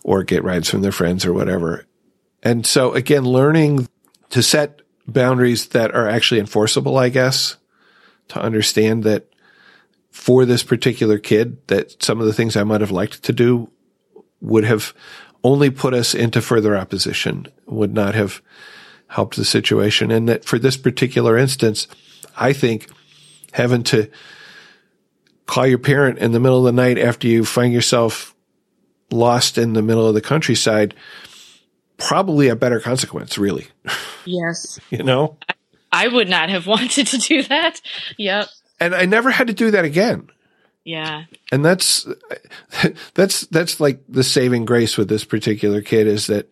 or 0.02 0.22
get 0.22 0.44
rides 0.44 0.68
from 0.68 0.82
their 0.82 0.92
friends 0.92 1.24
or 1.24 1.32
whatever. 1.32 1.86
And 2.42 2.66
so 2.66 2.92
again, 2.92 3.24
learning 3.24 3.88
to 4.30 4.42
set 4.42 4.80
boundaries 5.06 5.68
that 5.68 5.94
are 5.94 6.08
actually 6.08 6.40
enforceable, 6.40 6.98
I 6.98 7.08
guess, 7.08 7.56
to 8.28 8.40
understand 8.40 9.04
that 9.04 9.26
for 10.10 10.44
this 10.44 10.62
particular 10.62 11.18
kid 11.18 11.66
that 11.66 12.02
some 12.02 12.20
of 12.20 12.26
the 12.26 12.32
things 12.32 12.56
I 12.56 12.64
might 12.64 12.80
have 12.80 12.90
liked 12.90 13.24
to 13.24 13.32
do 13.32 13.70
would 14.40 14.64
have 14.64 14.94
only 15.42 15.70
put 15.70 15.92
us 15.92 16.14
into 16.14 16.40
further 16.40 16.76
opposition, 16.76 17.48
would 17.66 17.92
not 17.92 18.14
have 18.14 18.40
helped 19.08 19.36
the 19.36 19.44
situation. 19.44 20.10
And 20.10 20.28
that 20.28 20.44
for 20.44 20.58
this 20.58 20.76
particular 20.76 21.36
instance, 21.36 21.86
I 22.36 22.52
think 22.52 22.88
having 23.52 23.82
to 23.84 24.10
call 25.46 25.66
your 25.66 25.78
parent 25.78 26.18
in 26.18 26.32
the 26.32 26.40
middle 26.40 26.58
of 26.58 26.64
the 26.64 26.72
night 26.72 26.98
after 26.98 27.28
you 27.28 27.44
find 27.44 27.72
yourself 27.72 28.34
lost 29.10 29.58
in 29.58 29.74
the 29.74 29.82
middle 29.82 30.06
of 30.06 30.14
the 30.14 30.20
countryside, 30.20 30.94
probably 31.98 32.48
a 32.48 32.56
better 32.56 32.80
consequence, 32.80 33.38
really. 33.38 33.68
Yes. 34.26 34.80
you 34.88 35.02
know? 35.02 35.36
I 35.92 36.08
would 36.08 36.30
not 36.30 36.48
have 36.48 36.66
wanted 36.66 37.08
to 37.08 37.18
do 37.18 37.42
that. 37.42 37.82
Yep 38.16 38.48
and 38.80 38.94
I 38.94 39.06
never 39.06 39.30
had 39.30 39.46
to 39.46 39.54
do 39.54 39.70
that 39.70 39.84
again. 39.84 40.30
Yeah. 40.84 41.24
And 41.50 41.64
that's 41.64 42.06
that's 43.14 43.46
that's 43.46 43.80
like 43.80 44.02
the 44.08 44.24
saving 44.24 44.64
grace 44.64 44.96
with 44.96 45.08
this 45.08 45.24
particular 45.24 45.80
kid 45.80 46.06
is 46.06 46.26
that 46.26 46.48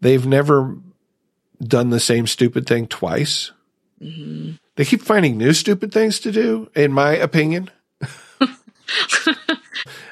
they've 0.00 0.26
never 0.26 0.76
done 1.62 1.90
the 1.90 2.00
same 2.00 2.26
stupid 2.26 2.66
thing 2.66 2.86
twice. 2.86 3.52
Mm-hmm. 4.00 4.52
They 4.76 4.84
keep 4.84 5.02
finding 5.02 5.36
new 5.36 5.52
stupid 5.52 5.92
things 5.92 6.20
to 6.20 6.32
do, 6.32 6.70
in 6.74 6.92
my 6.92 7.12
opinion. 7.12 7.70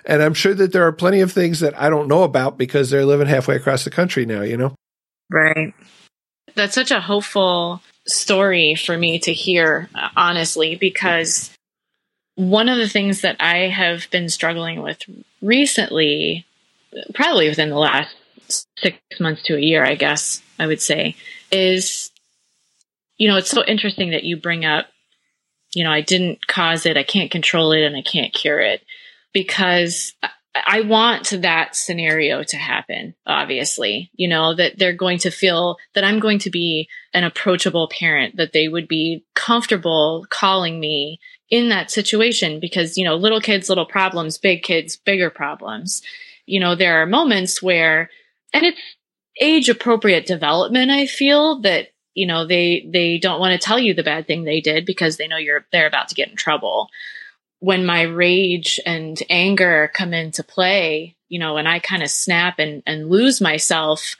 and 0.04 0.22
I'm 0.22 0.34
sure 0.34 0.54
that 0.54 0.72
there 0.72 0.86
are 0.86 0.92
plenty 0.92 1.20
of 1.20 1.32
things 1.32 1.60
that 1.60 1.80
I 1.80 1.88
don't 1.88 2.08
know 2.08 2.22
about 2.22 2.58
because 2.58 2.90
they're 2.90 3.06
living 3.06 3.28
halfway 3.28 3.56
across 3.56 3.84
the 3.84 3.90
country 3.90 4.26
now, 4.26 4.42
you 4.42 4.56
know? 4.56 4.74
Right 5.30 5.74
that's 6.58 6.74
such 6.74 6.90
a 6.90 7.00
hopeful 7.00 7.80
story 8.06 8.74
for 8.74 8.98
me 8.98 9.18
to 9.20 9.32
hear, 9.32 9.88
honestly, 10.16 10.76
because 10.76 11.50
one 12.34 12.68
of 12.68 12.76
the 12.76 12.88
things 12.88 13.22
that 13.22 13.36
I 13.40 13.68
have 13.68 14.10
been 14.10 14.28
struggling 14.28 14.82
with 14.82 15.02
recently, 15.40 16.44
probably 17.14 17.48
within 17.48 17.70
the 17.70 17.78
last 17.78 18.14
six 18.78 18.98
months 19.18 19.42
to 19.44 19.56
a 19.56 19.60
year, 19.60 19.84
I 19.84 19.94
guess 19.94 20.42
I 20.58 20.66
would 20.66 20.82
say, 20.82 21.16
is 21.50 22.10
you 23.18 23.28
know, 23.28 23.36
it's 23.36 23.50
so 23.50 23.64
interesting 23.64 24.10
that 24.10 24.24
you 24.24 24.36
bring 24.36 24.64
up, 24.64 24.86
you 25.74 25.84
know, 25.84 25.90
I 25.90 26.00
didn't 26.00 26.46
cause 26.46 26.86
it, 26.86 26.96
I 26.96 27.02
can't 27.02 27.30
control 27.30 27.72
it, 27.72 27.82
and 27.82 27.96
I 27.96 28.02
can't 28.02 28.32
cure 28.32 28.60
it 28.60 28.82
because 29.32 30.14
I 30.66 30.80
want 30.82 31.30
that 31.42 31.76
scenario 31.76 32.42
to 32.42 32.56
happen, 32.56 33.14
obviously, 33.26 34.10
you 34.14 34.28
know, 34.28 34.54
that 34.54 34.78
they're 34.78 34.94
going 34.94 35.18
to 35.18 35.30
feel 35.30 35.76
that 35.94 36.04
I'm 36.04 36.20
going 36.20 36.38
to 36.40 36.50
be 36.50 36.88
an 37.12 37.24
approachable 37.24 37.88
parent, 37.88 38.36
that 38.36 38.52
they 38.52 38.68
would 38.68 38.88
be 38.88 39.24
comfortable 39.34 40.26
calling 40.30 40.80
me 40.80 41.20
in 41.50 41.68
that 41.68 41.90
situation 41.90 42.60
because, 42.60 42.96
you 42.96 43.04
know, 43.04 43.16
little 43.16 43.40
kids, 43.40 43.68
little 43.68 43.86
problems, 43.86 44.38
big 44.38 44.62
kids, 44.62 44.96
bigger 44.96 45.30
problems. 45.30 46.02
You 46.46 46.60
know, 46.60 46.74
there 46.74 47.02
are 47.02 47.06
moments 47.06 47.62
where, 47.62 48.10
and 48.52 48.64
it's 48.64 48.80
age 49.40 49.68
appropriate 49.68 50.26
development, 50.26 50.90
I 50.90 51.06
feel 51.06 51.60
that, 51.60 51.88
you 52.14 52.26
know, 52.26 52.46
they, 52.46 52.88
they 52.92 53.18
don't 53.18 53.40
want 53.40 53.52
to 53.52 53.64
tell 53.64 53.78
you 53.78 53.94
the 53.94 54.02
bad 54.02 54.26
thing 54.26 54.44
they 54.44 54.60
did 54.60 54.86
because 54.86 55.16
they 55.16 55.28
know 55.28 55.36
you're, 55.36 55.66
they're 55.72 55.86
about 55.86 56.08
to 56.08 56.14
get 56.14 56.28
in 56.28 56.36
trouble 56.36 56.88
when 57.60 57.84
my 57.84 58.02
rage 58.02 58.78
and 58.86 59.20
anger 59.28 59.90
come 59.92 60.14
into 60.14 60.42
play, 60.42 61.16
you 61.28 61.38
know, 61.38 61.56
and 61.56 61.68
I 61.68 61.78
kind 61.78 62.02
of 62.02 62.10
snap 62.10 62.58
and, 62.58 62.82
and 62.86 63.08
lose 63.08 63.40
myself, 63.40 64.16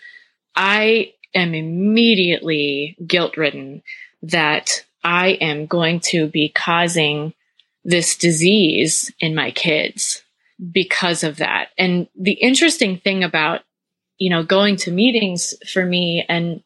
I 0.56 1.12
am 1.34 1.54
immediately 1.54 2.96
guilt 3.06 3.36
ridden 3.36 3.82
that 4.22 4.84
I 5.04 5.30
am 5.40 5.66
going 5.66 6.00
to 6.00 6.26
be 6.26 6.48
causing 6.48 7.32
this 7.84 8.16
disease 8.16 9.12
in 9.20 9.34
my 9.34 9.52
kids 9.52 10.22
because 10.72 11.22
of 11.22 11.36
that. 11.36 11.68
And 11.78 12.08
the 12.18 12.32
interesting 12.32 12.98
thing 12.98 13.22
about, 13.22 13.62
you 14.18 14.30
know, 14.30 14.42
going 14.42 14.76
to 14.76 14.90
meetings 14.90 15.54
for 15.72 15.84
me 15.84 16.24
and 16.28 16.62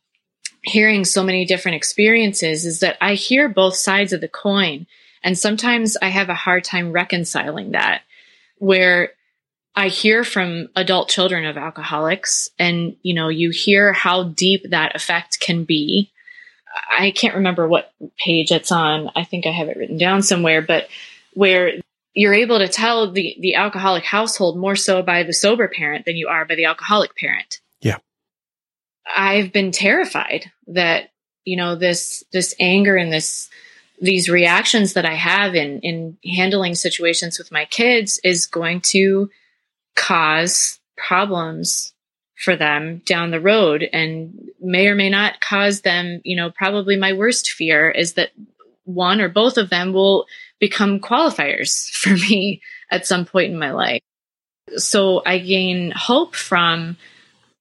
hearing 0.63 1.05
so 1.05 1.23
many 1.25 1.45
different 1.45 1.77
experiences 1.77 2.65
is 2.65 2.81
that 2.81 2.97
I 3.01 3.15
hear 3.15 3.49
both 3.49 3.75
sides 3.75 4.13
of 4.13 4.21
the 4.21 4.29
coin 4.29 4.87
and 5.23 5.39
sometimes 5.39 5.97
I 6.01 6.09
have 6.09 6.29
a 6.29 6.35
hard 6.35 6.65
time 6.65 6.93
reconciling 6.93 7.73
that 7.73 8.03
where 8.59 9.13
I 9.75 9.89
hear 9.89 10.25
from 10.25 10.69
adult 10.77 11.09
children 11.09 11.47
of 11.47 11.57
alcoholics 11.57 12.51
and, 12.59 12.97
you 13.03 13.15
know, 13.15 13.29
you 13.29 13.51
hear 13.51 13.93
how 13.93 14.25
deep 14.25 14.71
that 14.71 14.95
effect 14.95 15.41
can 15.41 15.65
be. 15.65 16.11
I 16.91 17.11
can't 17.11 17.37
remember 17.37 17.67
what 17.67 17.93
page 18.19 18.51
it's 18.51 18.73
on. 18.73 19.11
I 19.17 19.25
think 19.25 19.47
I 19.47 19.51
have 19.51 19.69
it 19.69 19.77
written 19.77 19.99
down 19.99 20.23
somewhere, 20.23 20.61
but 20.61 20.89
where 21.35 21.73
you're 22.15 22.35
able 22.35 22.59
to 22.59 22.69
tell 22.69 23.11
the, 23.11 23.37
the 23.41 23.55
alcoholic 23.55 24.05
household 24.05 24.59
more 24.59 24.77
so 24.77 25.03
by 25.03 25.23
the 25.23 25.33
sober 25.33 25.69
parent 25.69 26.05
than 26.05 26.17
you 26.17 26.29
are 26.29 26.45
by 26.45 26.55
the 26.55 26.67
alcoholic 26.67 27.17
parent. 27.17 27.61
Yeah. 27.81 27.99
I've 29.15 29.53
been 29.53 29.73
terrified 29.73 30.51
that, 30.69 31.11
you 31.45 31.57
know, 31.57 31.75
this, 31.75 32.23
this 32.33 32.55
anger 32.61 32.97
and 32.97 33.13
this, 33.13 33.49
these 34.03 34.29
reactions 34.29 34.95
that 34.95 35.07
I 35.07 35.15
have 35.15 35.55
in 35.55 35.79
in 35.81 36.19
handling 36.25 36.75
situations 36.75 37.39
with 37.39 37.53
my 37.53 37.65
kids 37.65 38.21
is 38.25 38.47
going 38.47 38.81
to 38.81 39.31
cause 39.95 40.81
problems 40.97 41.93
for 42.37 42.57
them 42.57 43.01
down 43.07 43.31
the 43.31 43.41
road 43.41 43.89
and 43.93 44.51
may 44.61 44.89
or 44.89 44.97
may 44.97 45.09
not 45.09 45.41
cause 45.41 45.83
them, 45.83 46.21
you 46.25 46.35
know, 46.35 46.51
probably 46.51 46.97
my 46.97 47.13
worst 47.13 47.53
fear 47.53 47.89
is 47.91 48.15
that 48.15 48.31
one 48.85 49.21
or 49.21 49.29
both 49.29 49.57
of 49.57 49.71
them 49.71 49.93
will 49.93 50.27
become 50.63 51.01
qualifiers 51.01 51.91
for 51.91 52.11
me 52.11 52.63
at 52.91 53.05
some 53.05 53.27
point 53.27 53.53
in 53.53 53.59
my 53.59 53.73
life. 53.73 54.01
So 54.77 55.21
I 55.27 55.39
gain 55.39 55.91
hope 55.91 56.37
from 56.37 56.97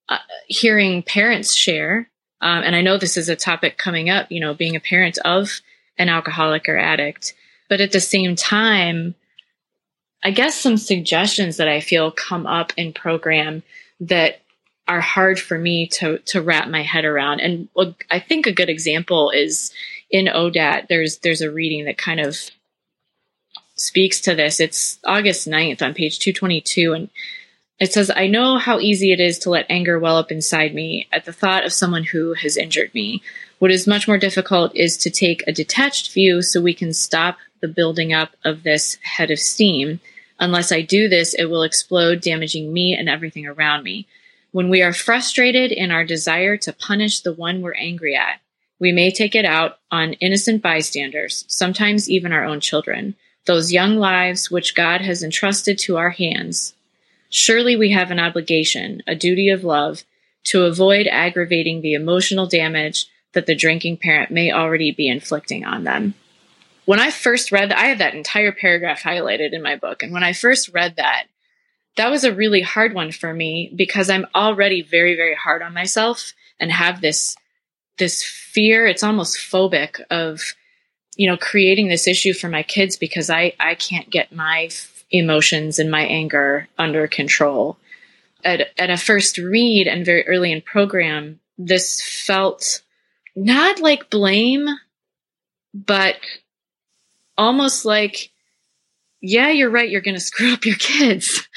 uh, 0.08 0.20
hearing 0.48 1.02
parents 1.02 1.56
share. 1.56 2.08
Um, 2.42 2.64
and 2.64 2.76
I 2.76 2.82
know 2.82 2.98
this 2.98 3.18
is 3.18 3.28
a 3.28 3.36
topic 3.36 3.78
coming 3.78 4.12
up, 4.12 4.32
you 4.32 4.40
know, 4.40 4.54
being 4.54 4.76
a 4.76 4.80
parent 4.80 5.18
of 5.26 5.62
an 5.98 6.10
alcoholic 6.10 6.70
or 6.70 6.78
addict. 6.78 7.34
But 7.70 7.82
at 7.82 7.92
the 7.92 8.00
same 8.00 8.36
time, 8.36 9.16
I 10.24 10.30
guess 10.30 10.56
some 10.56 10.78
suggestions 10.78 11.58
that 11.58 11.68
I 11.68 11.80
feel 11.80 12.12
come 12.12 12.46
up 12.46 12.72
in 12.78 12.94
program 12.94 13.64
that 14.00 14.42
are 14.88 15.02
hard 15.02 15.40
for 15.40 15.58
me 15.58 15.88
to 15.88 16.20
to 16.20 16.42
wrap 16.42 16.68
my 16.68 16.84
head 16.84 17.06
around. 17.06 17.40
And 17.40 17.68
I 18.12 18.20
think 18.20 18.46
a 18.46 18.52
good 18.52 18.70
example 18.70 19.32
is 19.32 19.72
in 20.12 20.26
ODAT. 20.26 20.88
There's 20.88 21.18
there's 21.20 21.42
a 21.42 21.52
reading 21.52 21.86
that 21.86 21.98
kind 21.98 22.20
of 22.20 22.52
speaks 23.82 24.22
to 24.22 24.36
this. 24.36 24.60
It's 24.60 25.00
August 25.06 25.48
9th 25.48 25.82
on 25.82 25.94
page 25.94 26.20
222 26.20 26.94
and 26.94 27.10
it 27.82 27.92
says, 27.92 28.12
I 28.16 28.28
know 28.28 28.60
how 28.60 28.80
easy 28.80 29.12
it 29.12 29.20
is 29.20 29.40
to 29.40 29.50
let 29.50 29.66
anger 29.68 29.98
well 29.98 30.16
up 30.18 30.32
inside 30.32 30.76
me 30.76 31.08
at 31.12 31.26
the 31.26 31.34
thought 31.34 31.66
of 31.66 31.74
someone 31.74 32.04
who 32.04 32.36
has 32.36 32.56
injured 32.56 32.94
me. 32.94 33.24
What 33.58 33.72
is 33.72 33.88
much 33.88 34.08
more 34.08 34.20
difficult 34.20 34.76
is 34.76 34.98
to 34.98 35.10
take 35.10 35.44
a 35.48 35.52
detached 35.52 36.14
view 36.14 36.44
so 36.44 36.62
we 36.62 36.76
can 36.76 36.94
stop 36.94 37.40
the 37.60 37.68
building 37.68 38.14
up 38.14 38.36
of 38.46 38.62
this 38.62 39.00
head 39.02 39.32
of 39.32 39.40
steam. 39.40 40.00
Unless 40.40 40.72
I 40.72 40.82
do 40.82 41.10
this, 41.10 41.34
it 41.34 41.46
will 41.46 41.64
explode, 41.64 42.22
damaging 42.22 42.72
me 42.72 42.94
and 42.94 43.10
everything 43.10 43.48
around 43.48 43.84
me. 43.84 44.08
When 44.52 44.70
we 44.70 44.84
are 44.84 44.94
frustrated 44.94 45.72
in 45.72 45.90
our 45.90 46.04
desire 46.04 46.58
to 46.58 46.74
punish 46.74 47.22
the 47.22 47.34
one 47.34 47.62
we're 47.62 47.74
angry 47.74 48.16
at, 48.16 48.42
we 48.80 48.92
may 48.92 49.10
take 49.10 49.34
it 49.34 49.46
out 49.46 49.80
on 49.90 50.14
innocent 50.14 50.62
bystanders, 50.62 51.46
sometimes 51.48 52.10
even 52.10 52.32
our 52.32 52.46
own 52.46 52.60
children, 52.60 53.16
those 53.46 53.74
young 53.74 53.98
lives 53.98 54.52
which 54.52 54.76
God 54.76 55.02
has 55.02 55.24
entrusted 55.24 55.78
to 55.80 55.98
our 55.98 56.12
hands. 56.12 56.74
Surely 57.30 57.76
we 57.76 57.92
have 57.92 58.12
an 58.12 58.20
obligation, 58.20 59.02
a 59.08 59.16
duty 59.16 59.50
of 59.50 59.64
love, 59.64 60.04
to 60.44 60.64
avoid 60.64 61.08
aggravating 61.08 61.82
the 61.82 61.94
emotional 61.94 62.48
damage 62.48 63.08
that 63.34 63.46
the 63.46 63.56
drinking 63.56 63.98
parent 63.98 64.32
may 64.32 64.52
already 64.52 64.92
be 64.92 65.08
inflicting 65.08 65.64
on 65.66 65.84
them. 65.84 66.14
When 66.86 67.00
I 67.00 67.12
first 67.12 67.52
read 67.52 67.70
that, 67.70 67.78
I 67.78 67.86
had 67.86 68.00
that 68.00 68.16
entire 68.16 68.52
paragraph 68.52 69.02
highlighted 69.02 69.54
in 69.54 69.62
my 69.62 69.76
book. 69.76 70.04
And 70.04 70.12
when 70.12 70.24
I 70.24 70.34
first 70.34 70.70
read 70.74 70.96
that, 70.98 71.28
that 71.96 72.10
was 72.10 72.24
a 72.24 72.34
really 72.34 72.62
hard 72.62 72.94
one 72.94 73.12
for 73.12 73.34
me 73.34 73.72
because 73.76 74.10
I'm 74.10 74.26
already 74.34 74.82
very, 74.82 75.16
very 75.16 75.36
hard 75.36 75.62
on 75.62 75.74
myself 75.74 76.34
and 76.60 76.72
have 76.72 77.02
this, 77.02 77.36
this 77.98 78.24
fear. 78.24 78.88
It's 78.88 79.04
almost 79.04 79.38
phobic 79.38 80.02
of, 80.10 80.42
you 81.16 81.30
know, 81.30 81.38
creating 81.38 81.88
this 81.88 82.08
issue 82.08 82.34
for 82.34 82.48
my 82.48 82.64
kids 82.64 82.98
because 82.98 83.30
I, 83.30 83.54
I 83.60 83.76
can't 83.76 84.10
get 84.10 84.34
my 84.34 84.70
emotions 85.12 85.80
and 85.80 85.92
my 85.92 86.04
anger 86.04 86.68
under 86.78 87.08
control. 87.08 87.78
At, 88.44 88.70
at 88.78 88.90
a 88.90 88.98
first 88.98 89.38
read 89.38 89.88
and 89.88 90.06
very 90.06 90.28
early 90.28 90.52
in 90.52 90.62
program, 90.62 91.40
this 91.58 92.02
felt 92.02 92.82
not 93.36 93.80
like 93.80 94.10
blame, 94.10 94.68
but 95.74 96.16
almost 97.38 97.86
like, 97.86 98.32
yeah, 99.22 99.50
you're 99.50 99.70
right. 99.70 99.90
You're 99.90 100.02
going 100.02 100.16
to 100.16 100.22
screw 100.22 100.54
up 100.54 100.66
your 100.66 100.76
kids. 100.76 101.48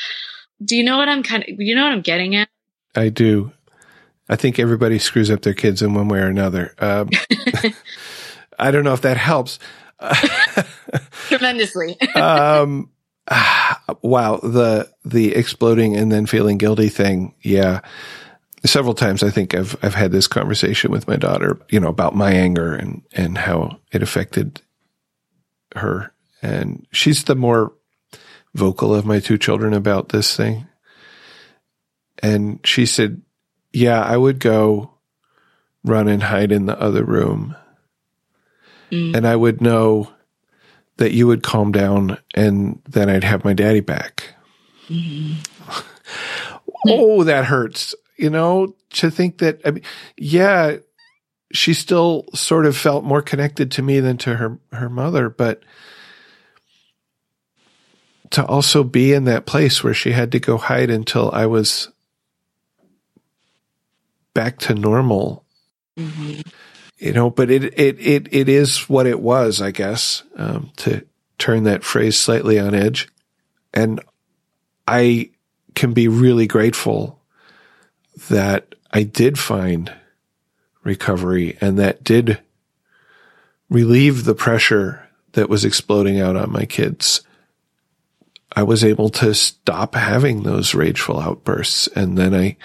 Do 0.62 0.76
you 0.76 0.84
know 0.84 0.98
what 0.98 1.08
I'm 1.08 1.22
kind 1.22 1.42
of, 1.42 1.48
you 1.58 1.74
know 1.74 1.84
what 1.84 1.92
I'm 1.92 2.02
getting 2.02 2.36
at? 2.36 2.48
I 2.94 3.08
do. 3.08 3.52
I 4.28 4.36
think 4.36 4.58
everybody 4.58 4.98
screws 4.98 5.30
up 5.30 5.42
their 5.42 5.54
kids 5.54 5.82
in 5.82 5.94
one 5.94 6.08
way 6.08 6.18
or 6.18 6.26
another. 6.26 6.74
Um, 6.78 7.10
I 8.58 8.70
don't 8.70 8.84
know 8.84 8.94
if 8.94 9.02
that 9.02 9.16
helps. 9.16 9.58
Tremendously. 11.28 12.00
um, 12.14 12.90
wow. 14.02 14.38
The, 14.42 14.90
the 15.04 15.34
exploding 15.34 15.96
and 15.96 16.10
then 16.10 16.26
feeling 16.26 16.58
guilty 16.58 16.88
thing. 16.88 17.34
Yeah 17.42 17.80
several 18.64 18.94
times 18.94 19.22
I 19.22 19.30
think 19.30 19.54
I've 19.54 19.76
I've 19.82 19.94
had 19.94 20.12
this 20.12 20.26
conversation 20.26 20.90
with 20.90 21.06
my 21.06 21.16
daughter, 21.16 21.58
you 21.68 21.80
know, 21.80 21.88
about 21.88 22.14
my 22.14 22.32
anger 22.32 22.74
and 22.74 23.02
and 23.12 23.36
how 23.36 23.78
it 23.92 24.02
affected 24.02 24.60
her. 25.76 26.12
And 26.42 26.86
she's 26.92 27.24
the 27.24 27.34
more 27.34 27.72
vocal 28.54 28.94
of 28.94 29.06
my 29.06 29.20
two 29.20 29.38
children 29.38 29.74
about 29.74 30.10
this 30.10 30.36
thing. 30.36 30.66
And 32.22 32.60
she 32.64 32.86
said, 32.86 33.22
"Yeah, 33.72 34.02
I 34.02 34.16
would 34.16 34.38
go 34.38 34.94
run 35.84 36.08
and 36.08 36.22
hide 36.22 36.52
in 36.52 36.66
the 36.66 36.78
other 36.80 37.04
room." 37.04 37.56
Mm. 38.94 39.16
And 39.16 39.26
I 39.26 39.36
would 39.36 39.60
know 39.60 40.12
that 40.96 41.12
you 41.12 41.26
would 41.26 41.42
calm 41.42 41.72
down 41.72 42.18
and 42.34 42.80
then 42.88 43.10
I'd 43.10 43.24
have 43.24 43.44
my 43.44 43.52
daddy 43.52 43.80
back. 43.80 44.34
Mm-hmm. 44.88 45.80
oh, 46.88 47.24
that 47.24 47.46
hurts 47.46 47.94
you 48.16 48.30
know, 48.30 48.74
to 48.90 49.10
think 49.10 49.38
that, 49.38 49.60
I 49.64 49.72
mean, 49.72 49.84
yeah, 50.16 50.76
she 51.52 51.74
still 51.74 52.26
sort 52.34 52.66
of 52.66 52.76
felt 52.76 53.04
more 53.04 53.22
connected 53.22 53.72
to 53.72 53.82
me 53.82 54.00
than 54.00 54.16
to 54.18 54.36
her, 54.36 54.58
her 54.72 54.88
mother, 54.88 55.28
but 55.28 55.62
to 58.30 58.44
also 58.44 58.82
be 58.82 59.12
in 59.12 59.24
that 59.24 59.46
place 59.46 59.84
where 59.84 59.94
she 59.94 60.12
had 60.12 60.32
to 60.32 60.40
go 60.40 60.56
hide 60.56 60.90
until 60.90 61.30
I 61.32 61.46
was 61.46 61.88
back 64.32 64.58
to 64.60 64.74
normal 64.74 65.44
Mm-hmm. 65.96 66.40
You 67.04 67.12
know, 67.12 67.28
but 67.28 67.50
it, 67.50 67.64
it, 67.78 68.00
it, 68.00 68.32
it 68.32 68.48
is 68.48 68.88
what 68.88 69.06
it 69.06 69.20
was, 69.20 69.60
I 69.60 69.72
guess, 69.72 70.22
um, 70.36 70.70
to 70.76 71.04
turn 71.36 71.64
that 71.64 71.84
phrase 71.84 72.18
slightly 72.18 72.58
on 72.58 72.74
edge. 72.74 73.10
And 73.74 74.00
I 74.88 75.28
can 75.74 75.92
be 75.92 76.08
really 76.08 76.46
grateful 76.46 77.20
that 78.30 78.74
I 78.90 79.02
did 79.02 79.38
find 79.38 79.92
recovery 80.82 81.58
and 81.60 81.78
that 81.78 82.04
did 82.04 82.40
relieve 83.68 84.24
the 84.24 84.34
pressure 84.34 85.06
that 85.32 85.50
was 85.50 85.66
exploding 85.66 86.20
out 86.20 86.36
on 86.36 86.50
my 86.50 86.64
kids. 86.64 87.20
I 88.56 88.62
was 88.62 88.82
able 88.82 89.10
to 89.10 89.34
stop 89.34 89.94
having 89.94 90.42
those 90.42 90.74
rageful 90.74 91.20
outbursts. 91.20 91.86
And 91.88 92.16
then 92.16 92.34
I, 92.34 92.56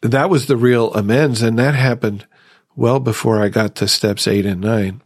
that 0.00 0.30
was 0.30 0.46
the 0.46 0.56
real 0.56 0.94
amends. 0.94 1.42
And 1.42 1.58
that 1.58 1.74
happened 1.74 2.24
well 2.78 3.00
before 3.00 3.42
I 3.42 3.48
got 3.48 3.74
to 3.76 3.88
steps 3.88 4.28
eight 4.28 4.46
and 4.46 4.60
nine. 4.60 5.02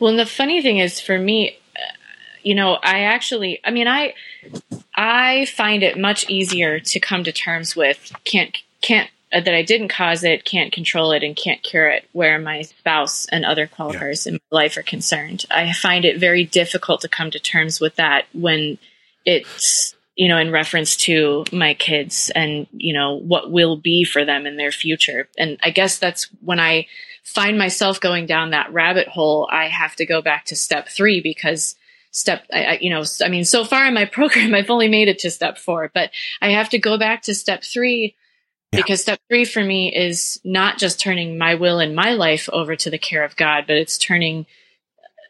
Well, 0.00 0.10
and 0.10 0.18
the 0.18 0.26
funny 0.26 0.60
thing 0.60 0.78
is 0.78 1.00
for 1.00 1.16
me, 1.16 1.58
you 2.42 2.54
know, 2.54 2.74
I 2.82 3.02
actually, 3.04 3.60
I 3.64 3.70
mean, 3.70 3.86
I, 3.86 4.14
I 4.94 5.46
find 5.46 5.82
it 5.82 5.96
much 5.96 6.28
easier 6.28 6.80
to 6.80 7.00
come 7.00 7.24
to 7.24 7.32
terms 7.32 7.76
with 7.76 8.12
can't, 8.24 8.56
can't, 8.82 9.08
uh, 9.32 9.40
that 9.40 9.54
I 9.54 9.62
didn't 9.62 9.88
cause 9.88 10.22
it, 10.22 10.44
can't 10.44 10.72
control 10.72 11.12
it, 11.12 11.22
and 11.22 11.36
can't 11.36 11.62
cure 11.62 11.88
it, 11.88 12.08
where 12.12 12.38
my 12.38 12.62
spouse 12.62 13.26
and 13.26 13.44
other 13.44 13.66
qualifiers 13.66 14.26
yeah. 14.26 14.32
in 14.32 14.40
my 14.50 14.56
life 14.62 14.76
are 14.76 14.82
concerned. 14.82 15.46
I 15.50 15.72
find 15.72 16.04
it 16.04 16.20
very 16.20 16.44
difficult 16.44 17.00
to 17.02 17.08
come 17.08 17.30
to 17.30 17.38
terms 17.38 17.80
with 17.80 17.96
that 17.96 18.26
when 18.32 18.78
it's, 19.24 19.95
you 20.16 20.28
know, 20.28 20.38
in 20.38 20.50
reference 20.50 20.96
to 20.96 21.44
my 21.52 21.74
kids 21.74 22.30
and, 22.34 22.66
you 22.72 22.94
know, 22.94 23.16
what 23.16 23.52
will 23.52 23.76
be 23.76 24.02
for 24.02 24.24
them 24.24 24.46
in 24.46 24.56
their 24.56 24.72
future. 24.72 25.28
And 25.36 25.58
I 25.62 25.70
guess 25.70 25.98
that's 25.98 26.24
when 26.40 26.58
I 26.58 26.86
find 27.22 27.58
myself 27.58 28.00
going 28.00 28.24
down 28.24 28.50
that 28.50 28.72
rabbit 28.72 29.08
hole, 29.08 29.46
I 29.52 29.68
have 29.68 29.94
to 29.96 30.06
go 30.06 30.22
back 30.22 30.46
to 30.46 30.56
step 30.56 30.88
three 30.88 31.20
because 31.20 31.76
step, 32.12 32.46
I, 32.50 32.64
I, 32.64 32.78
you 32.80 32.88
know, 32.88 33.04
I 33.22 33.28
mean, 33.28 33.44
so 33.44 33.62
far 33.62 33.86
in 33.86 33.92
my 33.92 34.04
program, 34.12 34.54
I've 34.54 34.70
only 34.70 34.88
made 34.88 35.08
it 35.08 35.18
to 35.20 35.30
step 35.30 35.58
four, 35.58 35.90
but 35.92 36.10
I 36.40 36.50
have 36.52 36.70
to 36.70 36.78
go 36.78 36.96
back 36.96 37.22
to 37.22 37.34
step 37.34 37.62
three 37.62 38.16
yeah. 38.72 38.80
because 38.80 39.02
step 39.02 39.20
three 39.28 39.44
for 39.44 39.62
me 39.62 39.94
is 39.94 40.40
not 40.44 40.78
just 40.78 40.98
turning 40.98 41.36
my 41.36 41.56
will 41.56 41.78
and 41.78 41.94
my 41.94 42.12
life 42.12 42.48
over 42.54 42.74
to 42.74 42.88
the 42.88 42.98
care 42.98 43.22
of 43.22 43.36
God, 43.36 43.64
but 43.66 43.76
it's 43.76 43.98
turning 43.98 44.46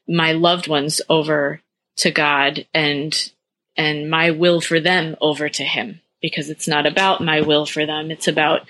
my 0.07 0.31
loved 0.31 0.69
ones 0.69 1.01
over 1.09 1.61
to 1.97 2.13
God 2.13 2.69
and, 2.73 3.33
and 3.77 4.11
my 4.11 4.31
will 4.31 4.61
for 4.61 4.81
them 4.81 5.17
over 5.21 5.49
to 5.49 5.65
him 5.65 6.01
because 6.21 6.51
it's 6.51 6.69
not 6.69 6.87
about 6.87 7.23
my 7.23 7.41
will 7.41 7.67
for 7.67 7.87
them. 7.87 8.11
It's 8.11 8.29
about 8.29 8.67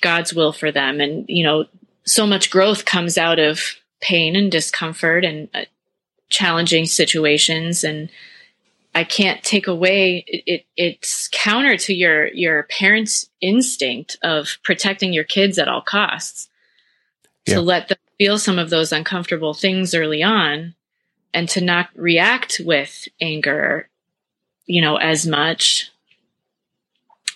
God's 0.00 0.32
will 0.32 0.52
for 0.52 0.72
them. 0.72 1.00
And, 1.00 1.26
you 1.28 1.44
know, 1.44 1.66
so 2.04 2.26
much 2.26 2.50
growth 2.50 2.84
comes 2.84 3.18
out 3.18 3.38
of 3.38 3.76
pain 4.00 4.34
and 4.34 4.50
discomfort 4.50 5.24
and 5.24 5.48
uh, 5.54 5.64
challenging 6.28 6.86
situations 6.86 7.84
and 7.84 8.10
I 8.94 9.04
can't 9.04 9.42
take 9.42 9.66
away 9.68 10.24
it, 10.26 10.42
it, 10.46 10.66
it's 10.76 11.28
counter 11.32 11.76
to 11.76 11.94
your 11.94 12.26
your 12.28 12.64
parents 12.64 13.28
instinct 13.40 14.16
of 14.22 14.58
protecting 14.64 15.12
your 15.12 15.24
kids 15.24 15.58
at 15.58 15.68
all 15.68 15.82
costs 15.82 16.48
yeah. 17.46 17.54
to 17.54 17.60
let 17.60 17.88
them 17.88 17.98
feel 18.18 18.38
some 18.38 18.58
of 18.58 18.70
those 18.70 18.92
uncomfortable 18.92 19.54
things 19.54 19.94
early 19.94 20.22
on 20.22 20.74
and 21.32 21.48
to 21.50 21.60
not 21.60 21.88
react 21.94 22.60
with 22.64 23.06
anger 23.20 23.89
you 24.70 24.80
know 24.80 24.96
as 24.96 25.26
much 25.26 25.90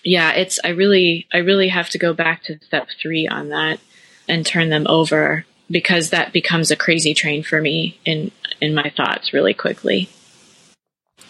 yeah 0.03 0.31
it's 0.31 0.59
i 0.63 0.69
really 0.69 1.27
i 1.33 1.37
really 1.37 1.67
have 1.67 1.89
to 1.89 1.97
go 1.97 2.13
back 2.13 2.43
to 2.43 2.57
step 2.59 2.87
3 3.01 3.27
on 3.27 3.49
that 3.49 3.79
and 4.27 4.45
turn 4.45 4.69
them 4.69 4.85
over 4.87 5.45
because 5.69 6.09
that 6.09 6.33
becomes 6.33 6.71
a 6.71 6.75
crazy 6.75 7.13
train 7.13 7.43
for 7.43 7.61
me 7.61 7.99
in 8.05 8.31
in 8.61 8.73
my 8.73 8.91
thoughts 8.95 9.33
really 9.33 9.53
quickly. 9.53 10.09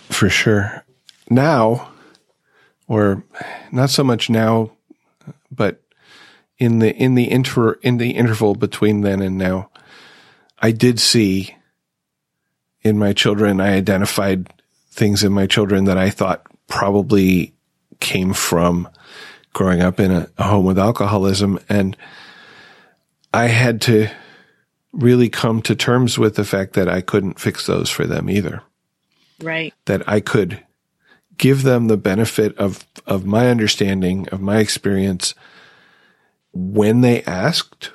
For 0.10 0.30
sure. 0.30 0.84
Now, 1.30 1.92
or 2.88 3.24
not 3.72 3.90
so 3.90 4.04
much 4.04 4.30
now, 4.30 4.72
but 5.52 5.82
in 6.58 6.80
the 6.80 6.96
in 6.96 7.16
the 7.16 7.30
inter 7.30 7.74
in 7.82 7.98
the 7.98 8.12
interval 8.12 8.56
between 8.56 9.02
then 9.02 9.22
and 9.22 9.38
now, 9.38 9.70
I 10.60 10.72
did 10.72 11.00
see 11.00 11.56
in 12.82 12.98
my 12.98 13.14
children. 13.14 13.60
I 13.60 13.74
identified 13.74 14.52
things 14.96 15.24
in 15.24 15.34
my 15.34 15.46
children 15.46 15.86
that 15.86 15.98
I 15.98 16.10
thought 16.10 16.46
probably 16.68 17.54
came 18.00 18.34
from 18.34 18.90
growing 19.54 19.82
up 19.82 20.00
in 20.00 20.12
a, 20.12 20.30
a 20.38 20.44
home 20.44 20.66
with 20.66 20.80
alcoholism, 20.80 21.60
and 21.70 21.96
I 23.34 23.48
had 23.48 23.82
to 23.82 24.10
really 24.94 25.30
come 25.30 25.62
to 25.64 25.76
terms 25.76 26.18
with 26.18 26.36
the 26.36 26.46
fact 26.46 26.74
that 26.74 26.88
I 26.88 27.02
couldn't 27.02 27.40
fix 27.40 27.66
those 27.66 27.90
for 27.90 28.06
them 28.06 28.30
either. 28.30 28.62
Right. 29.42 29.74
That 29.86 30.08
I 30.08 30.22
could 30.22 30.64
give 31.38 31.64
them 31.64 31.88
the 31.88 31.98
benefit 31.98 32.58
of, 32.58 32.86
of 33.06 33.26
my 33.26 33.50
understanding, 33.50 34.28
of 34.30 34.40
my 34.40 34.60
experience 34.60 35.36
when 36.54 37.02
they 37.02 37.22
asked. 37.24 37.92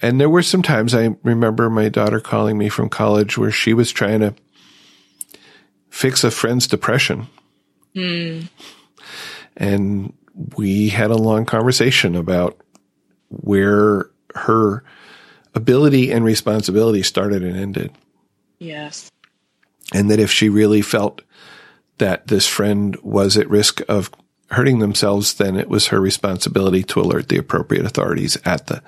And 0.00 0.18
there 0.18 0.30
were 0.30 0.42
some 0.42 0.62
times 0.62 0.94
I 0.94 1.14
remember 1.22 1.68
my 1.68 1.90
daughter 1.90 2.18
calling 2.18 2.56
me 2.56 2.70
from 2.70 2.88
college 2.88 3.36
where 3.36 3.50
she 3.50 3.74
was 3.74 3.92
trying 3.92 4.20
to 4.20 4.34
fix 5.92 6.24
a 6.24 6.30
friend's 6.30 6.66
depression. 6.66 7.28
Mm. 7.94 8.48
And 9.58 10.14
we 10.56 10.88
had 10.88 11.10
a 11.10 11.16
long 11.16 11.44
conversation 11.44 12.16
about 12.16 12.58
where 13.28 14.10
her 14.34 14.82
ability 15.54 16.10
and 16.10 16.24
responsibility 16.24 17.02
started 17.02 17.44
and 17.44 17.56
ended. 17.56 17.92
Yes. 18.58 19.10
And 19.92 20.10
that 20.10 20.18
if 20.18 20.30
she 20.30 20.48
really 20.48 20.80
felt 20.80 21.20
that 21.98 22.26
this 22.26 22.46
friend 22.46 22.96
was 23.02 23.36
at 23.36 23.50
risk 23.50 23.82
of 23.86 24.10
hurting 24.50 24.78
themselves, 24.78 25.34
then 25.34 25.56
it 25.56 25.68
was 25.68 25.88
her 25.88 26.00
responsibility 26.00 26.82
to 26.84 27.00
alert 27.00 27.28
the 27.28 27.36
appropriate 27.36 27.84
authorities 27.84 28.38
at 28.46 28.66
the 28.66 28.82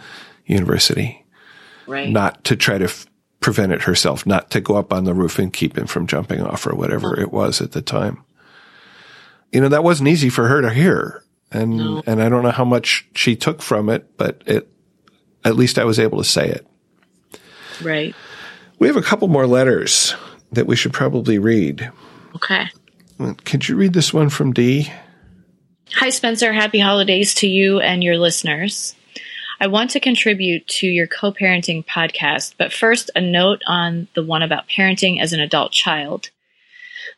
university. 0.47 1.27
Right. 1.87 2.09
Not 2.09 2.43
to 2.45 2.57
try 2.57 2.79
to 2.79 2.87
f- 2.87 3.07
prevent 3.45 3.73
it 3.73 3.83
herself, 3.83 4.25
not 4.25 4.51
to 4.51 4.59
go 4.59 4.75
up 4.75 4.91
on 4.91 5.05
the 5.05 5.13
roof 5.13 5.39
and 5.39 5.53
keep 5.53 5.77
him 5.77 5.87
from 5.87 6.07
jumping 6.07 6.41
off 6.41 6.67
or 6.67 6.75
whatever 6.75 7.21
it 7.21 7.31
was 7.31 7.61
at 7.61 7.73
the 7.73 7.83
time. 7.83 8.25
You 9.53 9.61
know, 9.61 9.69
that 9.69 9.85
wasn't 9.85 10.09
easy 10.09 10.31
for 10.31 10.49
her 10.49 10.63
to 10.63 10.73
hear. 10.73 11.23
And, 11.53 11.77
no. 11.77 12.03
and 12.07 12.23
I 12.23 12.31
don't 12.31 12.43
know 12.43 12.53
how 12.53 12.65
much 12.65 13.07
she 13.15 13.37
took 13.37 13.61
from 13.61 13.91
it, 13.91 14.17
but 14.17 14.41
it, 14.47 14.67
at 15.45 15.57
least 15.57 15.79
I 15.79 15.85
was 15.85 15.99
able 15.99 16.17
to 16.17 16.25
say 16.25 16.49
it. 16.49 16.67
Right. 17.83 18.15
We 18.79 18.87
have 18.87 18.97
a 18.97 19.03
couple 19.03 19.29
more 19.29 19.47
letters 19.47 20.15
that 20.53 20.67
we 20.67 20.75
should 20.75 20.95
probably 20.95 21.39
read. 21.39 21.93
Okay. 22.37 22.71
Could 23.45 23.69
you 23.69 23.77
read 23.77 23.93
this 23.93 24.15
one 24.15 24.31
from 24.31 24.55
Dee? 24.55 24.91
Hi, 25.97 26.09
Spencer. 26.09 26.51
Happy 26.55 26.79
holidays 26.79 27.35
to 27.37 27.47
you 27.47 27.81
and 27.81 28.03
your 28.03 28.17
listeners. 28.17 28.97
I 29.61 29.69
want 29.69 29.91
to 29.91 30.01
contribute 30.01 30.67
to 30.67 30.87
your 30.87 31.07
co 31.07 31.33
parenting 31.33 31.87
podcast, 31.87 32.55
but 32.59 32.73
first, 32.73 33.11
a 33.15 33.21
note 33.21 33.63
on 33.67 34.09
the 34.15 34.25
one 34.25 34.43
about 34.43 34.69
parenting 34.69 35.21
as 35.21 35.33
an 35.33 35.41
adult 35.41 35.73
child. 35.73 36.31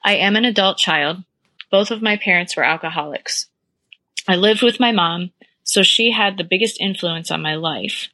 I 0.05 0.17
am 0.17 0.37
an 0.37 0.45
adult 0.45 0.77
child. 0.77 1.25
Both 1.71 1.91
of 1.91 2.03
my 2.03 2.17
parents 2.17 2.57
were 2.57 2.65
alcoholics. 2.65 3.47
I 4.29 4.37
lived 4.37 4.63
with 4.63 4.81
my 4.81 4.93
mom, 4.93 5.33
so 5.65 5.83
she 5.83 6.11
had 6.11 6.37
the 6.37 6.45
biggest 6.45 6.81
influence 6.81 7.31
on 7.31 7.43
my 7.43 7.55
life. 7.55 8.09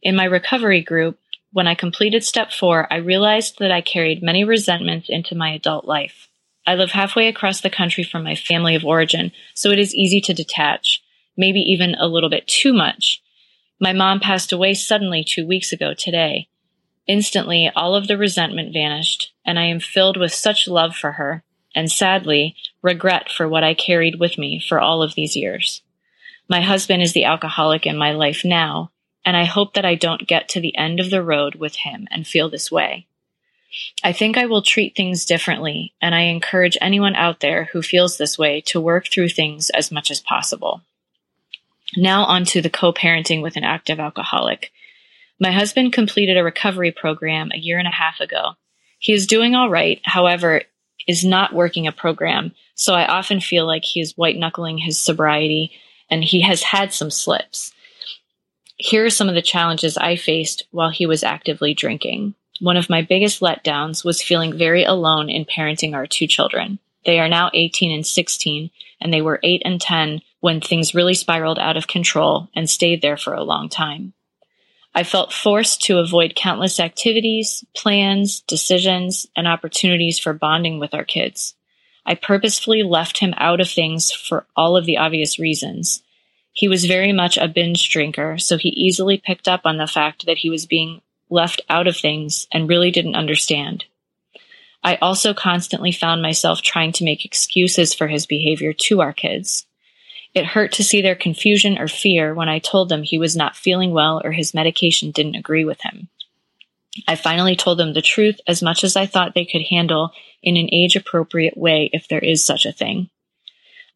In 0.00 0.14
my 0.14 0.24
recovery 0.24 0.80
group, 0.80 1.18
when 1.52 1.66
I 1.66 1.74
completed 1.74 2.22
step 2.22 2.52
four, 2.52 2.90
I 2.92 2.96
realized 2.96 3.58
that 3.58 3.72
I 3.72 3.80
carried 3.80 4.22
many 4.22 4.44
resentments 4.44 5.08
into 5.08 5.34
my 5.34 5.50
adult 5.50 5.86
life. 5.86 6.28
I 6.66 6.74
live 6.74 6.90
halfway 6.90 7.28
across 7.28 7.60
the 7.60 7.70
country 7.70 8.04
from 8.04 8.22
my 8.22 8.34
family 8.34 8.74
of 8.74 8.84
origin, 8.84 9.32
so 9.54 9.70
it 9.70 9.78
is 9.78 9.94
easy 9.94 10.20
to 10.22 10.34
detach, 10.34 11.02
maybe 11.36 11.60
even 11.60 11.94
a 11.94 12.08
little 12.08 12.30
bit 12.30 12.46
too 12.46 12.72
much. 12.72 13.22
My 13.78 13.92
mom 13.92 14.20
passed 14.20 14.52
away 14.52 14.72
suddenly 14.74 15.22
two 15.22 15.46
weeks 15.46 15.70
ago 15.70 15.92
today. 15.92 16.48
Instantly, 17.06 17.70
all 17.76 17.94
of 17.94 18.08
the 18.08 18.16
resentment 18.16 18.72
vanished, 18.72 19.32
and 19.44 19.58
I 19.58 19.66
am 19.66 19.80
filled 19.80 20.16
with 20.16 20.32
such 20.32 20.66
love 20.66 20.96
for 20.96 21.12
her, 21.12 21.44
and 21.74 21.92
sadly, 21.92 22.56
regret 22.80 23.30
for 23.30 23.46
what 23.46 23.62
I 23.62 23.74
carried 23.74 24.18
with 24.18 24.38
me 24.38 24.58
for 24.58 24.80
all 24.80 25.02
of 25.02 25.14
these 25.14 25.36
years. 25.36 25.82
My 26.48 26.62
husband 26.62 27.02
is 27.02 27.12
the 27.12 27.24
alcoholic 27.24 27.86
in 27.86 27.98
my 27.98 28.12
life 28.12 28.42
now, 28.44 28.92
and 29.26 29.36
I 29.36 29.44
hope 29.44 29.74
that 29.74 29.84
I 29.84 29.94
don't 29.94 30.26
get 30.26 30.48
to 30.50 30.60
the 30.60 30.76
end 30.76 30.98
of 30.98 31.10
the 31.10 31.22
road 31.22 31.56
with 31.56 31.76
him 31.76 32.08
and 32.10 32.26
feel 32.26 32.48
this 32.48 32.72
way. 32.72 33.06
I 34.02 34.12
think 34.12 34.38
I 34.38 34.46
will 34.46 34.62
treat 34.62 34.96
things 34.96 35.26
differently, 35.26 35.92
and 36.00 36.14
I 36.14 36.22
encourage 36.22 36.78
anyone 36.80 37.14
out 37.14 37.40
there 37.40 37.64
who 37.64 37.82
feels 37.82 38.16
this 38.16 38.38
way 38.38 38.62
to 38.62 38.80
work 38.80 39.08
through 39.08 39.28
things 39.28 39.68
as 39.70 39.92
much 39.92 40.10
as 40.10 40.20
possible. 40.20 40.80
Now 41.96 42.24
on 42.24 42.44
to 42.46 42.62
the 42.62 42.70
co-parenting 42.70 43.42
with 43.42 43.56
an 43.56 43.64
active 43.64 44.00
alcoholic. 44.00 44.72
My 45.38 45.52
husband 45.52 45.92
completed 45.92 46.36
a 46.36 46.44
recovery 46.44 46.90
program 46.90 47.50
a 47.52 47.58
year 47.58 47.78
and 47.78 47.86
a 47.86 47.92
half 47.92 48.20
ago. 48.20 48.52
He 48.98 49.12
is 49.12 49.26
doing 49.26 49.54
all 49.54 49.70
right, 49.70 50.00
however, 50.04 50.62
is 51.06 51.24
not 51.24 51.52
working 51.52 51.86
a 51.86 51.92
program, 51.92 52.52
so 52.74 52.94
I 52.94 53.06
often 53.06 53.40
feel 53.40 53.66
like 53.66 53.84
he 53.84 54.00
is 54.00 54.16
white 54.16 54.36
knuckling 54.36 54.78
his 54.78 54.98
sobriety 54.98 55.72
and 56.10 56.24
he 56.24 56.40
has 56.40 56.62
had 56.62 56.92
some 56.92 57.10
slips. 57.10 57.72
Here 58.76 59.04
are 59.04 59.10
some 59.10 59.28
of 59.28 59.34
the 59.34 59.42
challenges 59.42 59.96
I 59.96 60.16
faced 60.16 60.64
while 60.70 60.90
he 60.90 61.06
was 61.06 61.22
actively 61.22 61.74
drinking. 61.74 62.34
One 62.60 62.76
of 62.76 62.90
my 62.90 63.02
biggest 63.02 63.40
letdowns 63.40 64.04
was 64.04 64.22
feeling 64.22 64.56
very 64.56 64.84
alone 64.84 65.28
in 65.28 65.44
parenting 65.44 65.94
our 65.94 66.06
two 66.06 66.26
children. 66.26 66.78
They 67.04 67.20
are 67.20 67.28
now 67.28 67.50
18 67.54 67.92
and 67.92 68.06
16, 68.06 68.70
and 69.00 69.12
they 69.12 69.22
were 69.22 69.40
8 69.42 69.62
and 69.64 69.80
10 69.80 70.20
when 70.46 70.60
things 70.60 70.94
really 70.94 71.12
spiraled 71.12 71.58
out 71.58 71.76
of 71.76 71.88
control 71.88 72.48
and 72.54 72.70
stayed 72.70 73.02
there 73.02 73.16
for 73.16 73.34
a 73.34 73.42
long 73.42 73.68
time. 73.68 74.12
I 74.94 75.02
felt 75.02 75.32
forced 75.32 75.82
to 75.82 75.98
avoid 75.98 76.36
countless 76.36 76.78
activities, 76.78 77.64
plans, 77.74 78.42
decisions, 78.42 79.26
and 79.36 79.48
opportunities 79.48 80.20
for 80.20 80.32
bonding 80.32 80.78
with 80.78 80.94
our 80.94 81.02
kids. 81.02 81.56
I 82.06 82.14
purposefully 82.14 82.84
left 82.84 83.18
him 83.18 83.34
out 83.36 83.60
of 83.60 83.68
things 83.68 84.12
for 84.12 84.46
all 84.54 84.76
of 84.76 84.86
the 84.86 84.98
obvious 84.98 85.40
reasons. 85.40 86.04
He 86.52 86.68
was 86.68 86.84
very 86.84 87.12
much 87.12 87.36
a 87.36 87.48
binge 87.48 87.90
drinker, 87.90 88.38
so 88.38 88.56
he 88.56 88.68
easily 88.68 89.18
picked 89.18 89.48
up 89.48 89.62
on 89.64 89.78
the 89.78 89.88
fact 89.88 90.26
that 90.26 90.38
he 90.38 90.48
was 90.48 90.64
being 90.64 91.00
left 91.28 91.60
out 91.68 91.88
of 91.88 91.96
things 91.96 92.46
and 92.52 92.68
really 92.68 92.92
didn't 92.92 93.16
understand. 93.16 93.84
I 94.84 94.94
also 95.02 95.34
constantly 95.34 95.90
found 95.90 96.22
myself 96.22 96.62
trying 96.62 96.92
to 96.92 97.04
make 97.04 97.24
excuses 97.24 97.92
for 97.92 98.06
his 98.06 98.26
behavior 98.26 98.72
to 98.72 99.00
our 99.00 99.12
kids. 99.12 99.66
It 100.36 100.44
hurt 100.44 100.72
to 100.72 100.84
see 100.84 101.00
their 101.00 101.14
confusion 101.14 101.78
or 101.78 101.88
fear 101.88 102.34
when 102.34 102.50
I 102.50 102.58
told 102.58 102.90
them 102.90 103.02
he 103.02 103.16
was 103.16 103.34
not 103.34 103.56
feeling 103.56 103.92
well 103.92 104.20
or 104.22 104.32
his 104.32 104.52
medication 104.52 105.10
didn't 105.10 105.34
agree 105.34 105.64
with 105.64 105.80
him. 105.80 106.10
I 107.08 107.16
finally 107.16 107.56
told 107.56 107.78
them 107.78 107.94
the 107.94 108.02
truth 108.02 108.38
as 108.46 108.62
much 108.62 108.84
as 108.84 108.96
I 108.96 109.06
thought 109.06 109.34
they 109.34 109.46
could 109.46 109.62
handle 109.62 110.10
in 110.42 110.58
an 110.58 110.68
age 110.70 110.94
appropriate 110.94 111.56
way 111.56 111.88
if 111.90 112.06
there 112.08 112.20
is 112.20 112.44
such 112.44 112.66
a 112.66 112.72
thing. 112.72 113.08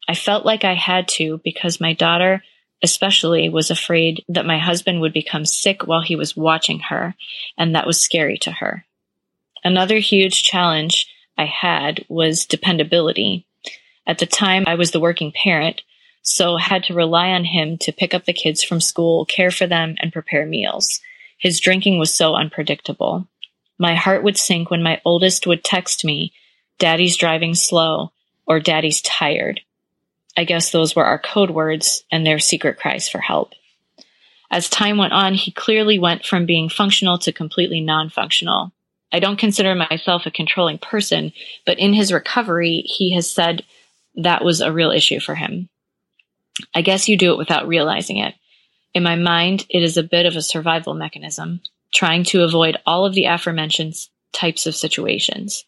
I 0.09 0.15
felt 0.15 0.43
like 0.43 0.63
I 0.63 0.73
had 0.73 1.07
to 1.09 1.39
because 1.43 1.79
my 1.79 1.93
daughter, 1.93 2.43
especially, 2.81 3.47
was 3.47 3.69
afraid 3.69 4.25
that 4.27 4.43
my 4.43 4.57
husband 4.57 4.99
would 5.01 5.13
become 5.13 5.45
sick 5.45 5.85
while 5.85 6.01
he 6.01 6.15
was 6.15 6.35
watching 6.35 6.79
her, 6.79 7.13
and 7.55 7.75
that 7.75 7.85
was 7.85 8.01
scary 8.01 8.39
to 8.39 8.51
her. 8.51 8.83
Another 9.63 9.99
huge 9.99 10.41
challenge 10.41 11.05
I 11.37 11.45
had 11.45 12.03
was 12.09 12.47
dependability. 12.47 13.45
At 14.07 14.17
the 14.17 14.25
time, 14.25 14.63
I 14.65 14.73
was 14.73 14.89
the 14.89 14.99
working 14.99 15.31
parent, 15.31 15.83
so 16.21 16.57
had 16.57 16.83
to 16.83 16.93
rely 16.93 17.29
on 17.29 17.45
him 17.45 17.77
to 17.79 17.91
pick 17.91 18.13
up 18.13 18.25
the 18.25 18.33
kids 18.33 18.63
from 18.63 18.79
school, 18.79 19.25
care 19.25 19.51
for 19.51 19.67
them, 19.67 19.95
and 19.99 20.13
prepare 20.13 20.45
meals. 20.45 21.01
His 21.37 21.59
drinking 21.59 21.97
was 21.97 22.13
so 22.13 22.35
unpredictable. 22.35 23.27
My 23.79 23.95
heart 23.95 24.23
would 24.23 24.37
sink 24.37 24.69
when 24.69 24.83
my 24.83 25.01
oldest 25.03 25.47
would 25.47 25.63
text 25.63 26.05
me, 26.05 26.33
Daddy's 26.77 27.17
driving 27.17 27.55
slow, 27.55 28.11
or 28.45 28.59
Daddy's 28.59 29.01
tired. 29.01 29.61
I 30.37 30.43
guess 30.43 30.71
those 30.71 30.95
were 30.95 31.05
our 31.05 31.19
code 31.19 31.49
words 31.49 32.03
and 32.11 32.25
their 32.25 32.39
secret 32.39 32.77
cries 32.77 33.09
for 33.09 33.19
help. 33.19 33.53
As 34.51 34.69
time 34.69 34.97
went 34.97 35.13
on, 35.13 35.33
he 35.33 35.51
clearly 35.51 35.97
went 35.97 36.25
from 36.25 36.45
being 36.45 36.69
functional 36.69 37.17
to 37.19 37.31
completely 37.31 37.81
non 37.81 38.09
functional. 38.09 38.71
I 39.11 39.19
don't 39.19 39.39
consider 39.39 39.75
myself 39.75 40.25
a 40.25 40.31
controlling 40.31 40.77
person, 40.77 41.33
but 41.65 41.79
in 41.79 41.93
his 41.93 42.13
recovery, 42.13 42.83
he 42.85 43.13
has 43.15 43.29
said 43.29 43.65
that 44.15 44.43
was 44.43 44.61
a 44.61 44.71
real 44.71 44.91
issue 44.91 45.19
for 45.19 45.35
him. 45.35 45.69
I 46.73 46.81
guess 46.81 47.07
you 47.07 47.17
do 47.17 47.31
it 47.33 47.37
without 47.37 47.67
realizing 47.67 48.17
it. 48.17 48.35
In 48.93 49.03
my 49.03 49.15
mind, 49.15 49.65
it 49.69 49.83
is 49.83 49.97
a 49.97 50.03
bit 50.03 50.25
of 50.25 50.35
a 50.35 50.41
survival 50.41 50.93
mechanism, 50.93 51.61
trying 51.93 52.23
to 52.25 52.43
avoid 52.43 52.77
all 52.85 53.05
of 53.05 53.13
the 53.13 53.25
aforementioned 53.25 53.95
types 54.33 54.65
of 54.65 54.75
situations. 54.75 55.65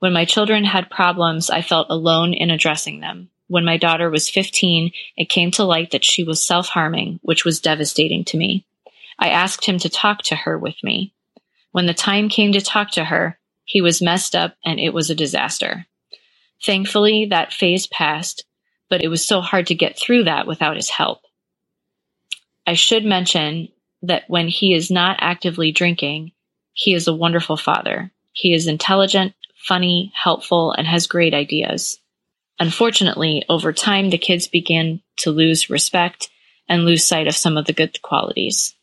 When 0.00 0.12
my 0.12 0.24
children 0.24 0.64
had 0.64 0.90
problems, 0.90 1.50
I 1.50 1.62
felt 1.62 1.88
alone 1.90 2.34
in 2.34 2.50
addressing 2.50 3.00
them. 3.00 3.30
When 3.48 3.64
my 3.64 3.78
daughter 3.78 4.10
was 4.10 4.28
15, 4.28 4.92
it 5.16 5.30
came 5.30 5.50
to 5.52 5.64
light 5.64 5.90
that 5.92 6.04
she 6.04 6.22
was 6.22 6.42
self 6.42 6.68
harming, 6.68 7.18
which 7.22 7.44
was 7.44 7.60
devastating 7.60 8.24
to 8.26 8.36
me. 8.36 8.66
I 9.18 9.30
asked 9.30 9.64
him 9.64 9.78
to 9.78 9.88
talk 9.88 10.22
to 10.24 10.36
her 10.36 10.58
with 10.58 10.76
me. 10.84 11.12
When 11.72 11.86
the 11.86 11.94
time 11.94 12.28
came 12.28 12.52
to 12.52 12.60
talk 12.60 12.90
to 12.92 13.04
her, 13.04 13.38
he 13.64 13.80
was 13.80 14.02
messed 14.02 14.36
up 14.36 14.56
and 14.64 14.78
it 14.78 14.94
was 14.94 15.10
a 15.10 15.14
disaster. 15.14 15.86
Thankfully, 16.62 17.26
that 17.26 17.52
phase 17.52 17.86
passed 17.86 18.44
but 18.90 19.02
it 19.02 19.08
was 19.08 19.26
so 19.26 19.40
hard 19.40 19.66
to 19.68 19.74
get 19.74 19.98
through 19.98 20.24
that 20.24 20.46
without 20.46 20.76
his 20.76 20.88
help. 20.88 21.20
I 22.66 22.74
should 22.74 23.04
mention 23.04 23.68
that 24.02 24.24
when 24.28 24.48
he 24.48 24.74
is 24.74 24.90
not 24.90 25.18
actively 25.20 25.72
drinking, 25.72 26.32
he 26.72 26.94
is 26.94 27.08
a 27.08 27.14
wonderful 27.14 27.56
father. 27.56 28.12
He 28.32 28.54
is 28.54 28.66
intelligent, 28.66 29.34
funny, 29.56 30.12
helpful, 30.14 30.72
and 30.72 30.86
has 30.86 31.06
great 31.06 31.34
ideas. 31.34 31.98
Unfortunately, 32.60 33.44
over 33.48 33.72
time, 33.72 34.10
the 34.10 34.18
kids 34.18 34.48
begin 34.48 35.00
to 35.18 35.30
lose 35.30 35.70
respect 35.70 36.28
and 36.68 36.84
lose 36.84 37.04
sight 37.04 37.26
of 37.26 37.36
some 37.36 37.56
of 37.56 37.66
the 37.66 37.72
good 37.72 38.00
qualities. 38.02 38.74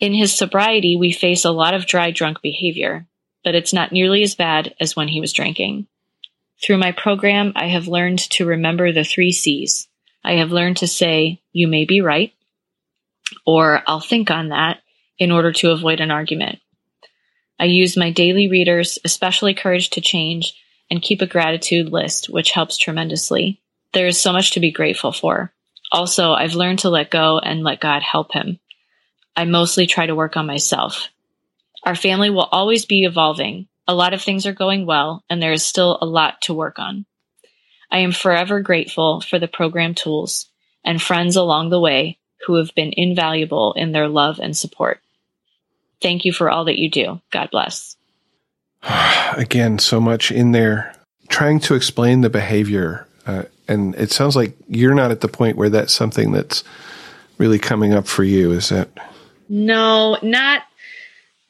In 0.00 0.14
his 0.14 0.36
sobriety, 0.36 0.96
we 0.96 1.12
face 1.12 1.44
a 1.44 1.50
lot 1.50 1.74
of 1.74 1.86
dry 1.86 2.10
drunk 2.10 2.42
behavior, 2.42 3.06
but 3.42 3.54
it's 3.54 3.72
not 3.72 3.92
nearly 3.92 4.22
as 4.22 4.34
bad 4.34 4.74
as 4.80 4.96
when 4.96 5.08
he 5.08 5.20
was 5.20 5.32
drinking. 5.32 5.86
Through 6.62 6.78
my 6.78 6.92
program, 6.92 7.52
I 7.56 7.66
have 7.66 7.88
learned 7.88 8.18
to 8.30 8.46
remember 8.46 8.92
the 8.92 9.04
three 9.04 9.32
C's. 9.32 9.88
I 10.24 10.34
have 10.34 10.52
learned 10.52 10.78
to 10.78 10.86
say, 10.86 11.42
you 11.52 11.68
may 11.68 11.84
be 11.84 12.00
right, 12.00 12.32
or 13.46 13.82
I'll 13.86 14.00
think 14.00 14.30
on 14.30 14.48
that 14.48 14.78
in 15.18 15.30
order 15.30 15.52
to 15.52 15.70
avoid 15.70 16.00
an 16.00 16.10
argument. 16.10 16.58
I 17.58 17.66
use 17.66 17.96
my 17.96 18.10
daily 18.10 18.48
readers, 18.48 18.98
especially 19.04 19.54
Courage 19.54 19.90
to 19.90 20.00
Change, 20.00 20.54
and 20.90 21.02
keep 21.02 21.22
a 21.22 21.26
gratitude 21.26 21.90
list, 21.90 22.28
which 22.28 22.50
helps 22.50 22.78
tremendously. 22.78 23.60
There 23.92 24.06
is 24.06 24.20
so 24.20 24.32
much 24.32 24.52
to 24.52 24.60
be 24.60 24.72
grateful 24.72 25.12
for. 25.12 25.52
Also, 25.92 26.32
I've 26.32 26.54
learned 26.54 26.80
to 26.80 26.90
let 26.90 27.10
go 27.10 27.38
and 27.38 27.62
let 27.62 27.80
God 27.80 28.02
help 28.02 28.32
him. 28.32 28.58
I 29.36 29.44
mostly 29.44 29.86
try 29.86 30.06
to 30.06 30.14
work 30.14 30.36
on 30.36 30.46
myself. 30.46 31.08
Our 31.84 31.94
family 31.94 32.30
will 32.30 32.48
always 32.50 32.86
be 32.86 33.04
evolving, 33.04 33.68
a 33.86 33.94
lot 33.94 34.14
of 34.14 34.22
things 34.22 34.46
are 34.46 34.52
going 34.52 34.86
well, 34.86 35.24
and 35.28 35.42
there 35.42 35.52
is 35.52 35.64
still 35.64 35.98
a 36.00 36.06
lot 36.06 36.42
to 36.42 36.54
work 36.54 36.78
on. 36.78 37.06
I 37.90 37.98
am 37.98 38.12
forever 38.12 38.60
grateful 38.60 39.20
for 39.20 39.38
the 39.38 39.48
program 39.48 39.94
tools 39.94 40.50
and 40.84 41.00
friends 41.00 41.36
along 41.36 41.70
the 41.70 41.80
way 41.80 42.18
who 42.46 42.56
have 42.56 42.74
been 42.74 42.92
invaluable 42.96 43.72
in 43.74 43.92
their 43.92 44.08
love 44.08 44.38
and 44.38 44.56
support. 44.56 45.00
Thank 46.00 46.24
you 46.24 46.32
for 46.32 46.50
all 46.50 46.64
that 46.66 46.78
you 46.78 46.90
do. 46.90 47.20
God 47.30 47.50
bless. 47.50 47.96
Again, 49.36 49.78
so 49.78 50.00
much 50.00 50.30
in 50.30 50.52
there 50.52 50.94
trying 51.28 51.60
to 51.60 51.74
explain 51.74 52.20
the 52.20 52.30
behavior. 52.30 53.06
Uh, 53.26 53.44
and 53.66 53.94
it 53.94 54.10
sounds 54.10 54.36
like 54.36 54.56
you're 54.68 54.94
not 54.94 55.10
at 55.10 55.20
the 55.20 55.28
point 55.28 55.56
where 55.56 55.70
that's 55.70 55.92
something 55.92 56.32
that's 56.32 56.64
really 57.38 57.58
coming 57.58 57.94
up 57.94 58.06
for 58.06 58.24
you. 58.24 58.52
Is 58.52 58.68
that? 58.68 58.90
No, 59.48 60.18
not 60.22 60.62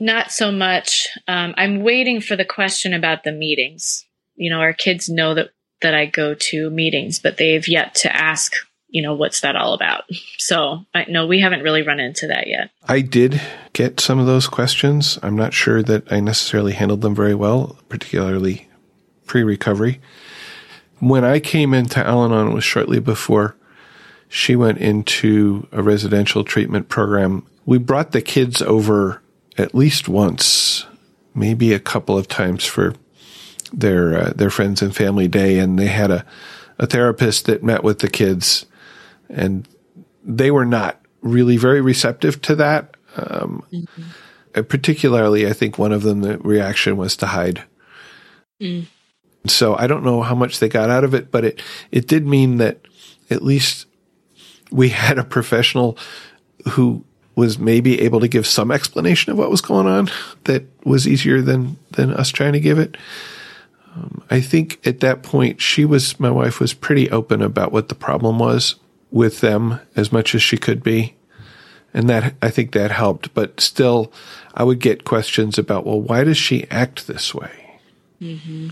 not 0.05 0.31
so 0.31 0.53
much. 0.53 1.09
Um, 1.27 1.55
I'm 1.57 1.83
waiting 1.83 2.21
for 2.21 2.37
the 2.37 2.45
question 2.45 2.93
about 2.93 3.25
the 3.25 3.33
meetings. 3.33 4.05
You 4.37 4.51
know, 4.51 4.61
our 4.61 4.73
kids 4.73 5.09
know 5.09 5.35
that 5.35 5.51
that 5.83 5.95
I 5.95 6.07
go 6.07 6.35
to 6.35 6.71
meetings, 6.71 7.19
but 7.19 7.37
they've 7.37 7.67
yet 7.67 7.95
to 7.97 8.15
ask. 8.15 8.53
You 8.89 9.03
know, 9.03 9.15
what's 9.15 9.41
that 9.41 9.57
all 9.57 9.75
about? 9.75 10.05
So, 10.39 10.85
I, 10.95 11.07
no, 11.09 11.27
we 11.27 11.41
haven't 11.41 11.63
really 11.63 11.83
run 11.83 11.99
into 11.99 12.29
that 12.29 12.47
yet. 12.47 12.71
I 12.87 13.01
did 13.01 13.41
get 13.73 13.99
some 13.99 14.21
of 14.21 14.27
those 14.27 14.47
questions. 14.47 15.19
I'm 15.23 15.35
not 15.35 15.53
sure 15.53 15.83
that 15.83 16.13
I 16.13 16.21
necessarily 16.21 16.75
handled 16.75 17.01
them 17.01 17.15
very 17.15 17.35
well, 17.35 17.79
particularly 17.89 18.69
pre 19.27 19.43
recovery. 19.43 20.01
When 21.01 21.25
I 21.25 21.41
came 21.41 21.75
into 21.75 22.07
Al 22.07 22.25
Anon 22.25 22.49
it 22.49 22.55
was 22.55 22.63
shortly 22.63 23.01
before 23.01 23.57
she 24.29 24.57
went 24.57 24.79
into 24.79 25.67
a 25.71 25.83
residential 25.83 26.43
treatment 26.43 26.89
program. 26.89 27.47
We 27.67 27.79
brought 27.79 28.11
the 28.11 28.21
kids 28.21 28.61
over 28.61 29.23
at 29.57 29.75
least 29.75 30.09
once, 30.09 30.87
maybe 31.35 31.73
a 31.73 31.81
couple 31.81 32.19
of 32.19 32.29
times 32.29 32.65
for 32.65 32.95
their 33.73 34.17
uh, 34.17 34.33
their 34.35 34.51
friends 34.51 34.83
and 34.83 34.95
family 34.95 35.29
day, 35.29 35.59
and 35.59 35.79
they 35.79 35.87
had 35.87 36.11
a 36.11 36.25
a 36.79 36.87
therapist 36.87 37.47
that 37.47 37.63
met 37.63 37.85
with 37.85 38.01
the 38.01 38.09
kids, 38.09 38.67
and 39.29 39.69
they 40.25 40.51
were 40.51 40.65
not 40.67 41.01
really 41.21 41.57
very 41.57 41.81
receptive 41.81 42.41
to 42.43 42.57
that. 42.57 42.97
Um, 43.17 43.65
mm-hmm. 43.73 44.63
Particularly, 44.63 45.47
I 45.49 45.53
think 45.53 45.79
one 45.79 45.93
of 45.93 46.03
them 46.03 46.21
the 46.21 46.39
reaction 46.39 46.97
was 46.97 47.17
to 47.17 47.27
hide. 47.27 47.65
Mm. 48.61 48.87
So 49.47 49.77
I 49.77 49.87
don't 49.87 50.05
know 50.05 50.23
how 50.23 50.35
much 50.35 50.59
they 50.59 50.69
got 50.69 50.91
out 50.91 51.05
of 51.05 51.15
it, 51.15 51.31
but 51.31 51.45
it 51.45 51.63
it 51.91 52.07
did 52.07 52.27
mean 52.27 52.59
that 52.59 52.81
at 53.31 53.43
least 53.43 53.87
we 54.71 54.89
had 54.91 55.19
a 55.19 55.25
professional 55.25 55.99
who 56.71 57.05
was 57.37 57.59
maybe 57.59 58.01
able 58.01 58.21
to 58.21 58.29
give 58.29 58.47
some 58.47 58.71
explanation 58.71 59.33
of 59.33 59.39
what 59.39 59.51
was 59.51 59.61
going 59.61 59.87
on 59.87 60.11
that 60.45 60.65
was 60.85 61.09
easier 61.09 61.41
than 61.41 61.77
than 61.93 62.13
us 62.13 62.31
trying 62.31 62.53
to 62.53 62.61
give 62.61 62.79
it. 62.79 62.97
Um, 63.95 64.23
I 64.31 64.41
think 64.41 64.85
at 64.87 65.01
that 65.01 65.23
point 65.23 65.61
she 65.61 65.85
was 65.85 66.19
my 66.21 66.31
wife 66.31 66.61
was 66.61 66.75
pretty 66.75 67.11
open 67.11 67.43
about 67.43 67.73
what 67.73 67.89
the 67.89 67.95
problem 67.95 68.39
was 68.39 68.77
with 69.11 69.41
them 69.41 69.81
as 69.95 70.13
much 70.13 70.35
as 70.35 70.43
she 70.43 70.57
could 70.57 70.83
be, 70.83 71.15
and 71.93 72.09
that 72.09 72.35
I 72.41 72.51
think 72.51 72.73
that 72.73 72.91
helped. 72.91 73.35
But 73.35 73.61
still, 73.61 74.13
I 74.55 74.65
would 74.65 74.81
get 74.81 75.05
questions 75.05 75.59
about 75.59 75.87
well, 75.87 76.01
why 76.01 76.25
does 76.25 76.39
she 76.39 76.69
act 76.71 77.07
this 77.07 77.35
way? 77.35 77.81
Mm-hmm. 78.21 78.69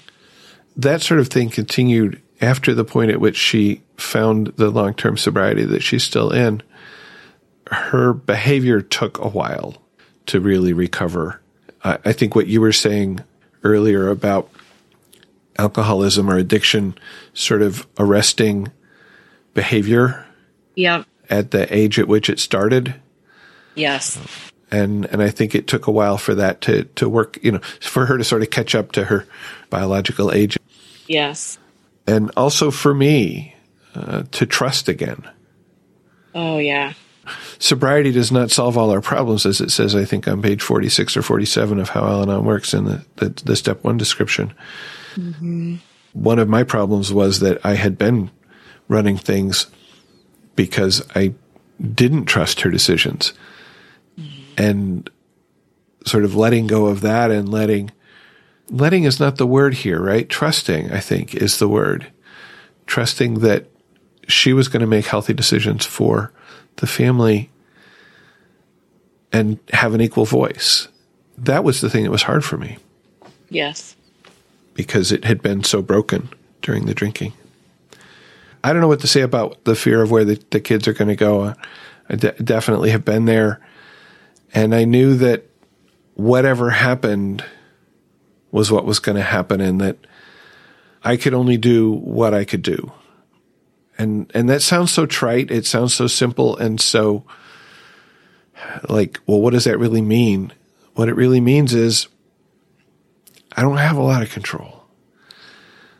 That 0.76 1.02
sort 1.02 1.20
of 1.20 1.28
thing 1.28 1.50
continued 1.50 2.20
after 2.40 2.74
the 2.74 2.84
point 2.84 3.10
at 3.10 3.20
which 3.20 3.36
she 3.36 3.82
found 3.96 4.48
the 4.56 4.70
long 4.70 4.94
term 4.94 5.16
sobriety 5.16 5.64
that 5.64 5.82
she's 5.82 6.02
still 6.02 6.30
in 6.30 6.62
her 7.72 8.12
behavior 8.12 8.80
took 8.80 9.18
a 9.18 9.28
while 9.28 9.82
to 10.26 10.40
really 10.40 10.72
recover. 10.72 11.40
I, 11.82 11.98
I 12.04 12.12
think 12.12 12.34
what 12.34 12.46
you 12.46 12.60
were 12.60 12.72
saying 12.72 13.20
earlier 13.64 14.08
about 14.08 14.50
alcoholism 15.58 16.30
or 16.30 16.36
addiction 16.36 16.96
sort 17.34 17.62
of 17.62 17.86
arresting 17.98 18.70
behavior 19.54 20.26
Yep. 20.74 21.06
at 21.28 21.50
the 21.50 21.74
age 21.74 21.98
at 21.98 22.08
which 22.08 22.30
it 22.30 22.38
started. 22.38 22.94
Yes. 23.74 24.18
And, 24.70 25.04
and 25.06 25.22
I 25.22 25.28
think 25.30 25.54
it 25.54 25.66
took 25.66 25.86
a 25.86 25.90
while 25.90 26.16
for 26.16 26.34
that 26.34 26.62
to, 26.62 26.84
to 26.84 27.08
work, 27.08 27.38
you 27.42 27.52
know, 27.52 27.60
for 27.80 28.06
her 28.06 28.16
to 28.16 28.24
sort 28.24 28.42
of 28.42 28.50
catch 28.50 28.74
up 28.74 28.92
to 28.92 29.04
her 29.04 29.26
biological 29.68 30.32
age. 30.32 30.58
Yes. 31.06 31.58
And 32.06 32.30
also 32.36 32.70
for 32.70 32.94
me 32.94 33.54
uh, 33.94 34.24
to 34.30 34.46
trust 34.46 34.88
again. 34.88 35.28
Oh, 36.34 36.56
yeah. 36.58 36.94
Sobriety 37.58 38.12
does 38.12 38.32
not 38.32 38.50
solve 38.50 38.76
all 38.76 38.90
our 38.90 39.00
problems, 39.00 39.46
as 39.46 39.60
it 39.60 39.70
says, 39.70 39.94
I 39.94 40.04
think, 40.04 40.26
on 40.26 40.42
page 40.42 40.62
46 40.62 41.16
or 41.16 41.22
47 41.22 41.78
of 41.78 41.90
how 41.90 42.04
Al 42.04 42.22
Anon 42.22 42.44
works 42.44 42.74
in 42.74 42.84
the, 42.84 43.04
the, 43.16 43.28
the 43.44 43.56
step 43.56 43.84
one 43.84 43.96
description. 43.96 44.52
Mm-hmm. 45.14 45.76
One 46.12 46.38
of 46.38 46.48
my 46.48 46.62
problems 46.62 47.12
was 47.12 47.40
that 47.40 47.64
I 47.64 47.74
had 47.74 47.96
been 47.98 48.30
running 48.88 49.16
things 49.16 49.66
because 50.56 51.02
I 51.14 51.34
didn't 51.80 52.26
trust 52.26 52.60
her 52.60 52.70
decisions. 52.70 53.32
Mm-hmm. 54.18 54.62
And 54.62 55.10
sort 56.04 56.24
of 56.24 56.34
letting 56.34 56.66
go 56.66 56.86
of 56.86 57.00
that 57.02 57.30
and 57.30 57.48
letting 57.48 57.90
letting 58.70 59.04
is 59.04 59.20
not 59.20 59.36
the 59.36 59.46
word 59.46 59.74
here, 59.74 60.00
right? 60.00 60.28
Trusting, 60.28 60.90
I 60.90 61.00
think, 61.00 61.34
is 61.34 61.58
the 61.58 61.68
word. 61.68 62.10
Trusting 62.86 63.40
that 63.40 63.68
she 64.28 64.52
was 64.52 64.68
going 64.68 64.80
to 64.80 64.86
make 64.86 65.06
healthy 65.06 65.34
decisions 65.34 65.84
for 65.84 66.32
the 66.76 66.86
family 66.86 67.50
and 69.32 69.58
have 69.72 69.94
an 69.94 70.00
equal 70.00 70.24
voice. 70.24 70.88
That 71.38 71.64
was 71.64 71.80
the 71.80 71.90
thing 71.90 72.04
that 72.04 72.10
was 72.10 72.22
hard 72.22 72.44
for 72.44 72.56
me 72.56 72.78
Yes. 73.48 73.96
because 74.74 75.12
it 75.12 75.24
had 75.24 75.42
been 75.42 75.64
so 75.64 75.82
broken 75.82 76.28
during 76.60 76.86
the 76.86 76.94
drinking. 76.94 77.32
I 78.62 78.72
don't 78.72 78.80
know 78.80 78.88
what 78.88 79.00
to 79.00 79.08
say 79.08 79.22
about 79.22 79.64
the 79.64 79.74
fear 79.74 80.02
of 80.02 80.10
where 80.10 80.24
the, 80.24 80.40
the 80.50 80.60
kids 80.60 80.86
are 80.86 80.92
going 80.92 81.08
to 81.08 81.16
go. 81.16 81.54
I 82.08 82.14
de- 82.16 82.32
definitely 82.42 82.90
have 82.90 83.04
been 83.04 83.24
there. 83.24 83.60
And 84.54 84.74
I 84.74 84.84
knew 84.84 85.16
that 85.16 85.44
whatever 86.14 86.70
happened 86.70 87.44
was 88.52 88.70
what 88.70 88.84
was 88.84 88.98
going 88.98 89.16
to 89.16 89.22
happen 89.22 89.60
and 89.60 89.80
that 89.80 89.96
I 91.02 91.16
could 91.16 91.34
only 91.34 91.56
do 91.56 91.90
what 91.92 92.34
I 92.34 92.44
could 92.44 92.62
do. 92.62 92.92
And, 94.02 94.30
and 94.34 94.48
that 94.48 94.62
sounds 94.62 94.92
so 94.92 95.06
trite. 95.06 95.52
It 95.52 95.64
sounds 95.64 95.94
so 95.94 96.08
simple 96.08 96.56
and 96.56 96.80
so 96.80 97.24
like, 98.88 99.20
well, 99.26 99.40
what 99.40 99.52
does 99.52 99.64
that 99.64 99.78
really 99.78 100.02
mean? 100.02 100.52
What 100.94 101.08
it 101.08 101.14
really 101.14 101.40
means 101.40 101.72
is 101.72 102.08
I 103.56 103.62
don't 103.62 103.76
have 103.76 103.96
a 103.96 104.02
lot 104.02 104.22
of 104.22 104.30
control. 104.30 104.84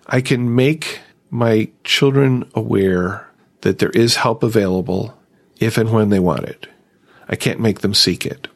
I 0.06 0.20
can 0.20 0.54
make 0.56 1.00
my 1.30 1.70
children 1.84 2.50
aware 2.54 3.28
that 3.60 3.78
there 3.78 3.90
is 3.90 4.16
help 4.16 4.42
available 4.42 5.16
if 5.60 5.78
and 5.78 5.92
when 5.92 6.08
they 6.08 6.18
want 6.18 6.44
it. 6.44 6.66
I 7.28 7.36
can't 7.36 7.60
make 7.60 7.82
them 7.82 7.94
seek 7.94 8.26
it. 8.26 8.48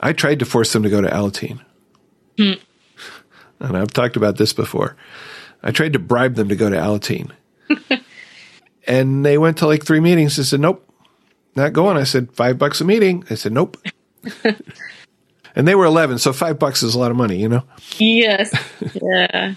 I 0.00 0.12
tried 0.12 0.38
to 0.40 0.44
force 0.44 0.74
them 0.74 0.82
to 0.82 0.90
go 0.90 1.00
to 1.00 1.08
Alateen. 1.08 1.60
Hmm. 2.38 2.52
And 3.58 3.76
I've 3.76 3.92
talked 3.92 4.16
about 4.16 4.36
this 4.36 4.52
before. 4.52 4.96
I 5.62 5.70
tried 5.70 5.94
to 5.94 5.98
bribe 5.98 6.34
them 6.34 6.50
to 6.50 6.56
go 6.56 6.68
to 6.68 6.76
Alateen. 6.76 7.30
And 8.90 9.24
they 9.24 9.38
went 9.38 9.58
to 9.58 9.68
like 9.68 9.84
three 9.84 10.00
meetings 10.00 10.36
and 10.36 10.44
said, 10.44 10.58
nope, 10.58 10.84
not 11.54 11.72
going. 11.72 11.96
I 11.96 12.02
said, 12.02 12.32
five 12.32 12.58
bucks 12.58 12.80
a 12.80 12.84
meeting. 12.84 13.20
They 13.20 13.36
said, 13.36 13.52
nope. 13.52 13.76
and 15.54 15.68
they 15.68 15.76
were 15.76 15.84
11, 15.84 16.18
so 16.18 16.32
five 16.32 16.58
bucks 16.58 16.82
is 16.82 16.96
a 16.96 16.98
lot 16.98 17.12
of 17.12 17.16
money, 17.16 17.36
you 17.36 17.48
know? 17.48 17.62
Yes. 17.98 18.52
yeah. 19.00 19.54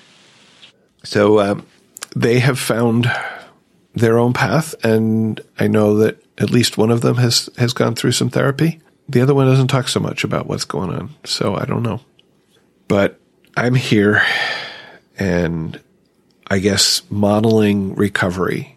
So 1.03 1.39
um, 1.39 1.65
they 2.15 2.39
have 2.39 2.59
found 2.59 3.11
their 3.95 4.19
own 4.19 4.33
path, 4.33 4.75
and 4.83 5.41
I 5.59 5.67
know 5.67 5.97
that 5.97 6.23
at 6.37 6.51
least 6.51 6.77
one 6.77 6.91
of 6.91 7.01
them 7.01 7.17
has 7.17 7.49
has 7.57 7.73
gone 7.73 7.95
through 7.95 8.13
some 8.13 8.29
therapy. 8.29 8.81
The 9.09 9.21
other 9.21 9.33
one 9.33 9.47
doesn't 9.47 9.67
talk 9.67 9.87
so 9.87 9.99
much 9.99 10.23
about 10.23 10.45
what's 10.45 10.63
going 10.63 10.91
on, 10.91 11.13
so 11.25 11.55
I 11.55 11.65
don't 11.65 11.83
know. 11.83 11.99
But 12.87 13.19
I'm 13.57 13.75
here, 13.75 14.23
and 15.17 15.79
I 16.47 16.59
guess 16.59 17.01
modeling 17.09 17.95
recovery 17.95 18.72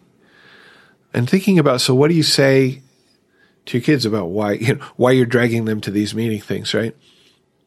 and 1.17 1.29
thinking 1.29 1.59
about. 1.59 1.81
So, 1.81 1.95
what 1.95 2.09
do 2.09 2.15
you 2.15 2.23
say 2.23 2.83
to 3.65 3.79
your 3.79 3.85
kids 3.85 4.05
about 4.05 4.27
why 4.27 4.53
you 4.53 4.75
know, 4.77 4.85
why 4.97 5.11
you're 5.11 5.27
dragging 5.27 5.65
them 5.65 5.81
to 5.81 5.91
these 5.91 6.15
meeting 6.15 6.41
things, 6.41 6.73
right? 6.75 6.95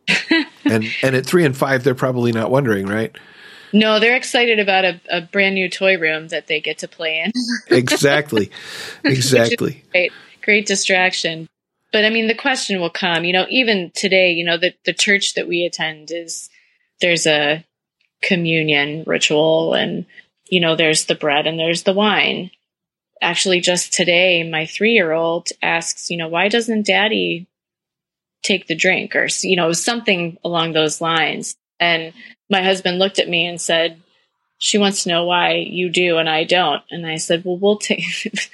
and 0.64 0.86
and 1.04 1.16
at 1.16 1.26
three 1.26 1.43
and 1.43 1.58
five, 1.58 1.84
they're 1.84 1.95
probably 1.95 2.32
not 2.32 2.50
wondering, 2.52 2.86
right? 2.86 3.14
No, 3.72 4.00
they're 4.00 4.16
excited 4.16 4.60
about 4.60 4.86
a, 4.86 5.02
a 5.10 5.22
brand 5.22 5.56
new 5.56 5.70
toy 5.70 5.97
room 5.97 6.30
that 6.30 6.47
they 6.47 6.60
get 6.60 6.80
to 6.80 6.88
play 6.88 7.20
in. 7.20 7.32
exactly. 7.76 8.50
Exactly. 9.04 9.84
great, 9.91 10.12
great 10.41 10.66
distraction. 10.66 11.47
But 11.91 12.06
I 12.06 12.10
mean, 12.10 12.28
the 12.28 12.36
question 12.36 12.80
will 12.80 12.89
come, 12.89 13.26
you 13.26 13.34
know, 13.34 13.45
even 13.50 13.91
today, 13.95 14.32
you 14.32 14.45
know, 14.45 14.58
the, 14.58 14.74
the 14.86 14.93
church 14.93 15.36
that 15.36 15.47
we 15.47 15.66
attend 15.66 16.10
is 16.12 16.50
there's 17.02 17.28
a 17.28 17.66
communion 18.22 19.04
ritual 19.08 19.74
and, 19.74 20.06
you 20.50 20.60
know, 20.60 20.76
there's 20.76 21.06
the 21.06 21.16
bread 21.16 21.47
and 21.47 21.60
there's 21.60 21.84
the 21.84 21.93
wine. 21.93 22.52
Actually, 23.22 23.59
just 23.59 23.93
today, 23.93 24.49
my 24.49 24.65
three 24.65 24.93
year 24.93 25.11
old 25.11 25.49
asks, 25.61 26.09
you 26.09 26.17
know, 26.17 26.28
why 26.28 26.47
doesn't 26.47 26.86
daddy 26.86 27.47
take 28.41 28.67
the 28.67 28.76
drink 28.76 29.15
or, 29.15 29.28
you 29.41 29.55
know, 29.55 29.74
something 29.74 30.38
along 30.43 30.72
those 30.72 31.01
lines. 31.01 31.55
And 31.80 32.13
my 32.49 32.63
husband 32.63 32.99
looked 32.99 33.20
at 33.20 33.30
me 33.30 33.45
and 33.45 33.59
said, 33.59 34.01
she 34.61 34.78
wants 34.78 35.03
to 35.03 35.09
know 35.09 35.24
why 35.24 35.53
you 35.53 35.89
do 35.89 36.17
and 36.17 36.30
I 36.30 36.43
don't. 36.43 36.84
And 36.91 37.07
I 37.07 37.15
said, 37.15 37.43
well, 37.45 37.57
we'll 37.57 37.78
take, 37.78 38.03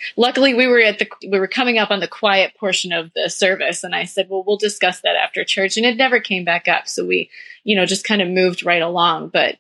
luckily 0.17 0.53
we 0.53 0.67
were 0.67 0.79
at 0.79 0.99
the, 0.99 1.07
we 1.29 1.39
were 1.39 1.47
coming 1.47 1.79
up 1.79 1.89
on 1.89 1.99
the 1.99 2.07
quiet 2.07 2.53
portion 2.59 2.93
of 2.93 3.11
the 3.15 3.27
service. 3.29 3.83
And 3.83 3.95
I 3.95 4.05
said, 4.05 4.27
well, 4.29 4.43
we'll 4.45 4.57
discuss 4.57 5.01
that 5.01 5.15
after 5.15 5.43
church. 5.43 5.77
And 5.77 5.85
it 5.85 5.97
never 5.97 6.19
came 6.19 6.45
back 6.45 6.67
up. 6.67 6.87
So 6.87 7.05
we, 7.05 7.31
you 7.63 7.75
know, 7.75 7.87
just 7.87 8.05
kind 8.05 8.21
of 8.21 8.29
moved 8.29 8.63
right 8.63 8.83
along. 8.83 9.29
But 9.29 9.57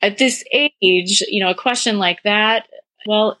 at 0.00 0.18
this 0.18 0.44
age, 0.52 1.20
you 1.28 1.42
know, 1.42 1.50
a 1.50 1.54
question 1.54 1.98
like 1.98 2.22
that, 2.22 2.68
well, 3.04 3.38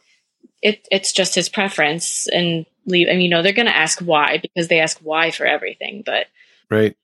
it, 0.62 0.86
it's 0.90 1.12
just 1.12 1.34
his 1.34 1.48
preference 1.48 2.26
and 2.28 2.66
leave. 2.86 3.08
I 3.08 3.12
mean, 3.12 3.22
you 3.22 3.28
know, 3.28 3.42
they're 3.42 3.52
going 3.52 3.66
to 3.66 3.76
ask 3.76 4.00
why 4.00 4.38
because 4.38 4.68
they 4.68 4.80
ask 4.80 4.98
why 5.00 5.30
for 5.30 5.46
everything. 5.46 6.02
But 6.04 6.26
Right. 6.70 6.96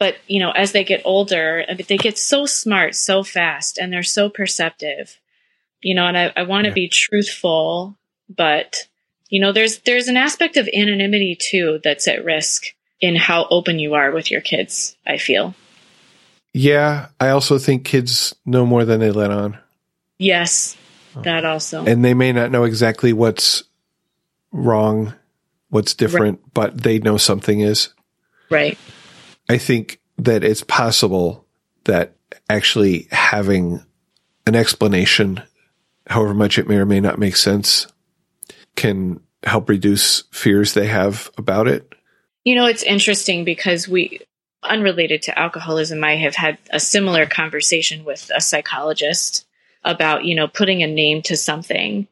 but 0.00 0.16
you 0.26 0.40
know 0.40 0.50
as 0.50 0.72
they 0.72 0.82
get 0.82 1.02
older 1.04 1.64
I 1.68 1.74
mean, 1.74 1.86
they 1.88 1.96
get 1.96 2.18
so 2.18 2.44
smart 2.46 2.94
so 2.96 3.22
fast 3.22 3.78
and 3.78 3.92
they're 3.92 4.02
so 4.02 4.28
perceptive 4.28 5.20
you 5.80 5.94
know 5.94 6.06
and 6.06 6.18
i, 6.18 6.32
I 6.36 6.42
want 6.42 6.64
to 6.64 6.70
Yeah. 6.70 6.74
be 6.74 6.88
truthful 6.88 7.96
but 8.28 8.88
you 9.28 9.40
know 9.40 9.52
there's 9.52 9.78
there's 9.80 10.08
an 10.08 10.16
aspect 10.16 10.56
of 10.56 10.68
anonymity 10.74 11.36
too 11.40 11.78
that's 11.84 12.08
at 12.08 12.24
risk 12.24 12.64
in 13.00 13.14
how 13.14 13.46
open 13.48 13.78
you 13.78 13.94
are 13.94 14.10
with 14.10 14.28
your 14.28 14.40
kids 14.40 14.96
i 15.06 15.18
feel 15.18 15.54
Yeah. 16.52 17.08
I 17.20 17.28
also 17.28 17.58
think 17.58 17.84
kids 17.84 18.34
know 18.44 18.66
more 18.66 18.84
than 18.84 18.98
they 18.98 19.12
let 19.12 19.30
on. 19.30 19.56
yes 20.18 20.76
that 21.16 21.44
also 21.44 21.84
And 21.84 22.04
they 22.04 22.14
may 22.14 22.32
not 22.32 22.50
know 22.50 22.64
exactly 22.64 23.12
what's 23.12 23.64
wrong, 24.50 25.14
what's 25.68 25.94
different, 25.94 26.40
but 26.54 26.82
they 26.82 26.98
know 26.98 27.16
something 27.16 27.60
is. 27.60 27.90
right 28.50 28.78
I 29.48 29.58
think 29.58 30.00
that 30.18 30.44
it's 30.44 30.62
possible 30.62 31.46
that 31.84 32.14
actually 32.48 33.08
having 33.10 33.84
an 34.46 34.54
explanation, 34.54 35.42
however 36.06 36.34
much 36.34 36.58
it 36.58 36.68
may 36.68 36.76
or 36.76 36.86
may 36.86 37.00
not 37.00 37.18
make 37.18 37.36
sense, 37.36 37.86
can 38.76 39.20
help 39.42 39.68
reduce 39.68 40.22
fears 40.30 40.74
they 40.74 40.86
have 40.86 41.30
about 41.36 41.66
it. 41.66 41.92
You 42.44 42.54
know, 42.54 42.66
it's 42.66 42.82
interesting 42.82 43.44
because 43.44 43.88
we, 43.88 44.20
unrelated 44.62 45.22
to 45.22 45.38
alcoholism, 45.38 46.02
I 46.04 46.16
have 46.16 46.36
had 46.36 46.58
a 46.70 46.80
similar 46.80 47.26
conversation 47.26 48.04
with 48.04 48.30
a 48.34 48.40
psychologist 48.40 49.46
about, 49.84 50.24
you 50.24 50.34
know, 50.34 50.46
putting 50.48 50.82
a 50.82 50.86
name 50.86 51.22
to 51.22 51.36
something 51.36 52.06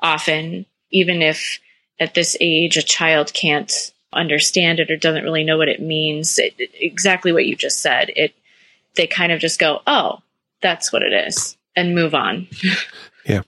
often, 0.00 0.66
even 0.90 1.22
if 1.22 1.58
at 1.98 2.14
this 2.14 2.36
age 2.40 2.76
a 2.76 2.82
child 2.82 3.32
can't 3.32 3.92
understand 4.12 4.78
it 4.80 4.90
or 4.90 4.96
doesn't 4.96 5.24
really 5.24 5.44
know 5.44 5.58
what 5.58 5.68
it 5.68 5.80
means. 5.80 6.38
It, 6.38 6.54
it- 6.58 6.70
exactly 6.74 7.32
what 7.32 7.46
you 7.46 7.56
just 7.56 7.80
said. 7.80 8.10
It, 8.16 8.34
they 8.94 9.06
kind 9.06 9.32
of 9.32 9.40
just 9.40 9.58
go, 9.58 9.80
oh, 9.86 10.20
that's 10.62 10.92
what 10.92 11.02
it 11.02 11.12
is, 11.12 11.56
and 11.74 11.94
move 11.94 12.14
on. 12.14 12.48
Yeah. 13.26 13.42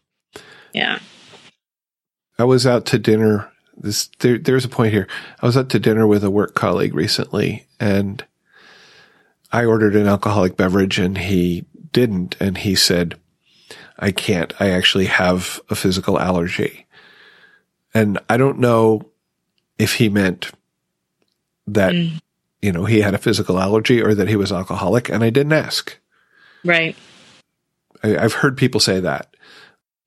Yeah. 0.73 0.99
I 2.37 2.43
was 2.45 2.67
out 2.67 2.85
to 2.87 2.99
dinner. 2.99 3.49
This 3.77 4.11
there, 4.19 4.37
there's 4.37 4.65
a 4.65 4.69
point 4.69 4.93
here. 4.93 5.07
I 5.41 5.47
was 5.47 5.57
out 5.57 5.69
to 5.71 5.79
dinner 5.79 6.05
with 6.05 6.25
a 6.25 6.31
work 6.31 6.55
colleague 6.57 6.95
recently, 6.95 7.67
and 7.79 8.25
I 9.53 9.65
ordered 9.65 9.95
an 9.95 10.09
alcoholic 10.09 10.57
beverage, 10.57 10.99
and 10.99 11.17
he 11.17 11.65
didn't. 11.93 12.37
And 12.41 12.59
he 12.59 12.75
said, 12.75 13.17
"I 13.99 14.11
can't. 14.11 14.53
I 14.61 14.71
actually 14.71 15.07
have 15.07 15.61
a 15.69 15.75
physical 15.75 16.19
allergy." 16.19 16.87
And 17.95 18.19
I 18.29 18.37
don't 18.37 18.59
know 18.59 19.11
if 19.79 19.95
he 19.95 20.09
meant 20.09 20.51
that, 21.67 21.93
mm. 21.93 22.21
you 22.61 22.73
know, 22.73 22.85
he 22.85 23.01
had 23.01 23.15
a 23.15 23.19
physical 23.19 23.59
allergy 23.59 24.03
or 24.03 24.15
that 24.15 24.29
he 24.29 24.37
was 24.37 24.53
alcoholic, 24.53 25.09
and 25.09 25.23
I 25.23 25.31
didn't 25.31 25.53
ask. 25.53 25.99
Right. 26.65 26.97
I, 28.03 28.09
have 28.09 28.35
heard 28.35 28.57
people 28.57 28.81
say 28.81 29.01
that. 29.01 29.35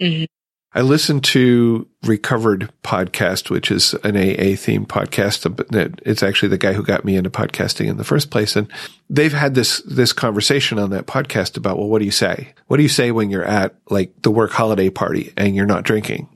Mm-hmm. 0.02 0.26
I 0.74 0.82
listened 0.82 1.26
to 1.26 1.86
Recovered 2.04 2.72
podcast, 2.82 3.50
which 3.50 3.72
is 3.72 3.94
an 4.06 4.16
AA 4.16 4.56
themed 4.56 4.88
podcast. 4.88 6.00
It's 6.06 6.24
actually 6.24 6.50
the 6.50 6.58
guy 6.58 6.72
who 6.72 6.82
got 6.82 7.04
me 7.04 7.18
into 7.18 7.30
podcasting 7.30 7.88
in 7.88 7.98
the 7.98 8.06
first 8.06 8.32
place. 8.32 8.56
And 8.56 8.72
they've 9.10 9.34
had 9.34 9.54
this, 9.54 9.82
this 9.82 10.14
conversation 10.14 10.80
on 10.80 10.92
that 10.92 11.08
podcast 11.08 11.58
about, 11.58 11.78
well, 11.78 11.90
what 11.90 12.00
do 12.00 12.06
you 12.06 12.12
say? 12.12 12.54
What 12.68 12.78
do 12.78 12.84
you 12.84 12.90
say 12.90 13.12
when 13.12 13.30
you're 13.30 13.44
at 13.44 13.76
like 13.90 14.22
the 14.22 14.32
work 14.32 14.52
holiday 14.52 14.90
party 14.90 15.34
and 15.36 15.58
you're 15.58 15.66
not 15.66 15.84
drinking? 15.84 16.30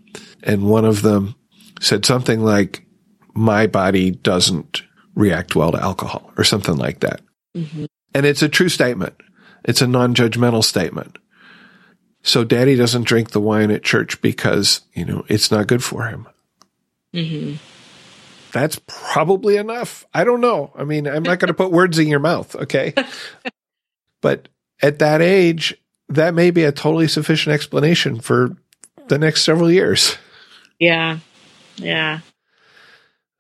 And 0.44 0.70
one 0.70 0.84
of 0.84 1.02
them 1.02 1.36
said 1.80 2.06
something 2.06 2.42
like, 2.42 2.86
my 3.34 3.68
body 3.68 4.12
doesn't 4.12 4.84
react 5.16 5.56
well 5.56 5.72
to 5.72 5.82
alcohol 5.82 6.32
or 6.38 6.44
something 6.44 6.76
like 6.76 7.00
that. 7.00 7.22
Mm-hmm. 7.56 7.86
And 8.14 8.26
it's 8.26 8.42
a 8.42 8.50
true 8.50 8.70
statement. 8.70 9.16
It's 9.64 9.82
a 9.82 9.88
non-judgmental 9.88 10.64
statement. 10.64 11.18
So 12.26 12.43
daddy 12.43 12.76
doesn't 12.76 13.03
drink 13.03 13.32
the 13.32 13.39
wine 13.39 13.69
at 13.69 13.84
church 13.84 14.19
because, 14.19 14.82
you 14.95 15.05
know, 15.05 15.23
it's 15.28 15.51
not 15.51 15.67
good 15.67 15.84
for 15.84 16.07
him. 16.07 16.28
Mm-hmm. 17.13 17.57
That's 18.51 18.82
probably 18.88 19.57
enough. 19.57 20.07
I 20.11 20.23
don't 20.23 20.41
know. 20.41 20.71
I 20.76 20.86
mean, 20.86 21.07
I'm 21.07 21.21
not 21.21 21.38
going 21.38 21.49
to 21.49 21.53
put 21.53 21.71
words 21.71 21.99
in 21.99 22.07
your 22.07 22.19
mouth. 22.19 22.55
Okay. 22.55 22.95
but 24.21 24.49
at 24.82 24.97
that 24.99 25.21
age, 25.21 25.80
that 26.09 26.34
may 26.34 26.49
be 26.49 26.63
a 26.63 26.71
totally 26.71 27.07
sufficient 27.07 27.53
explanation 27.53 28.19
for 28.19 28.57
the 29.07 29.19
next 29.19 29.43
several 29.43 29.71
years. 29.71 30.17
Yeah. 30.80 31.19
Yeah. 31.76 32.21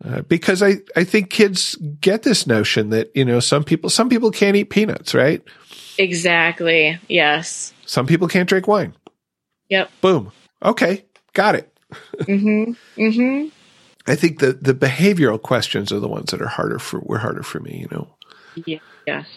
Uh, 0.03 0.21
because 0.21 0.61
I, 0.61 0.75
I 0.95 1.05
think 1.05 1.31
kids 1.31 1.75
get 1.99 2.21
this 2.21 2.45
notion 2.45 2.89
that, 2.91 3.09
you 3.15 3.25
know, 3.25 3.39
some 3.39 3.63
people, 3.63 3.89
some 3.89 4.09
people 4.09 4.29
can't 4.29 4.55
eat 4.55 4.69
peanuts, 4.69 5.15
right? 5.15 5.41
Exactly. 5.97 6.99
Yes. 7.07 7.73
Some 7.85 8.07
people 8.07 8.27
can't 8.27 8.49
drink 8.49 8.67
wine. 8.67 8.93
Yep. 9.69 9.89
Boom. 10.01 10.31
Okay. 10.63 11.05
Got 11.33 11.55
it. 11.55 11.77
mm-hmm. 12.17 12.73
Mm-hmm. 13.01 13.47
I 14.07 14.15
think 14.15 14.39
the, 14.39 14.53
the 14.53 14.73
behavioral 14.73 15.41
questions 15.41 15.91
are 15.91 15.99
the 15.99 16.07
ones 16.07 16.31
that 16.31 16.41
are 16.41 16.47
harder 16.47 16.79
for, 16.79 16.99
were 16.99 17.17
harder 17.17 17.43
for 17.43 17.59
me, 17.59 17.79
you 17.79 17.87
know? 17.91 18.15
Yeah. 18.65 18.79
Yes. 19.07 19.27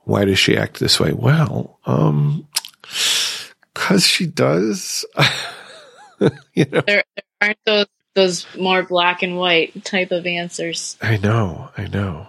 Why 0.00 0.24
does 0.24 0.38
she 0.38 0.56
act 0.56 0.78
this 0.78 1.00
way? 1.00 1.12
Well, 1.12 1.78
um, 1.86 2.46
cause 3.74 4.06
she 4.06 4.26
does. 4.26 5.04
you 6.54 6.66
know, 6.66 6.82
there, 6.86 7.04
there 7.14 7.24
aren't 7.40 7.58
those, 7.64 7.86
those 8.14 8.46
more 8.56 8.82
black 8.82 9.22
and 9.22 9.36
white 9.36 9.84
type 9.84 10.12
of 10.12 10.26
answers. 10.26 10.96
I 11.02 11.16
know. 11.16 11.70
I 11.76 11.86
know. 11.86 12.28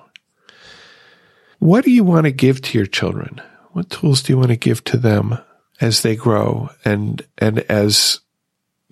What 1.59 1.83
do 1.83 1.91
you 1.91 2.03
want 2.03 2.25
to 2.25 2.31
give 2.31 2.61
to 2.61 2.77
your 2.77 2.87
children? 2.87 3.41
What 3.77 3.91
tools 3.91 4.23
do 4.23 4.33
you 4.33 4.37
want 4.37 4.49
to 4.49 4.55
give 4.55 4.83
to 4.85 4.97
them 4.97 5.37
as 5.79 6.01
they 6.01 6.15
grow 6.15 6.71
and 6.83 7.23
and 7.37 7.59
as 7.69 8.21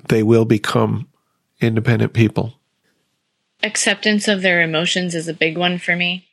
they 0.09 0.21
will 0.21 0.45
become 0.45 1.07
independent 1.59 2.13
people? 2.13 2.53
Acceptance 3.63 4.27
of 4.27 4.43
their 4.43 4.61
emotions 4.61 5.15
is 5.15 5.27
a 5.27 5.33
big 5.33 5.57
one 5.57 5.79
for 5.79 5.95
me. 5.95 6.27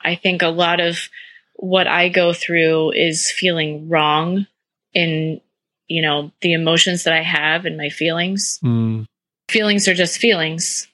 I 0.00 0.16
think 0.16 0.42
a 0.42 0.48
lot 0.48 0.80
of 0.80 1.08
what 1.54 1.86
I 1.86 2.08
go 2.08 2.32
through 2.32 2.94
is 2.94 3.30
feeling 3.30 3.88
wrong 3.88 4.48
in, 4.92 5.40
you 5.86 6.02
know, 6.02 6.32
the 6.40 6.54
emotions 6.54 7.04
that 7.04 7.14
I 7.14 7.22
have 7.22 7.64
and 7.64 7.76
my 7.76 7.90
feelings. 7.90 8.58
Mm. 8.64 9.06
Feelings 9.48 9.86
are 9.86 9.94
just 9.94 10.18
feelings. 10.18 10.88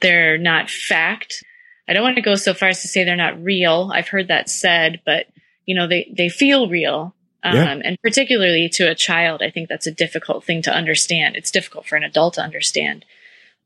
They're 0.00 0.38
not 0.38 0.70
fact. 0.70 1.42
I 1.88 1.92
don't 1.92 2.04
want 2.04 2.14
to 2.14 2.22
go 2.22 2.36
so 2.36 2.54
far 2.54 2.68
as 2.68 2.82
to 2.82 2.88
say 2.88 3.02
they're 3.02 3.16
not 3.16 3.42
real. 3.42 3.90
I've 3.92 4.06
heard 4.06 4.28
that 4.28 4.48
said, 4.48 5.00
but 5.04 5.26
you 5.66 5.74
know, 5.74 5.86
they, 5.86 6.12
they 6.16 6.28
feel 6.28 6.68
real. 6.68 7.14
Um, 7.42 7.54
yeah. 7.54 7.80
and 7.84 7.98
particularly 8.02 8.68
to 8.70 8.90
a 8.90 8.94
child, 8.94 9.40
I 9.42 9.50
think 9.50 9.68
that's 9.68 9.86
a 9.86 9.92
difficult 9.92 10.44
thing 10.44 10.62
to 10.62 10.74
understand. 10.74 11.36
It's 11.36 11.50
difficult 11.50 11.86
for 11.86 11.96
an 11.96 12.02
adult 12.02 12.34
to 12.34 12.42
understand, 12.42 13.04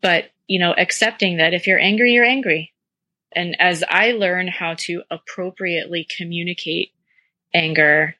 but 0.02 0.30
you 0.48 0.58
know, 0.58 0.74
accepting 0.76 1.36
that 1.36 1.54
if 1.54 1.68
you're 1.68 1.78
angry, 1.78 2.12
you're 2.12 2.24
angry. 2.24 2.72
And 3.32 3.58
as 3.60 3.84
I 3.88 4.10
learn 4.10 4.48
how 4.48 4.74
to 4.78 5.02
appropriately 5.08 6.06
communicate 6.16 6.90
anger, 7.54 8.16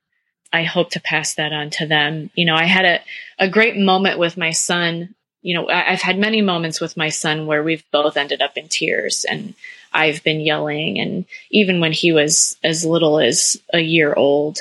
I 0.52 0.62
hope 0.62 0.90
to 0.90 1.00
pass 1.00 1.34
that 1.34 1.52
on 1.52 1.70
to 1.70 1.86
them. 1.86 2.30
You 2.34 2.44
know, 2.44 2.54
I 2.54 2.64
had 2.64 2.84
a, 2.84 3.00
a 3.38 3.48
great 3.48 3.76
moment 3.76 4.18
with 4.18 4.36
my 4.36 4.50
son. 4.50 5.14
You 5.42 5.54
know, 5.56 5.68
I've 5.68 6.02
had 6.02 6.18
many 6.18 6.40
moments 6.40 6.80
with 6.80 6.96
my 6.96 7.08
son 7.08 7.46
where 7.46 7.62
we've 7.62 7.84
both 7.90 8.16
ended 8.16 8.42
up 8.42 8.56
in 8.56 8.68
tears 8.68 9.24
and 9.28 9.54
I've 9.93 10.22
been 10.22 10.41
yelling. 10.41 10.99
And 10.99 11.24
even 11.51 11.80
when 11.80 11.93
he 11.93 12.12
was 12.12 12.57
as 12.62 12.84
little 12.84 13.18
as 13.18 13.57
a 13.72 13.80
year 13.80 14.14
old, 14.14 14.61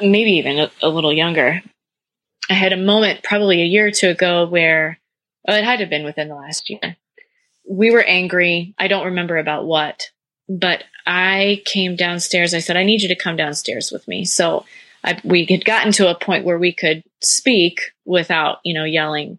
maybe 0.00 0.32
even 0.32 0.58
a, 0.58 0.70
a 0.82 0.88
little 0.88 1.12
younger, 1.12 1.62
I 2.50 2.54
had 2.54 2.72
a 2.72 2.76
moment 2.76 3.22
probably 3.22 3.62
a 3.62 3.66
year 3.66 3.86
or 3.86 3.90
two 3.90 4.08
ago 4.08 4.46
where 4.46 4.98
oh, 5.46 5.54
it 5.54 5.64
had 5.64 5.76
to 5.76 5.84
have 5.84 5.90
been 5.90 6.04
within 6.04 6.28
the 6.28 6.34
last 6.34 6.70
year. 6.70 6.96
We 7.68 7.90
were 7.90 8.02
angry. 8.02 8.74
I 8.78 8.88
don't 8.88 9.06
remember 9.06 9.36
about 9.36 9.66
what, 9.66 10.10
but 10.48 10.84
I 11.06 11.62
came 11.64 11.96
downstairs. 11.96 12.54
I 12.54 12.60
said, 12.60 12.76
I 12.76 12.84
need 12.84 13.02
you 13.02 13.08
to 13.08 13.16
come 13.16 13.36
downstairs 13.36 13.90
with 13.90 14.06
me. 14.08 14.24
So 14.24 14.64
I, 15.04 15.20
we 15.24 15.46
had 15.46 15.64
gotten 15.64 15.92
to 15.92 16.10
a 16.10 16.18
point 16.18 16.44
where 16.44 16.58
we 16.58 16.72
could 16.72 17.02
speak 17.20 17.80
without, 18.04 18.58
you 18.64 18.74
know, 18.74 18.84
yelling. 18.84 19.38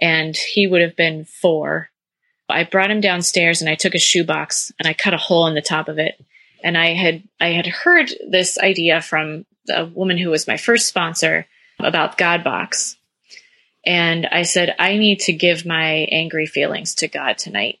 And 0.00 0.36
he 0.36 0.66
would 0.66 0.82
have 0.82 0.96
been 0.96 1.24
four 1.24 1.90
I 2.48 2.64
brought 2.64 2.90
him 2.90 3.00
downstairs 3.00 3.60
and 3.60 3.68
I 3.68 3.74
took 3.74 3.94
a 3.94 3.98
shoebox 3.98 4.72
and 4.78 4.86
I 4.86 4.94
cut 4.94 5.14
a 5.14 5.18
hole 5.18 5.46
in 5.46 5.54
the 5.54 5.62
top 5.62 5.88
of 5.88 5.98
it. 5.98 6.22
And 6.62 6.76
I 6.76 6.94
had 6.94 7.22
I 7.40 7.48
had 7.48 7.66
heard 7.66 8.10
this 8.28 8.58
idea 8.58 9.00
from 9.02 9.44
the 9.66 9.90
woman 9.92 10.18
who 10.18 10.30
was 10.30 10.46
my 10.46 10.56
first 10.56 10.86
sponsor 10.86 11.46
about 11.78 12.18
God 12.18 12.44
box. 12.44 12.96
And 13.84 14.26
I 14.26 14.42
said, 14.42 14.74
I 14.78 14.96
need 14.96 15.20
to 15.20 15.32
give 15.32 15.66
my 15.66 16.08
angry 16.10 16.46
feelings 16.46 16.96
to 16.96 17.08
God 17.08 17.38
tonight. 17.38 17.78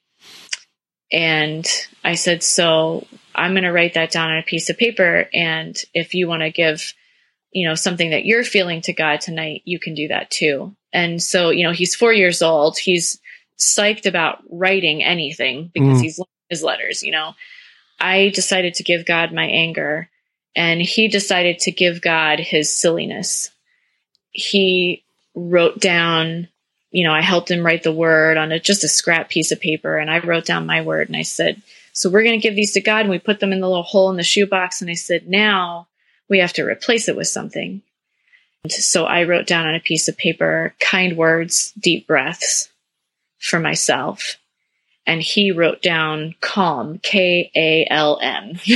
And 1.10 1.66
I 2.04 2.14
said, 2.14 2.42
so 2.42 3.06
I'm 3.34 3.52
going 3.52 3.64
to 3.64 3.72
write 3.72 3.94
that 3.94 4.10
down 4.10 4.30
on 4.30 4.38
a 4.38 4.42
piece 4.42 4.70
of 4.70 4.78
paper. 4.78 5.28
And 5.32 5.76
if 5.94 6.14
you 6.14 6.28
want 6.28 6.42
to 6.42 6.50
give, 6.50 6.94
you 7.52 7.68
know, 7.68 7.74
something 7.74 8.10
that 8.10 8.24
you're 8.24 8.44
feeling 8.44 8.82
to 8.82 8.92
God 8.92 9.20
tonight, 9.20 9.62
you 9.64 9.78
can 9.78 9.94
do 9.94 10.08
that 10.08 10.30
too. 10.30 10.74
And 10.92 11.22
so, 11.22 11.50
you 11.50 11.64
know, 11.64 11.72
he's 11.72 11.94
four 11.94 12.12
years 12.12 12.42
old. 12.42 12.78
He's 12.78 13.20
psyched 13.58 14.06
about 14.06 14.42
writing 14.50 15.02
anything 15.02 15.70
because 15.72 15.98
mm. 15.98 16.02
he's 16.02 16.20
his 16.48 16.62
letters, 16.62 17.02
you 17.02 17.12
know. 17.12 17.34
I 17.98 18.28
decided 18.34 18.74
to 18.74 18.82
give 18.82 19.06
God 19.06 19.32
my 19.32 19.46
anger 19.46 20.08
and 20.54 20.80
he 20.80 21.08
decided 21.08 21.60
to 21.60 21.70
give 21.70 22.02
God 22.02 22.38
his 22.40 22.72
silliness. 22.72 23.50
He 24.32 25.02
wrote 25.34 25.80
down, 25.80 26.48
you 26.90 27.04
know, 27.04 27.12
I 27.12 27.22
helped 27.22 27.50
him 27.50 27.64
write 27.64 27.82
the 27.82 27.92
word 27.92 28.36
on 28.36 28.52
a, 28.52 28.60
just 28.60 28.84
a 28.84 28.88
scrap 28.88 29.28
piece 29.28 29.50
of 29.50 29.60
paper 29.60 29.96
and 29.96 30.10
I 30.10 30.18
wrote 30.18 30.44
down 30.44 30.66
my 30.66 30.82
word 30.82 31.08
and 31.08 31.16
I 31.16 31.22
said, 31.22 31.60
so 31.92 32.10
we're 32.10 32.22
going 32.22 32.38
to 32.38 32.42
give 32.42 32.56
these 32.56 32.74
to 32.74 32.82
God 32.82 33.00
and 33.00 33.10
we 33.10 33.18
put 33.18 33.40
them 33.40 33.52
in 33.52 33.60
the 33.60 33.68
little 33.68 33.82
hole 33.82 34.10
in 34.10 34.16
the 34.16 34.22
shoebox 34.22 34.82
and 34.82 34.90
I 34.90 34.94
said, 34.94 35.26
now 35.26 35.88
we 36.28 36.38
have 36.40 36.52
to 36.54 36.64
replace 36.64 37.08
it 37.08 37.16
with 37.16 37.28
something. 37.28 37.80
And 38.64 38.72
so 38.72 39.06
I 39.06 39.24
wrote 39.24 39.46
down 39.46 39.66
on 39.66 39.74
a 39.74 39.80
piece 39.80 40.08
of 40.08 40.18
paper 40.18 40.74
kind 40.80 41.16
words, 41.16 41.72
deep 41.78 42.06
breaths 42.06 42.68
for 43.38 43.60
myself. 43.60 44.36
And 45.06 45.22
he 45.22 45.52
wrote 45.52 45.82
down 45.82 46.34
calm, 46.40 46.98
K 46.98 47.50
A 47.54 47.86
L 47.90 48.18
M. 48.20 48.58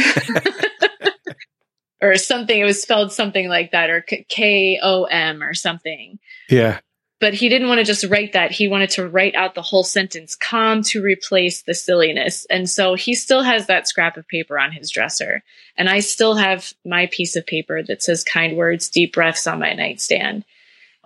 or 2.00 2.16
something. 2.16 2.58
It 2.58 2.64
was 2.64 2.80
spelled 2.80 3.12
something 3.12 3.48
like 3.48 3.72
that, 3.72 3.90
or 3.90 4.00
K 4.00 4.78
O 4.82 5.04
M 5.04 5.42
or 5.42 5.54
something. 5.54 6.18
Yeah. 6.48 6.80
But 7.20 7.34
he 7.34 7.50
didn't 7.50 7.68
want 7.68 7.78
to 7.78 7.84
just 7.84 8.04
write 8.04 8.32
that. 8.32 8.50
He 8.50 8.66
wanted 8.66 8.90
to 8.90 9.06
write 9.06 9.34
out 9.34 9.54
the 9.54 9.60
whole 9.60 9.84
sentence, 9.84 10.34
calm 10.34 10.82
to 10.84 11.02
replace 11.02 11.62
the 11.62 11.74
silliness. 11.74 12.46
And 12.48 12.68
so 12.68 12.94
he 12.94 13.14
still 13.14 13.42
has 13.42 13.66
that 13.66 13.86
scrap 13.86 14.16
of 14.16 14.26
paper 14.26 14.58
on 14.58 14.72
his 14.72 14.90
dresser. 14.90 15.42
And 15.76 15.90
I 15.90 16.00
still 16.00 16.36
have 16.36 16.72
my 16.82 17.10
piece 17.12 17.36
of 17.36 17.46
paper 17.46 17.82
that 17.82 18.02
says 18.02 18.24
kind 18.24 18.56
words, 18.56 18.88
deep 18.88 19.12
breaths 19.12 19.46
on 19.46 19.58
my 19.58 19.74
nightstand. 19.74 20.46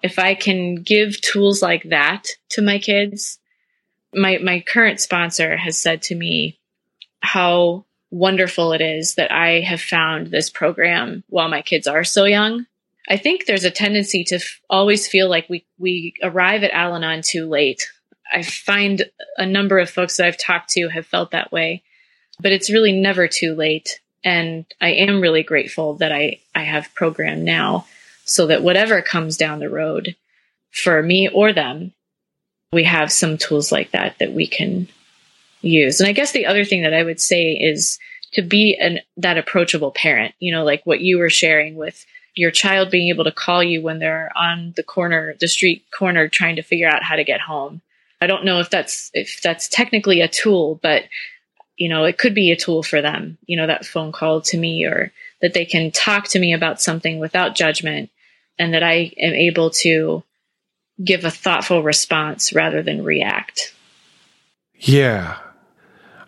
If 0.05 0.21
I 0.21 0.37
can 0.37 0.77
give 0.77 1.21
tools 1.21 1.63
like 1.63 1.83
that 1.85 2.29
to 2.51 2.63
my 2.63 2.79
kids, 2.79 3.41
my 4.15 4.39
my 4.39 4.61
current 4.61 5.01
sponsor 5.01 5.57
has 5.57 5.79
said 5.79 6.03
to 6.03 6.15
me 6.15 6.59
how 7.21 7.85
wonderful 8.11 8.73
it 8.73 8.81
is 8.81 9.17
that 9.17 9.33
I 9.33 9.61
have 9.61 9.81
found 9.81 10.29
this 10.29 10.51
program 10.51 11.25
while 11.29 11.49
my 11.49 11.63
kids 11.63 11.87
are 11.87 12.05
so 12.05 12.25
young. 12.25 12.67
I 13.09 13.17
think 13.17 13.45
there's 13.45 13.65
a 13.65 13.71
tendency 13.71 14.25
to 14.25 14.37
f- 14.37 14.61
always 14.71 15.09
feel 15.09 15.29
like 15.29 15.49
we 15.49 15.67
we 15.79 16.15
arrive 16.23 16.63
at 16.63 16.71
Al-Anon 16.71 17.23
too 17.23 17.47
late. 17.47 17.91
I 18.33 18.43
find 18.43 19.05
a 19.37 19.45
number 19.45 19.79
of 19.79 19.91
folks 19.91 20.17
that 20.17 20.27
I've 20.27 20.39
talked 20.39 20.71
to 20.71 20.89
have 20.89 21.07
felt 21.07 21.33
that 21.33 21.53
way, 21.53 21.83
but 22.41 22.53
it's 22.53 22.71
really 22.73 22.93
never 22.93 23.29
too 23.29 23.55
late. 23.55 24.01
And 24.25 24.65
I 24.81 24.91
am 24.91 25.21
really 25.21 25.43
grateful 25.43 25.95
that 25.95 26.13
I 26.13 26.41
I 26.55 26.63
have 26.63 26.95
program 26.95 27.45
now, 27.45 27.87
so 28.25 28.47
that 28.47 28.63
whatever 28.63 29.03
comes 29.03 29.37
down 29.37 29.59
the 29.59 29.69
road 29.69 30.15
for 30.71 31.03
me 31.03 31.29
or 31.29 31.53
them, 31.53 31.93
we 32.75 32.85
have 32.85 33.11
some 33.13 33.39
tools 33.39 33.73
like 33.73 33.93
that 33.93 34.19
that 34.19 34.33
we 34.33 34.47
can 34.47 34.89
use. 35.63 36.01
And 36.01 36.09
I 36.09 36.13
guess 36.13 36.33
the 36.33 36.47
other 36.47 36.65
thing 36.65 36.83
that 36.83 36.95
I 36.95 37.03
would 37.03 37.21
say 37.21 37.53
is 37.53 37.99
to 38.35 38.43
be 38.43 38.77
an 38.81 39.01
that 39.17 39.39
approachable 39.39 39.93
parent, 39.93 40.35
you 40.39 40.53
know, 40.53 40.65
like 40.65 40.85
what 40.85 41.01
you 41.01 41.19
were 41.19 41.31
sharing 41.31 41.77
with 41.77 42.05
your 42.35 42.51
child 42.51 42.91
being 42.91 43.09
able 43.09 43.25
to 43.25 43.33
call 43.33 43.63
you 43.63 43.81
when 43.81 44.01
they're 44.01 44.31
on 44.37 44.75
the 44.77 44.83
corner, 44.83 45.35
the 45.41 45.49
street 45.49 45.85
corner 45.97 46.29
trying 46.29 46.57
to 46.57 46.63
figure 46.63 46.89
out 46.89 47.05
how 47.05 47.17
to 47.17 47.25
get 47.25 47.41
home. 47.41 47.81
I 48.21 48.27
don't 48.27 48.45
know 48.45 48.59
if 48.59 48.71
that's 48.71 49.11
if 49.15 49.41
that's 49.43 49.69
technically 49.69 50.21
a 50.21 50.29
tool, 50.29 50.81
but 50.83 51.05
you 51.77 51.89
know, 51.89 52.05
it 52.05 52.19
could 52.19 52.35
be 52.35 52.53
a 52.53 52.57
tool 52.57 52.83
for 52.83 53.03
them, 53.03 53.39
you 53.47 53.57
know, 53.57 53.67
that 53.67 53.85
phone 53.85 54.13
call 54.13 54.41
to 54.43 54.59
me 54.59 54.85
or 54.85 55.13
that 55.43 55.55
they 55.55 55.65
can 55.65 55.91
talk 55.91 56.29
to 56.29 56.39
me 56.39 56.53
about 56.53 56.81
something 56.81 57.19
without 57.19 57.55
judgment 57.55 58.11
and 58.59 58.75
that 58.75 58.83
I 58.83 59.13
am 59.19 59.35
able 59.35 59.71
to 59.71 60.23
give 61.03 61.25
a 61.25 61.31
thoughtful 61.31 61.83
response 61.83 62.53
rather 62.53 62.83
than 62.83 63.03
react. 63.03 63.75
Yeah. 64.75 65.39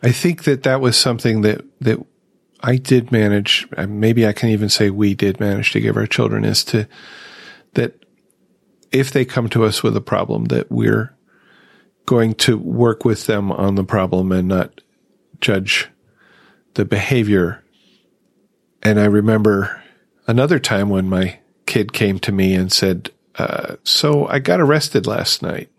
I 0.02 0.12
think 0.12 0.44
that 0.44 0.62
that 0.64 0.80
was 0.80 0.96
something 0.96 1.42
that, 1.42 1.64
that 1.80 2.04
I 2.60 2.76
did 2.76 3.12
manage. 3.12 3.68
Maybe 3.76 4.26
I 4.26 4.32
can 4.32 4.48
even 4.48 4.68
say 4.68 4.90
we 4.90 5.14
did 5.14 5.40
manage 5.40 5.72
to 5.72 5.80
give 5.80 5.96
our 5.96 6.06
children 6.06 6.44
is 6.44 6.64
to 6.64 6.88
that 7.74 8.04
if 8.92 9.10
they 9.10 9.24
come 9.24 9.48
to 9.50 9.64
us 9.64 9.82
with 9.82 9.96
a 9.96 10.00
problem 10.00 10.46
that 10.46 10.70
we're 10.70 11.14
going 12.06 12.34
to 12.34 12.56
work 12.56 13.04
with 13.04 13.26
them 13.26 13.52
on 13.52 13.74
the 13.74 13.84
problem 13.84 14.32
and 14.32 14.48
not 14.48 14.80
judge 15.40 15.88
the 16.74 16.84
behavior. 16.84 17.62
And 18.82 19.00
I 19.00 19.06
remember 19.06 19.82
another 20.26 20.58
time 20.58 20.88
when 20.88 21.08
my 21.08 21.40
kid 21.66 21.92
came 21.92 22.18
to 22.20 22.32
me 22.32 22.54
and 22.54 22.72
said, 22.72 23.10
uh, 23.38 23.76
So 23.84 24.26
I 24.26 24.38
got 24.38 24.60
arrested 24.60 25.06
last 25.06 25.42
night. 25.42 25.70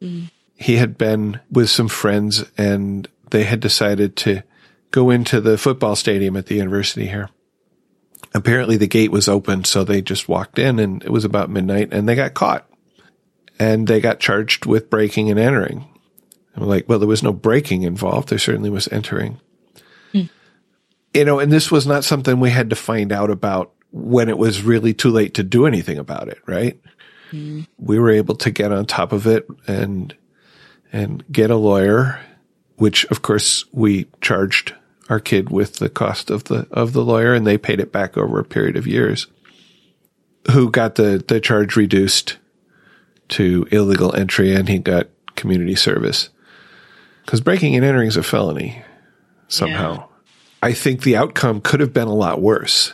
Mm. 0.00 0.30
He 0.54 0.76
had 0.76 0.98
been 0.98 1.40
with 1.50 1.70
some 1.70 1.88
friends 1.88 2.44
and 2.56 3.08
they 3.30 3.44
had 3.44 3.60
decided 3.60 4.16
to 4.16 4.42
go 4.90 5.10
into 5.10 5.40
the 5.40 5.58
football 5.58 5.96
stadium 5.96 6.36
at 6.36 6.46
the 6.46 6.56
university 6.56 7.06
here. 7.06 7.30
Apparently 8.34 8.76
the 8.76 8.86
gate 8.86 9.10
was 9.10 9.28
open, 9.28 9.64
so 9.64 9.84
they 9.84 10.02
just 10.02 10.28
walked 10.28 10.58
in 10.58 10.78
and 10.78 11.02
it 11.04 11.10
was 11.10 11.24
about 11.24 11.50
midnight 11.50 11.92
and 11.92 12.08
they 12.08 12.14
got 12.14 12.34
caught. 12.34 12.68
And 13.60 13.88
they 13.88 14.00
got 14.00 14.20
charged 14.20 14.66
with 14.66 14.90
breaking 14.90 15.30
and 15.30 15.38
entering. 15.38 15.88
I'm 16.54 16.68
like, 16.68 16.88
well, 16.88 16.98
there 16.98 17.08
was 17.08 17.22
no 17.22 17.32
breaking 17.32 17.82
involved. 17.82 18.28
There 18.28 18.38
certainly 18.38 18.70
was 18.70 18.88
entering. 18.88 19.40
Hmm. 20.12 20.22
You 21.14 21.24
know, 21.24 21.38
and 21.40 21.52
this 21.52 21.70
was 21.70 21.86
not 21.86 22.04
something 22.04 22.38
we 22.38 22.50
had 22.50 22.70
to 22.70 22.76
find 22.76 23.12
out 23.12 23.30
about 23.30 23.72
when 23.90 24.28
it 24.28 24.38
was 24.38 24.62
really 24.62 24.92
too 24.92 25.10
late 25.10 25.34
to 25.34 25.42
do 25.42 25.66
anything 25.66 25.98
about 25.98 26.28
it, 26.28 26.38
right? 26.46 26.78
Hmm. 27.30 27.62
We 27.78 27.98
were 27.98 28.10
able 28.10 28.36
to 28.36 28.50
get 28.50 28.72
on 28.72 28.86
top 28.86 29.12
of 29.12 29.26
it 29.26 29.46
and 29.66 30.14
and 30.92 31.24
get 31.30 31.50
a 31.50 31.56
lawyer, 31.56 32.20
which 32.76 33.04
of 33.06 33.22
course 33.22 33.64
we 33.72 34.06
charged 34.20 34.74
our 35.08 35.20
kid 35.20 35.50
with 35.50 35.74
the 35.76 35.88
cost 35.88 36.30
of 36.30 36.44
the 36.44 36.66
of 36.70 36.92
the 36.92 37.04
lawyer 37.04 37.34
and 37.34 37.46
they 37.46 37.58
paid 37.58 37.80
it 37.80 37.92
back 37.92 38.16
over 38.16 38.38
a 38.38 38.44
period 38.44 38.76
of 38.76 38.86
years. 38.86 39.26
Who 40.52 40.70
got 40.70 40.94
the 40.94 41.22
the 41.26 41.40
charge 41.40 41.76
reduced 41.76 42.38
to 43.30 43.66
illegal 43.70 44.14
entry 44.14 44.54
and 44.54 44.68
he 44.68 44.78
got 44.78 45.08
community 45.36 45.74
service 45.74 46.30
because 47.24 47.40
breaking 47.40 47.76
and 47.76 47.84
entering 47.84 48.08
is 48.08 48.16
a 48.16 48.22
felony 48.22 48.82
somehow. 49.48 49.94
Yeah. 49.94 50.04
I 50.60 50.72
think 50.72 51.02
the 51.02 51.16
outcome 51.16 51.60
could 51.60 51.80
have 51.80 51.92
been 51.92 52.08
a 52.08 52.14
lot 52.14 52.40
worse 52.40 52.92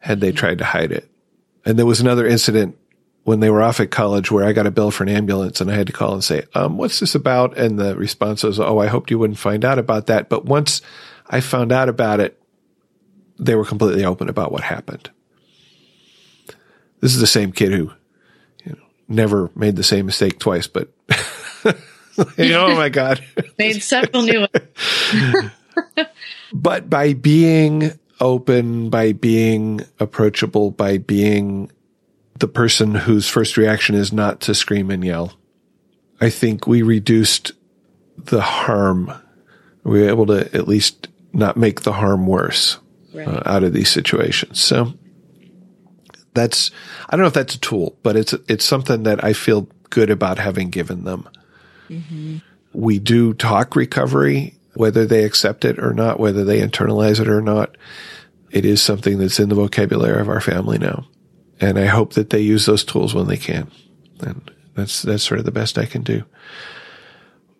had 0.00 0.20
they 0.20 0.32
tried 0.32 0.58
to 0.58 0.64
hide 0.64 0.92
it. 0.92 1.08
And 1.64 1.78
there 1.78 1.86
was 1.86 2.00
another 2.00 2.26
incident 2.26 2.76
when 3.24 3.40
they 3.40 3.50
were 3.50 3.62
off 3.62 3.80
at 3.80 3.90
college 3.90 4.30
where 4.30 4.44
I 4.44 4.52
got 4.52 4.66
a 4.66 4.70
bill 4.70 4.90
for 4.90 5.04
an 5.04 5.08
ambulance 5.10 5.60
and 5.60 5.70
I 5.70 5.74
had 5.74 5.86
to 5.86 5.92
call 5.92 6.14
and 6.14 6.24
say, 6.24 6.44
um, 6.54 6.78
what's 6.78 7.00
this 7.00 7.14
about? 7.14 7.56
And 7.56 7.78
the 7.78 7.94
response 7.94 8.42
was, 8.42 8.58
oh, 8.58 8.78
I 8.78 8.86
hoped 8.86 9.10
you 9.10 9.18
wouldn't 9.18 9.38
find 9.38 9.64
out 9.64 9.78
about 9.78 10.06
that. 10.06 10.28
But 10.28 10.46
once 10.46 10.80
I 11.28 11.40
found 11.40 11.70
out 11.70 11.88
about 11.88 12.20
it, 12.20 12.40
they 13.38 13.54
were 13.54 13.64
completely 13.64 14.04
open 14.04 14.28
about 14.28 14.52
what 14.52 14.62
happened. 14.62 15.10
This 17.00 17.14
is 17.14 17.20
the 17.20 17.26
same 17.26 17.52
kid 17.52 17.72
who 17.72 17.92
you 18.64 18.72
know, 18.72 18.84
never 19.08 19.50
made 19.54 19.76
the 19.76 19.82
same 19.82 20.06
mistake 20.06 20.38
twice, 20.38 20.66
but 20.66 20.88
oh 22.38 22.74
my 22.74 22.88
God. 22.88 23.24
Made 23.58 23.82
several 23.82 24.22
new 24.22 24.40
ones. 24.40 25.50
but 26.52 26.90
by 26.90 27.14
being 27.14 27.98
open, 28.20 28.90
by 28.90 29.12
being 29.12 29.80
approachable, 29.98 30.70
by 30.70 30.98
being 30.98 31.70
the 32.38 32.48
person 32.48 32.94
whose 32.94 33.28
first 33.28 33.56
reaction 33.56 33.94
is 33.94 34.12
not 34.12 34.40
to 34.42 34.54
scream 34.54 34.90
and 34.90 35.04
yell, 35.04 35.32
I 36.20 36.30
think 36.30 36.66
we 36.66 36.82
reduced 36.82 37.52
the 38.16 38.40
harm. 38.40 39.12
We 39.84 40.00
were 40.02 40.08
able 40.08 40.26
to 40.26 40.54
at 40.54 40.68
least 40.68 41.08
not 41.32 41.56
make 41.56 41.82
the 41.82 41.92
harm 41.92 42.26
worse 42.26 42.78
right. 43.14 43.26
uh, 43.26 43.42
out 43.46 43.64
of 43.64 43.72
these 43.72 43.90
situations. 43.90 44.60
So 44.60 44.92
that's, 46.34 46.70
I 47.08 47.16
don't 47.16 47.22
know 47.22 47.28
if 47.28 47.34
that's 47.34 47.54
a 47.54 47.60
tool, 47.60 47.98
but 48.02 48.16
it's, 48.16 48.34
it's 48.48 48.64
something 48.64 49.04
that 49.04 49.24
I 49.24 49.32
feel 49.32 49.68
good 49.88 50.10
about 50.10 50.38
having 50.38 50.70
given 50.70 51.04
them. 51.04 51.28
Mm-hmm. 51.88 52.38
We 52.72 52.98
do 52.98 53.34
talk 53.34 53.74
recovery, 53.74 54.54
whether 54.80 55.04
they 55.04 55.24
accept 55.24 55.66
it 55.66 55.78
or 55.78 55.92
not, 55.92 56.18
whether 56.18 56.42
they 56.42 56.58
internalize 56.58 57.20
it 57.20 57.28
or 57.28 57.42
not. 57.42 57.76
It 58.50 58.64
is 58.64 58.80
something 58.80 59.18
that's 59.18 59.38
in 59.38 59.50
the 59.50 59.54
vocabulary 59.54 60.18
of 60.18 60.30
our 60.30 60.40
family 60.40 60.78
now. 60.78 61.06
And 61.60 61.78
I 61.78 61.84
hope 61.84 62.14
that 62.14 62.30
they 62.30 62.40
use 62.40 62.64
those 62.64 62.82
tools 62.82 63.14
when 63.14 63.26
they 63.26 63.36
can. 63.36 63.70
And 64.20 64.50
that's, 64.74 65.02
that's 65.02 65.22
sort 65.22 65.38
of 65.38 65.44
the 65.44 65.52
best 65.52 65.76
I 65.76 65.84
can 65.84 66.02
do. 66.02 66.24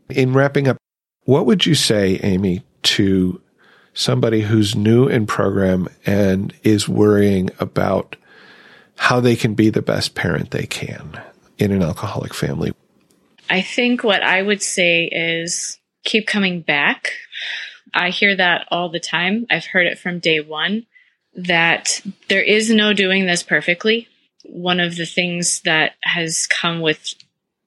In 0.09 0.33
wrapping 0.33 0.67
up, 0.67 0.79
what 1.25 1.45
would 1.45 1.67
you 1.67 1.75
say, 1.75 2.19
Amy, 2.23 2.63
to 2.85 3.43
somebody 3.93 4.41
who's 4.41 4.75
new 4.75 5.07
in 5.07 5.27
program 5.27 5.91
and 6.07 6.55
is 6.63 6.89
worrying 6.89 7.51
about 7.61 8.17
how 8.97 9.21
they 9.21 9.37
can 9.37 9.53
be 9.53 9.69
the 9.69 9.83
best 9.83 10.15
parent 10.15 10.53
they 10.53 10.65
can 10.65 11.21
in 11.59 11.71
an 11.71 11.83
alcoholic 11.83 12.33
family? 12.33 12.73
I 13.51 13.61
think 13.61 14.03
what 14.03 14.23
I 14.23 14.41
would 14.41 14.63
say 14.63 15.05
is 15.05 15.80
keep 16.05 16.27
coming 16.27 16.61
back. 16.61 17.13
I 17.95 18.11
hear 18.11 18.37
that 18.37 18.67
all 18.71 18.89
the 18.89 19.01
time. 19.01 19.47
I've 19.51 19.67
heard 19.67 19.87
it 19.87 19.99
from 19.99 20.19
day 20.19 20.41
one 20.41 20.87
that 21.35 22.01
there 22.29 22.43
is 22.43 22.71
no 22.71 22.93
doing 22.93 23.27
this 23.27 23.43
perfectly. 23.43 24.09
One 24.45 24.81
of 24.81 24.97
the 24.97 25.07
things 25.07 25.61
that 25.63 25.93
has 26.03 26.47
come 26.47 26.81
with, 26.81 27.15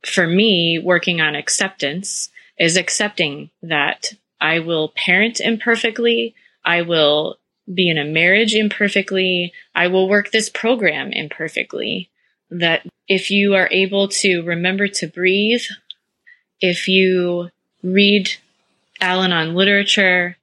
for 0.05 0.27
me, 0.27 0.79
working 0.83 1.21
on 1.21 1.35
acceptance 1.35 2.29
is 2.59 2.77
accepting 2.77 3.49
that 3.61 4.13
I 4.41 4.59
will 4.59 4.89
parent 4.89 5.39
imperfectly. 5.39 6.35
I 6.65 6.81
will 6.81 7.37
be 7.73 7.89
in 7.89 7.97
a 7.97 8.05
marriage 8.05 8.53
imperfectly. 8.53 9.53
I 9.73 9.87
will 9.87 10.09
work 10.09 10.31
this 10.31 10.49
program 10.49 11.11
imperfectly 11.11 12.09
that 12.49 12.85
if 13.07 13.31
you 13.31 13.55
are 13.55 13.69
able 13.71 14.07
to 14.07 14.41
remember 14.41 14.87
to 14.87 15.07
breathe, 15.07 15.63
if 16.59 16.87
you 16.87 17.49
read 17.83 18.29
Al 19.01 19.21
Anon 19.21 19.53
literature, 19.53 20.37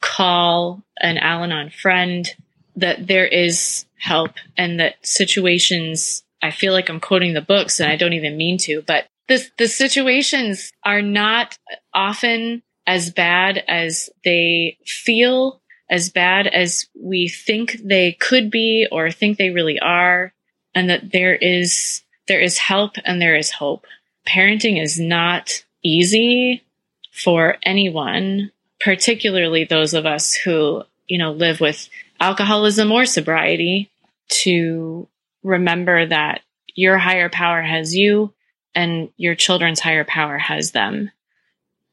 call 0.00 0.82
an 1.00 1.18
Al 1.18 1.44
Anon 1.44 1.70
friend, 1.70 2.28
that 2.76 3.06
there 3.06 3.26
is 3.26 3.84
help 3.96 4.32
and 4.56 4.80
that 4.80 4.94
situations, 5.02 6.22
I 6.42 6.50
feel 6.50 6.72
like 6.72 6.88
I'm 6.88 7.00
quoting 7.00 7.34
the 7.34 7.40
books 7.40 7.80
and 7.80 7.90
I 7.90 7.96
don't 7.96 8.14
even 8.14 8.36
mean 8.36 8.58
to, 8.58 8.82
but 8.82 9.06
the, 9.28 9.46
the 9.58 9.68
situations 9.68 10.72
are 10.84 11.02
not 11.02 11.56
often 11.94 12.62
as 12.86 13.10
bad 13.10 13.62
as 13.68 14.10
they 14.24 14.76
feel, 14.84 15.60
as 15.88 16.10
bad 16.10 16.46
as 16.46 16.86
we 17.00 17.28
think 17.28 17.76
they 17.84 18.12
could 18.12 18.50
be 18.50 18.88
or 18.90 19.10
think 19.10 19.38
they 19.38 19.50
really 19.50 19.78
are 19.78 20.32
and 20.74 20.90
that 20.90 21.12
there 21.12 21.34
is 21.34 22.02
there 22.26 22.40
is 22.40 22.58
help 22.58 22.92
and 23.04 23.20
there 23.20 23.36
is 23.36 23.50
hope. 23.50 23.86
Parenting 24.26 24.80
is 24.80 25.00
not 25.00 25.64
easy 25.82 26.62
for 27.10 27.56
anyone, 27.62 28.52
particularly 28.78 29.64
those 29.64 29.94
of 29.94 30.06
us 30.06 30.34
who, 30.34 30.82
you 31.06 31.18
know, 31.18 31.32
live 31.32 31.60
with 31.60 31.88
alcoholism 32.18 32.92
or 32.92 33.04
sobriety 33.04 33.90
to 34.28 35.08
remember 35.42 36.06
that 36.06 36.42
your 36.74 36.98
higher 36.98 37.28
power 37.28 37.62
has 37.62 37.94
you 37.94 38.32
and 38.74 39.10
your 39.16 39.34
children's 39.34 39.80
higher 39.80 40.04
power 40.04 40.38
has 40.38 40.70
them. 40.70 41.10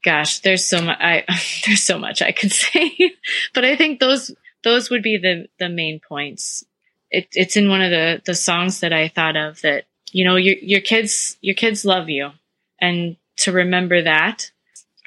Gosh, 0.04 0.40
there's 0.40 0.66
so 0.66 0.82
much 0.82 0.98
I 1.00 1.26
there's 1.66 1.84
so 1.84 1.98
much 1.98 2.22
I 2.22 2.32
could 2.32 2.52
say, 2.52 3.16
but 3.54 3.66
I 3.66 3.76
think 3.76 4.00
those 4.00 4.32
those 4.64 4.90
would 4.90 5.04
be 5.04 5.18
the 5.18 5.48
the 5.60 5.70
main 5.70 6.00
points 6.00 6.64
it, 7.10 7.28
it's 7.34 7.56
in 7.56 7.70
one 7.70 7.82
of 7.82 7.92
the, 7.92 8.22
the 8.26 8.36
songs 8.36 8.82
that 8.82 8.94
I 8.94 9.08
thought 9.08 9.36
of 9.36 9.62
that, 9.62 9.86
you 10.12 10.26
know, 10.26 10.36
your, 10.36 10.56
your 10.62 10.82
kids, 10.82 11.38
your 11.42 11.56
kids 11.56 11.86
love 11.86 12.10
you. 12.10 12.32
And 12.80 13.18
to 13.38 13.52
remember 13.52 14.04
that 14.04 14.52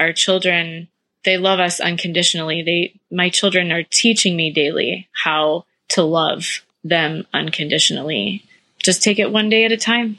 our 0.01 0.12
children, 0.12 0.89
they 1.24 1.36
love 1.36 1.60
us 1.60 1.78
unconditionally. 1.78 2.62
They, 2.62 3.01
my 3.14 3.28
children 3.28 3.70
are 3.70 3.82
teaching 3.82 4.36
me 4.36 4.52
daily 4.52 5.09
how 5.12 5.66
to 5.90 6.02
love 6.02 6.62
them 6.82 7.27
unconditionally. 7.32 8.44
Just 8.82 9.02
take 9.02 9.18
it 9.18 9.31
one 9.31 9.51
day 9.51 9.64
at 9.64 9.72
a 9.72 9.77
time. 9.77 10.18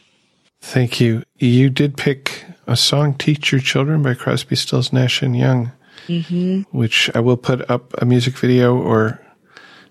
Thank 0.61 1.01
you. 1.01 1.23
You 1.37 1.71
did 1.71 1.97
pick 1.97 2.45
a 2.67 2.77
song 2.77 3.15
"Teach 3.15 3.51
Your 3.51 3.61
Children" 3.61 4.03
by 4.03 4.13
Crosby, 4.13 4.55
Stills, 4.55 4.93
Nash 4.93 5.23
and 5.23 5.35
Young, 5.35 5.71
mm-hmm. 6.07 6.61
which 6.77 7.09
I 7.15 7.19
will 7.19 7.37
put 7.37 7.67
up 7.69 7.95
a 7.99 8.05
music 8.05 8.37
video 8.37 8.77
or 8.77 9.19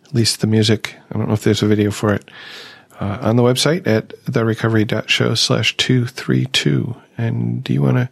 at 0.05 0.15
least 0.15 0.41
the 0.41 0.47
music. 0.47 0.95
I 1.11 1.19
don't 1.19 1.27
know 1.27 1.35
if 1.35 1.43
there's 1.43 1.63
a 1.63 1.67
video 1.67 1.91
for 1.91 2.15
it 2.15 2.31
uh, 3.01 3.19
on 3.21 3.35
the 3.35 3.43
website 3.43 3.89
at 3.89 4.11
therecovery.show 4.27 5.35
slash 5.35 5.77
232. 5.77 6.95
And 7.19 7.65
do 7.65 7.73
you 7.73 7.83
want 7.83 7.97
to 7.97 8.09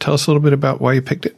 tell 0.00 0.14
us 0.14 0.26
a 0.26 0.30
little 0.30 0.42
bit 0.42 0.52
about 0.52 0.80
why 0.80 0.94
you 0.94 1.02
picked 1.02 1.26
it? 1.26 1.36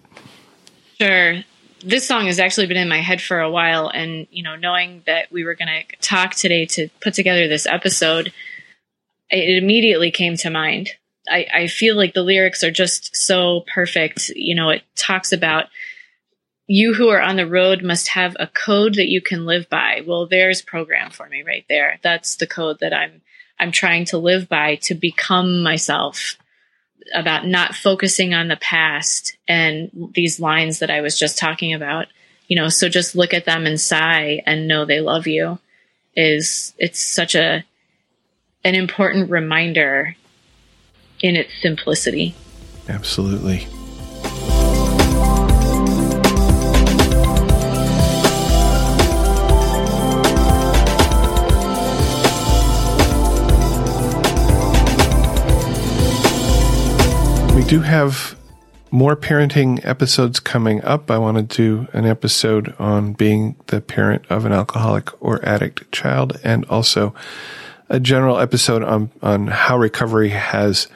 Sure. 1.01 1.43
This 1.85 2.07
song 2.07 2.27
has 2.27 2.39
actually 2.39 2.69
been 2.69 2.77
in 2.77 2.89
my 2.89 3.01
head 3.01 3.21
for 3.21 3.41
a 3.41 3.51
while. 3.51 3.89
And, 3.89 4.27
you 4.31 4.43
know, 4.43 4.57
knowing 4.57 5.03
that 5.07 5.33
we 5.33 5.45
were 5.45 5.55
going 5.55 5.69
to 5.69 5.97
talk 5.97 6.35
today 6.35 6.67
to 6.67 6.89
put 7.01 7.15
together 7.15 7.49
this 7.49 7.67
episode, 7.67 8.33
it 9.29 9.63
immediately 9.63 10.11
came 10.11 10.37
to 10.39 10.51
mind. 10.51 10.91
I, 11.29 11.47
I 11.53 11.67
feel 11.67 11.97
like 11.97 12.15
the 12.15 12.23
lyrics 12.23 12.65
are 12.65 12.71
just 12.71 13.17
so 13.17 13.65
perfect. 13.73 14.31
You 14.31 14.55
know, 14.55 14.71
it 14.71 14.83
talks 14.97 15.33
about 15.33 15.67
you 16.67 16.95
who 16.95 17.09
are 17.09 17.21
on 17.21 17.37
the 17.37 17.47
road 17.47 17.83
must 17.83 18.09
have 18.09 18.37
a 18.39 18.47
code 18.47 18.95
that 18.95 19.09
you 19.09 19.21
can 19.21 19.45
live 19.45 19.69
by. 19.69 20.03
Well, 20.07 20.27
there's 20.27 20.63
program 20.63 21.11
for 21.11 21.29
me 21.29 21.43
right 21.43 21.65
there. 21.69 21.99
That's 22.03 22.37
the 22.37 22.47
code 22.47 22.79
that 22.81 22.95
I'm 22.95 23.23
I'm 23.59 23.73
trying 23.73 24.07
to 24.07 24.19
live 24.19 24.49
by 24.49 24.77
to 24.77 24.95
become 24.95 25.63
myself 25.63 26.37
about 27.15 27.47
not 27.47 27.75
focusing 27.75 28.35
on 28.35 28.49
the 28.49 28.57
past 28.57 29.37
and 29.49 29.91
these 30.15 30.41
lines 30.41 30.79
that 30.79 30.91
I 30.91 31.01
was 31.01 31.19
just 31.19 31.39
talking 31.39 31.73
about. 31.75 32.07
You 32.49 32.57
know, 32.57 32.69
so 32.69 32.89
just 32.89 33.15
look 33.15 33.33
at 33.33 33.45
them 33.45 33.67
and 33.67 33.81
sigh 33.81 34.43
and 34.45 34.69
know 34.69 34.85
they 34.85 35.01
love 35.01 35.27
you 35.27 35.59
is 36.15 36.75
it's 36.79 37.01
such 37.01 37.35
a 37.35 37.65
an 38.65 38.75
important 38.75 39.31
reminder 39.31 40.17
in 41.21 41.37
its 41.37 41.51
simplicity. 41.61 42.35
Absolutely. 42.89 43.67
Do 57.73 57.81
have 57.81 58.37
more 58.91 59.17
parenting 59.17 59.83
episodes 59.83 60.39
coming 60.39 60.85
up. 60.85 61.11
I 61.11 61.17
want 61.17 61.39
to 61.39 61.43
do 61.43 61.89
an 61.95 62.05
episode 62.05 62.75
on 62.79 63.15
being 63.15 63.57
the 63.69 63.81
parent 63.81 64.27
of 64.29 64.45
an 64.45 64.53
alcoholic 64.53 65.09
or 65.23 65.43
addict 65.43 65.91
child 65.91 66.39
and 66.45 66.67
also 66.67 67.15
a 67.89 67.99
general 67.99 68.39
episode 68.39 68.83
on, 68.83 69.11
on 69.23 69.47
how 69.47 69.79
recovery 69.79 70.29
has 70.29 70.87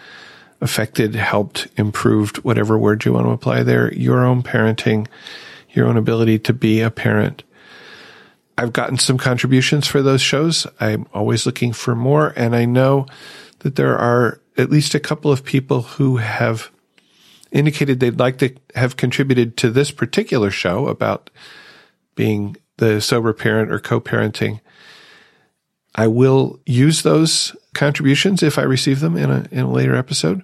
affected, 0.61 1.15
helped, 1.15 1.67
improved, 1.79 2.45
whatever 2.45 2.77
word 2.77 3.07
you 3.07 3.15
want 3.15 3.25
to 3.25 3.33
apply 3.33 3.63
there, 3.63 3.91
your 3.95 4.23
own 4.23 4.43
parenting, 4.43 5.07
your 5.71 5.87
own 5.87 5.97
ability 5.97 6.39
to 6.41 6.53
be 6.53 6.83
a 6.83 6.91
parent. 6.91 7.43
I've 8.59 8.75
gotten 8.75 8.99
some 8.99 9.17
contributions 9.17 9.87
for 9.87 10.03
those 10.03 10.21
shows. 10.21 10.67
I'm 10.79 11.07
always 11.15 11.47
looking 11.47 11.73
for 11.73 11.95
more. 11.95 12.35
And 12.37 12.55
I 12.55 12.67
know 12.67 13.07
that 13.61 13.77
there 13.77 13.97
are 13.97 14.43
at 14.59 14.71
least 14.71 14.95
a 14.95 15.01
couple 15.01 15.31
of 15.31 15.45
people 15.45 15.83
who 15.83 16.17
have 16.17 16.71
indicated 17.53 18.01
they'd 18.01 18.19
like 18.19 18.39
to 18.39 18.55
have 18.75 18.97
contributed 18.97 19.57
to 19.59 19.71
this 19.71 19.91
particular 19.91 20.51
show 20.51 20.89
about 20.89 21.31
being 22.15 22.57
the 22.79 23.01
sober 23.01 23.33
parent 23.33 23.71
or 23.71 23.79
co-parenting. 23.79 24.61
I 25.95 26.09
will 26.09 26.61
use 26.67 27.03
those 27.03 27.57
contributions 27.75 28.43
if 28.43 28.59
I 28.59 28.63
receive 28.63 29.01
them 29.01 29.17
in 29.17 29.31
a 29.31 29.47
in 29.51 29.61
a 29.61 29.73
later 29.73 29.95
episode. 29.95 30.43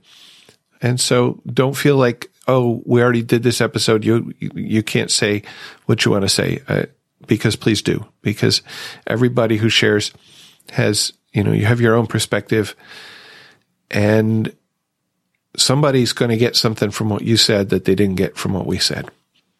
And 0.80 0.98
so 0.98 1.40
don't 1.47 1.76
feel 1.76 1.97
like, 1.97 2.30
oh, 2.48 2.82
we 2.86 3.02
already 3.02 3.22
did 3.22 3.43
this 3.43 3.60
episode. 3.60 4.05
You 4.05 4.32
you 4.40 4.82
can't 4.82 5.10
say 5.10 5.43
what 5.86 6.05
you 6.05 6.10
want 6.10 6.22
to 6.22 6.28
say 6.28 6.62
uh, 6.68 6.84
because 7.26 7.56
please 7.56 7.82
do 7.82 8.06
because 8.22 8.62
everybody 9.06 9.59
who 9.59 9.68
shares 9.68 10.12
has 10.70 11.12
you 11.32 11.44
know 11.44 11.52
you 11.52 11.66
have 11.66 11.80
your 11.80 11.94
own 11.94 12.06
perspective 12.06 12.74
and 13.93 14.55
somebody's 15.56 16.12
going 16.12 16.31
to 16.31 16.36
get 16.36 16.56
something 16.56 16.90
from 16.90 17.09
what 17.09 17.23
you 17.23 17.36
said 17.36 17.69
that 17.70 17.85
they 17.85 17.94
didn't 17.94 18.16
get 18.16 18.36
from 18.36 18.52
what 18.55 18.66
we 18.66 18.78
said. 18.78 19.10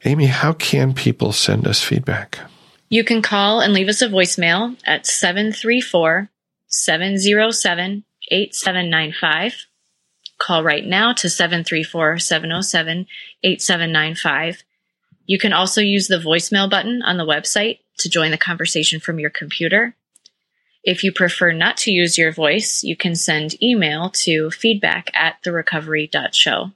Amy, 0.05 0.27
how 0.27 0.53
can 0.53 0.95
people 0.95 1.33
send 1.33 1.67
us 1.67 1.83
feedback? 1.83 2.39
You 2.89 3.05
can 3.05 3.23
call 3.23 3.61
and 3.61 3.73
leave 3.73 3.89
us 3.89 4.03
a 4.03 4.09
voicemail 4.09 4.77
at 4.85 5.07
734 5.07 6.29
707 6.67 8.05
8795. 8.31 9.67
Call 10.39 10.65
right 10.65 10.85
now 10.85 11.13
to 11.13 11.31
734 11.31 12.19
707 12.19 13.07
8795. 13.43 14.65
You 15.27 15.39
can 15.39 15.53
also 15.53 15.81
use 15.81 16.09
the 16.09 16.19
voicemail 16.19 16.69
button 16.69 17.03
on 17.03 17.17
the 17.17 17.25
website 17.25 17.79
to 17.99 18.11
join 18.11 18.31
the 18.31 18.39
conversation 18.39 18.99
from 19.01 19.19
your 19.19 19.31
computer. 19.31 19.95
If 20.85 21.05
you 21.05 21.13
prefer 21.13 21.53
not 21.53 21.77
to 21.79 21.93
use 21.93 22.19
your 22.19 22.33
voice, 22.33 22.83
you 22.83 22.97
can 22.97 23.15
send 23.15 23.63
email 23.63 24.11
to 24.11 24.51
feedback 24.51 25.11
at 25.15 25.37
therecovery.show. 25.45 26.73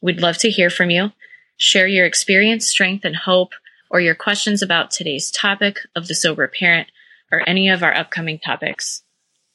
We'd 0.00 0.20
love 0.20 0.38
to 0.38 0.50
hear 0.50 0.70
from 0.70 0.90
you. 0.90 1.12
Share 1.56 1.88
your 1.88 2.06
experience, 2.06 2.66
strength, 2.68 3.04
and 3.04 3.16
hope, 3.16 3.52
or 3.90 4.00
your 4.00 4.14
questions 4.14 4.62
about 4.62 4.92
today's 4.92 5.32
topic 5.32 5.78
of 5.96 6.06
the 6.06 6.14
sober 6.14 6.46
parent 6.46 6.88
or 7.32 7.46
any 7.48 7.68
of 7.68 7.82
our 7.82 7.94
upcoming 7.94 8.38
topics. 8.38 9.02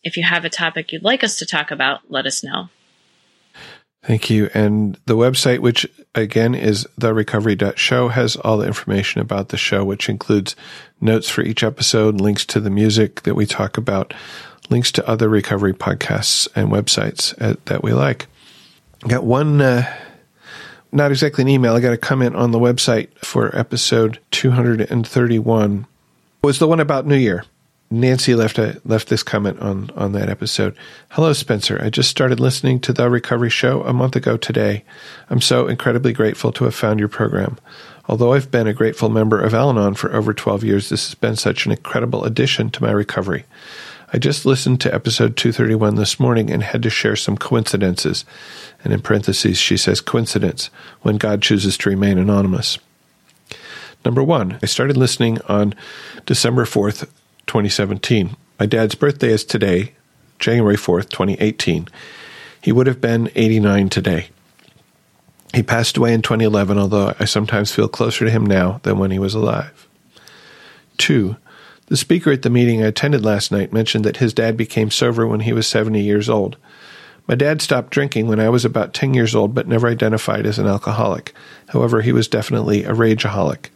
If 0.03 0.17
you 0.17 0.23
have 0.23 0.43
a 0.43 0.49
topic 0.49 0.91
you'd 0.91 1.03
like 1.03 1.23
us 1.23 1.39
to 1.39 1.45
talk 1.45 1.71
about, 1.71 2.11
let 2.11 2.25
us 2.25 2.43
know. 2.43 2.67
Thank 4.03 4.29
you. 4.29 4.49
And 4.53 4.99
the 5.05 5.15
website, 5.15 5.59
which 5.59 5.87
again 6.13 6.55
is 6.55 6.85
therecovery.show, 6.99 8.09
has 8.09 8.35
all 8.35 8.57
the 8.57 8.67
information 8.67 9.21
about 9.21 9.49
the 9.49 9.57
show, 9.57 9.85
which 9.85 10.09
includes 10.09 10.57
notes 10.99 11.29
for 11.29 11.41
each 11.41 11.63
episode, 11.63 12.19
links 12.19 12.45
to 12.47 12.59
the 12.59 12.69
music 12.69 13.21
that 13.23 13.35
we 13.35 13.45
talk 13.45 13.77
about, 13.77 14.13
links 14.69 14.91
to 14.93 15.07
other 15.07 15.29
recovery 15.29 15.73
podcasts 15.73 16.49
and 16.53 16.69
websites 16.69 17.33
uh, 17.41 17.55
that 17.65 17.81
we 17.81 17.93
like. 17.93 18.27
Got 19.07 19.23
one, 19.23 19.61
uh, 19.61 19.85
not 20.91 21.11
exactly 21.11 21.41
an 21.41 21.47
email. 21.47 21.73
I 21.73 21.79
got 21.79 21.93
a 21.93 21.97
comment 21.97 22.35
on 22.35 22.51
the 22.51 22.59
website 22.59 23.17
for 23.19 23.57
episode 23.57 24.19
231. 24.31 25.87
It 26.43 26.45
was 26.45 26.59
the 26.59 26.67
one 26.67 26.81
about 26.81 27.07
New 27.07 27.15
Year. 27.15 27.45
Nancy 27.93 28.33
left 28.33 28.57
a 28.57 28.81
left 28.83 29.09
this 29.09 29.21
comment 29.21 29.59
on 29.59 29.91
on 29.95 30.13
that 30.13 30.27
episode. 30.27 30.75
Hello, 31.09 31.31
Spencer. 31.31 31.79
I 31.79 31.91
just 31.91 32.09
started 32.09 32.39
listening 32.39 32.79
to 32.81 32.93
the 32.93 33.07
Recovery 33.07 33.51
Show 33.51 33.83
a 33.83 33.93
month 33.93 34.15
ago 34.15 34.35
today. 34.35 34.83
I'm 35.29 35.41
so 35.41 35.67
incredibly 35.67 36.11
grateful 36.11 36.51
to 36.53 36.63
have 36.63 36.73
found 36.73 36.99
your 36.99 37.07
program. 37.07 37.59
Although 38.09 38.33
I've 38.33 38.49
been 38.49 38.65
a 38.65 38.73
grateful 38.73 39.09
member 39.09 39.39
of 39.39 39.53
Al 39.53 39.69
Anon 39.69 39.93
for 39.93 40.11
over 40.11 40.33
12 40.33 40.63
years, 40.63 40.89
this 40.89 41.05
has 41.07 41.13
been 41.13 41.35
such 41.35 41.67
an 41.67 41.71
incredible 41.71 42.23
addition 42.23 42.71
to 42.71 42.81
my 42.81 42.91
recovery. 42.91 43.45
I 44.11 44.17
just 44.17 44.43
listened 44.43 44.81
to 44.81 44.93
episode 44.93 45.37
231 45.37 45.95
this 45.95 46.19
morning 46.19 46.49
and 46.49 46.63
had 46.63 46.81
to 46.83 46.89
share 46.89 47.15
some 47.15 47.37
coincidences. 47.37 48.25
And 48.83 48.91
in 48.91 49.01
parentheses, 49.01 49.59
she 49.59 49.77
says 49.77 50.01
coincidence 50.01 50.71
when 51.01 51.17
God 51.17 51.43
chooses 51.43 51.77
to 51.77 51.89
remain 51.89 52.17
anonymous. 52.17 52.79
Number 54.03 54.23
one, 54.23 54.57
I 54.63 54.65
started 54.65 54.97
listening 54.97 55.39
on 55.47 55.75
December 56.25 56.65
4th, 56.65 57.07
2017. 57.47 58.35
My 58.59 58.65
dad's 58.65 58.95
birthday 58.95 59.29
is 59.29 59.43
today, 59.43 59.93
January 60.39 60.77
4th, 60.77 61.09
2018. 61.09 61.87
He 62.61 62.71
would 62.71 62.87
have 62.87 63.01
been 63.01 63.29
89 63.35 63.89
today. 63.89 64.29
He 65.53 65.63
passed 65.63 65.97
away 65.97 66.13
in 66.13 66.21
2011, 66.21 66.77
although 66.77 67.13
I 67.19 67.25
sometimes 67.25 67.71
feel 67.71 67.87
closer 67.87 68.25
to 68.25 68.31
him 68.31 68.45
now 68.45 68.79
than 68.83 68.97
when 68.97 69.11
he 69.11 69.19
was 69.19 69.35
alive. 69.35 69.87
Two, 70.97 71.35
the 71.87 71.97
speaker 71.97 72.31
at 72.31 72.41
the 72.41 72.49
meeting 72.49 72.81
I 72.81 72.87
attended 72.87 73.23
last 73.23 73.51
night 73.51 73.73
mentioned 73.73 74.05
that 74.05 74.17
his 74.17 74.33
dad 74.33 74.57
became 74.57 74.89
sober 74.89 75.27
when 75.27 75.41
he 75.41 75.53
was 75.53 75.67
70 75.67 76.01
years 76.01 76.29
old. 76.29 76.57
My 77.27 77.35
dad 77.35 77.61
stopped 77.61 77.91
drinking 77.91 78.27
when 78.27 78.39
I 78.39 78.49
was 78.49 78.65
about 78.65 78.93
10 78.93 79.13
years 79.13 79.35
old, 79.35 79.53
but 79.53 79.67
never 79.67 79.87
identified 79.87 80.45
as 80.45 80.59
an 80.59 80.67
alcoholic. 80.67 81.33
However, 81.67 82.01
he 82.01 82.11
was 82.11 82.27
definitely 82.27 82.83
a 82.83 82.93
rageaholic. 82.93 83.67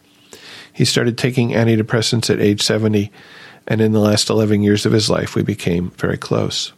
He 0.72 0.84
started 0.84 1.16
taking 1.16 1.50
antidepressants 1.50 2.30
at 2.30 2.40
age 2.40 2.62
70 2.62 3.10
and 3.68 3.82
in 3.82 3.92
the 3.92 4.00
last 4.00 4.30
11 4.30 4.62
years 4.62 4.86
of 4.86 4.92
his 4.92 5.08
life, 5.08 5.36
we 5.36 5.42
became 5.42 5.90
very 5.90 6.16
close. 6.16 6.72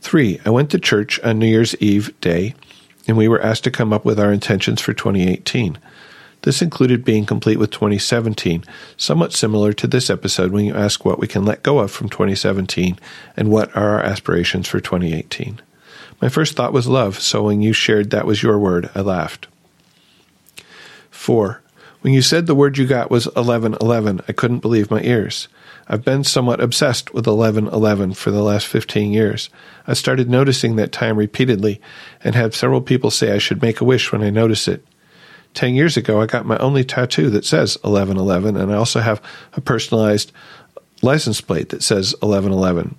Three, 0.00 0.40
I 0.44 0.50
went 0.50 0.70
to 0.70 0.78
church 0.78 1.20
on 1.20 1.38
New 1.38 1.46
Year's 1.46 1.76
Eve 1.76 2.18
day, 2.20 2.54
and 3.06 3.16
we 3.16 3.28
were 3.28 3.40
asked 3.40 3.64
to 3.64 3.70
come 3.70 3.92
up 3.92 4.04
with 4.04 4.18
our 4.18 4.32
intentions 4.32 4.80
for 4.80 4.94
2018. 4.94 5.78
This 6.42 6.62
included 6.62 7.04
being 7.04 7.26
complete 7.26 7.58
with 7.58 7.70
2017, 7.70 8.64
somewhat 8.96 9.32
similar 9.32 9.72
to 9.74 9.86
this 9.86 10.10
episode 10.10 10.52
when 10.52 10.64
you 10.64 10.74
ask 10.74 11.04
what 11.04 11.18
we 11.18 11.26
can 11.26 11.44
let 11.44 11.62
go 11.62 11.78
of 11.78 11.90
from 11.90 12.08
2017 12.08 12.98
and 13.36 13.50
what 13.50 13.74
are 13.76 13.90
our 13.90 14.02
aspirations 14.02 14.66
for 14.66 14.80
2018. 14.80 15.60
My 16.20 16.28
first 16.28 16.54
thought 16.54 16.72
was 16.72 16.86
love, 16.86 17.20
so 17.20 17.44
when 17.44 17.60
you 17.60 17.72
shared 17.72 18.10
that 18.10 18.26
was 18.26 18.42
your 18.42 18.58
word, 18.58 18.90
I 18.94 19.00
laughed. 19.00 19.48
Four, 21.10 21.62
When 22.02 22.12
you 22.12 22.20
said 22.20 22.46
the 22.46 22.54
word 22.54 22.76
you 22.76 22.86
got 22.86 23.10
was 23.10 23.26
1111, 23.26 24.20
I 24.28 24.32
couldn't 24.32 24.58
believe 24.58 24.90
my 24.90 25.00
ears. 25.00 25.48
I've 25.88 26.04
been 26.04 26.24
somewhat 26.24 26.60
obsessed 26.60 27.12
with 27.12 27.26
1111 27.26 28.14
for 28.14 28.30
the 28.30 28.42
last 28.42 28.66
15 28.66 29.12
years. 29.12 29.50
I 29.86 29.94
started 29.94 30.30
noticing 30.30 30.76
that 30.76 30.92
time 30.92 31.16
repeatedly 31.16 31.80
and 32.22 32.34
had 32.34 32.54
several 32.54 32.80
people 32.80 33.10
say 33.10 33.32
I 33.32 33.38
should 33.38 33.60
make 33.60 33.80
a 33.80 33.84
wish 33.84 34.10
when 34.10 34.22
I 34.22 34.30
notice 34.30 34.66
it. 34.66 34.86
10 35.52 35.74
years 35.74 35.96
ago, 35.96 36.20
I 36.20 36.26
got 36.26 36.46
my 36.46 36.58
only 36.58 36.84
tattoo 36.84 37.30
that 37.30 37.44
says 37.44 37.76
1111, 37.82 38.56
and 38.56 38.72
I 38.72 38.76
also 38.76 39.00
have 39.00 39.22
a 39.52 39.60
personalized 39.60 40.32
license 41.02 41.40
plate 41.40 41.68
that 41.68 41.82
says 41.82 42.14
1111. 42.20 42.96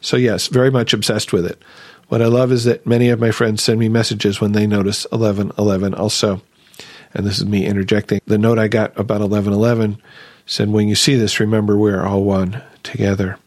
So, 0.00 0.16
yes, 0.16 0.46
very 0.46 0.70
much 0.70 0.92
obsessed 0.94 1.32
with 1.32 1.44
it. 1.44 1.60
What 2.08 2.22
I 2.22 2.26
love 2.26 2.52
is 2.52 2.64
that 2.64 2.86
many 2.86 3.08
of 3.08 3.20
my 3.20 3.30
friends 3.30 3.62
send 3.62 3.78
me 3.78 3.88
messages 3.88 4.40
when 4.40 4.52
they 4.52 4.66
notice 4.66 5.06
1111 5.10 5.94
also. 5.94 6.42
And 7.12 7.26
this 7.26 7.38
is 7.38 7.46
me 7.46 7.66
interjecting. 7.66 8.20
The 8.26 8.38
note 8.38 8.58
I 8.58 8.68
got 8.68 8.92
about 8.98 9.20
1111 9.20 10.00
said, 10.46 10.70
When 10.70 10.88
you 10.88 10.94
see 10.94 11.14
this, 11.14 11.40
remember 11.40 11.76
we're 11.76 12.04
all 12.04 12.24
one 12.24 12.62
together. 12.82 13.38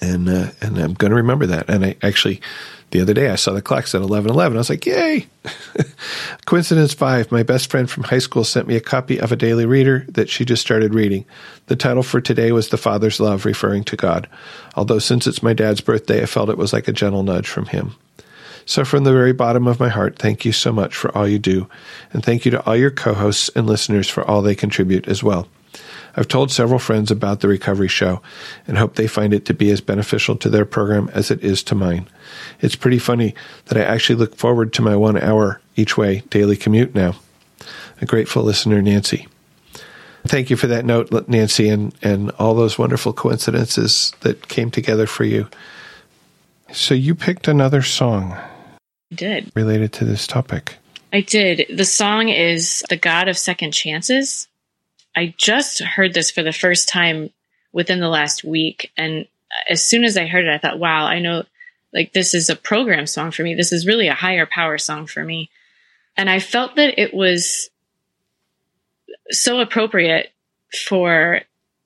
And, 0.00 0.28
uh, 0.28 0.50
and 0.60 0.78
I'm 0.78 0.94
going 0.94 1.10
to 1.10 1.16
remember 1.16 1.46
that. 1.46 1.70
And 1.70 1.84
I 1.84 1.96
actually 2.02 2.40
the 2.94 3.00
other 3.00 3.12
day 3.12 3.28
I 3.28 3.34
saw 3.34 3.52
the 3.52 3.60
clock 3.60 3.88
said 3.88 4.02
11:11. 4.02 4.54
I 4.54 4.58
was 4.58 4.70
like, 4.70 4.86
"Yay!" 4.86 5.26
Coincidence 6.46 6.94
5. 6.94 7.32
My 7.32 7.42
best 7.42 7.68
friend 7.68 7.90
from 7.90 8.04
high 8.04 8.20
school 8.20 8.44
sent 8.44 8.68
me 8.68 8.76
a 8.76 8.80
copy 8.80 9.18
of 9.18 9.32
a 9.32 9.36
daily 9.36 9.66
reader 9.66 10.06
that 10.10 10.30
she 10.30 10.44
just 10.44 10.62
started 10.62 10.94
reading. 10.94 11.24
The 11.66 11.74
title 11.74 12.04
for 12.04 12.20
today 12.20 12.52
was 12.52 12.68
The 12.68 12.76
Father's 12.76 13.18
Love, 13.18 13.44
referring 13.44 13.82
to 13.84 13.96
God. 13.96 14.28
Although 14.76 15.00
since 15.00 15.26
it's 15.26 15.42
my 15.42 15.54
dad's 15.54 15.80
birthday, 15.80 16.22
I 16.22 16.26
felt 16.26 16.50
it 16.50 16.56
was 16.56 16.72
like 16.72 16.86
a 16.86 16.92
gentle 16.92 17.24
nudge 17.24 17.48
from 17.48 17.66
him. 17.66 17.96
So, 18.66 18.84
from 18.84 19.04
the 19.04 19.12
very 19.12 19.32
bottom 19.32 19.66
of 19.66 19.80
my 19.80 19.88
heart, 19.88 20.18
thank 20.18 20.44
you 20.44 20.52
so 20.52 20.72
much 20.72 20.94
for 20.94 21.14
all 21.16 21.28
you 21.28 21.38
do. 21.38 21.68
And 22.12 22.24
thank 22.24 22.44
you 22.44 22.50
to 22.52 22.64
all 22.66 22.76
your 22.76 22.90
co 22.90 23.14
hosts 23.14 23.50
and 23.54 23.66
listeners 23.66 24.08
for 24.08 24.24
all 24.24 24.42
they 24.42 24.54
contribute 24.54 25.06
as 25.06 25.22
well. 25.22 25.48
I've 26.16 26.28
told 26.28 26.52
several 26.52 26.78
friends 26.78 27.10
about 27.10 27.40
the 27.40 27.48
Recovery 27.48 27.88
Show 27.88 28.22
and 28.66 28.78
hope 28.78 28.94
they 28.94 29.08
find 29.08 29.34
it 29.34 29.44
to 29.46 29.54
be 29.54 29.70
as 29.70 29.80
beneficial 29.80 30.36
to 30.36 30.48
their 30.48 30.64
program 30.64 31.10
as 31.12 31.30
it 31.30 31.42
is 31.42 31.62
to 31.64 31.74
mine. 31.74 32.08
It's 32.60 32.76
pretty 32.76 32.98
funny 32.98 33.34
that 33.66 33.78
I 33.78 33.82
actually 33.82 34.16
look 34.16 34.36
forward 34.36 34.72
to 34.74 34.82
my 34.82 34.94
one 34.94 35.18
hour 35.18 35.60
each 35.76 35.96
way 35.96 36.22
daily 36.30 36.56
commute 36.56 36.94
now. 36.94 37.16
A 38.00 38.06
grateful 38.06 38.44
listener, 38.44 38.80
Nancy. 38.80 39.26
Thank 40.26 40.50
you 40.50 40.56
for 40.56 40.68
that 40.68 40.86
note, 40.86 41.28
Nancy, 41.28 41.68
and, 41.68 41.94
and 42.00 42.30
all 42.32 42.54
those 42.54 42.78
wonderful 42.78 43.12
coincidences 43.12 44.12
that 44.20 44.48
came 44.48 44.70
together 44.70 45.06
for 45.06 45.24
you. 45.24 45.48
So 46.72 46.94
you 46.94 47.14
picked 47.14 47.46
another 47.46 47.82
song. 47.82 48.38
I 49.12 49.14
did. 49.14 49.52
Related 49.54 49.92
to 49.94 50.04
this 50.04 50.26
topic. 50.26 50.76
I 51.12 51.20
did. 51.20 51.66
The 51.76 51.84
song 51.84 52.28
is 52.28 52.84
The 52.88 52.96
God 52.96 53.28
of 53.28 53.38
Second 53.38 53.72
Chances. 53.72 54.48
I 55.14 55.34
just 55.36 55.80
heard 55.80 56.14
this 56.14 56.30
for 56.30 56.42
the 56.42 56.52
first 56.52 56.88
time 56.88 57.30
within 57.72 58.00
the 58.00 58.08
last 58.08 58.42
week. 58.42 58.90
And 58.96 59.26
as 59.68 59.84
soon 59.84 60.04
as 60.04 60.16
I 60.16 60.26
heard 60.26 60.46
it, 60.46 60.50
I 60.50 60.58
thought, 60.58 60.78
wow, 60.78 61.06
I 61.06 61.20
know 61.20 61.44
like 61.92 62.12
this 62.12 62.34
is 62.34 62.50
a 62.50 62.56
program 62.56 63.06
song 63.06 63.30
for 63.30 63.42
me. 63.44 63.54
This 63.54 63.72
is 63.72 63.86
really 63.86 64.08
a 64.08 64.14
higher 64.14 64.46
power 64.46 64.78
song 64.78 65.06
for 65.06 65.24
me. 65.24 65.50
And 66.16 66.28
I 66.28 66.40
felt 66.40 66.76
that 66.76 67.00
it 67.00 67.14
was 67.14 67.70
so 69.30 69.60
appropriate 69.60 70.32
for 70.86 71.42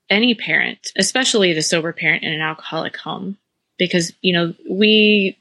any 0.09 0.35
parent, 0.35 0.91
especially 0.97 1.53
the 1.53 1.63
sober 1.63 1.93
parent 1.93 2.25
in 2.25 2.33
an 2.33 2.41
alcoholic 2.41 2.97
home, 2.97 3.37
because, 3.79 4.13
you 4.23 4.33
know, 4.33 4.55
we 4.69 5.37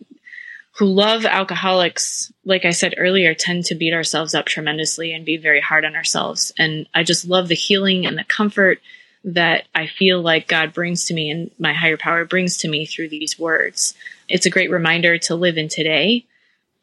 who 0.77 0.85
love 0.85 1.25
alcoholics, 1.25 2.31
like 2.45 2.63
I 2.63 2.69
said 2.69 2.93
earlier, 2.97 3.33
tend 3.33 3.65
to 3.65 3.75
beat 3.75 3.93
ourselves 3.93 4.35
up 4.35 4.45
tremendously 4.45 5.11
and 5.11 5.25
be 5.25 5.37
very 5.37 5.59
hard 5.59 5.83
on 5.85 5.95
ourselves. 5.95 6.53
And 6.57 6.87
I 6.93 7.03
just 7.03 7.27
love 7.27 7.47
the 7.47 7.55
healing 7.55 8.05
and 8.05 8.15
the 8.15 8.23
comfort 8.23 8.79
that 9.23 9.63
I 9.73 9.87
feel 9.87 10.21
like 10.21 10.47
God 10.47 10.73
brings 10.73 11.05
to 11.05 11.15
me 11.15 11.31
and 11.31 11.49
my 11.57 11.73
higher 11.73 11.97
power 11.97 12.25
brings 12.25 12.57
to 12.57 12.67
me 12.67 12.85
through 12.85 13.09
these 13.09 13.39
words. 13.39 13.95
It's 14.29 14.45
a 14.45 14.51
great 14.51 14.69
reminder 14.69 15.17
to 15.17 15.35
live 15.35 15.57
in 15.57 15.67
today. 15.67 16.25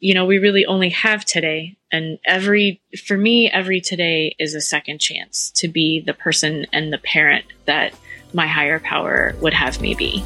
You 0.01 0.13
know, 0.13 0.25
we 0.25 0.39
really 0.39 0.65
only 0.65 0.89
have 0.89 1.23
today. 1.23 1.77
And 1.89 2.19
every, 2.25 2.81
for 3.05 3.15
me, 3.15 3.49
every 3.49 3.79
today 3.79 4.35
is 4.37 4.55
a 4.55 4.61
second 4.61 4.99
chance 4.99 5.51
to 5.51 5.69
be 5.69 6.01
the 6.01 6.13
person 6.13 6.65
and 6.73 6.91
the 6.91 6.97
parent 6.97 7.45
that 7.63 7.93
my 8.33 8.45
higher 8.45 8.79
power 8.79 9.35
would 9.39 9.53
have 9.53 9.79
me 9.79 9.95
be. 9.95 10.21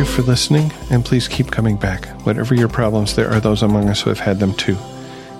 You 0.00 0.06
for 0.06 0.22
listening, 0.22 0.72
and 0.90 1.04
please 1.04 1.28
keep 1.28 1.50
coming 1.50 1.76
back. 1.76 2.06
Whatever 2.24 2.54
your 2.54 2.68
problems, 2.68 3.16
there 3.16 3.28
are 3.30 3.38
those 3.38 3.62
among 3.62 3.90
us 3.90 4.00
who 4.00 4.08
have 4.08 4.18
had 4.18 4.38
them 4.38 4.54
too 4.54 4.78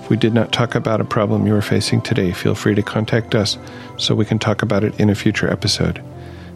If 0.01 0.09
we 0.09 0.17
did 0.17 0.35
not 0.35 0.51
talk 0.51 0.75
about 0.75 1.01
a 1.01 1.05
problem 1.05 1.47
you 1.47 1.55
are 1.55 1.61
facing 1.63 2.01
today, 2.01 2.31
feel 2.31 2.53
free 2.53 2.75
to 2.75 2.83
contact 2.83 3.33
us 3.33 3.57
so 3.97 4.13
we 4.13 4.25
can 4.25 4.37
talk 4.37 4.61
about 4.61 4.83
it 4.83 4.99
in 4.99 5.09
a 5.09 5.15
future 5.15 5.49
episode. 5.49 6.03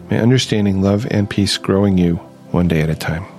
May 0.08 0.20
understanding, 0.20 0.82
love, 0.82 1.06
and 1.10 1.28
peace 1.28 1.58
grow 1.58 1.84
in 1.84 1.98
you 1.98 2.16
one 2.52 2.68
day 2.68 2.80
at 2.80 2.90
a 2.90 2.94
time. 2.94 3.35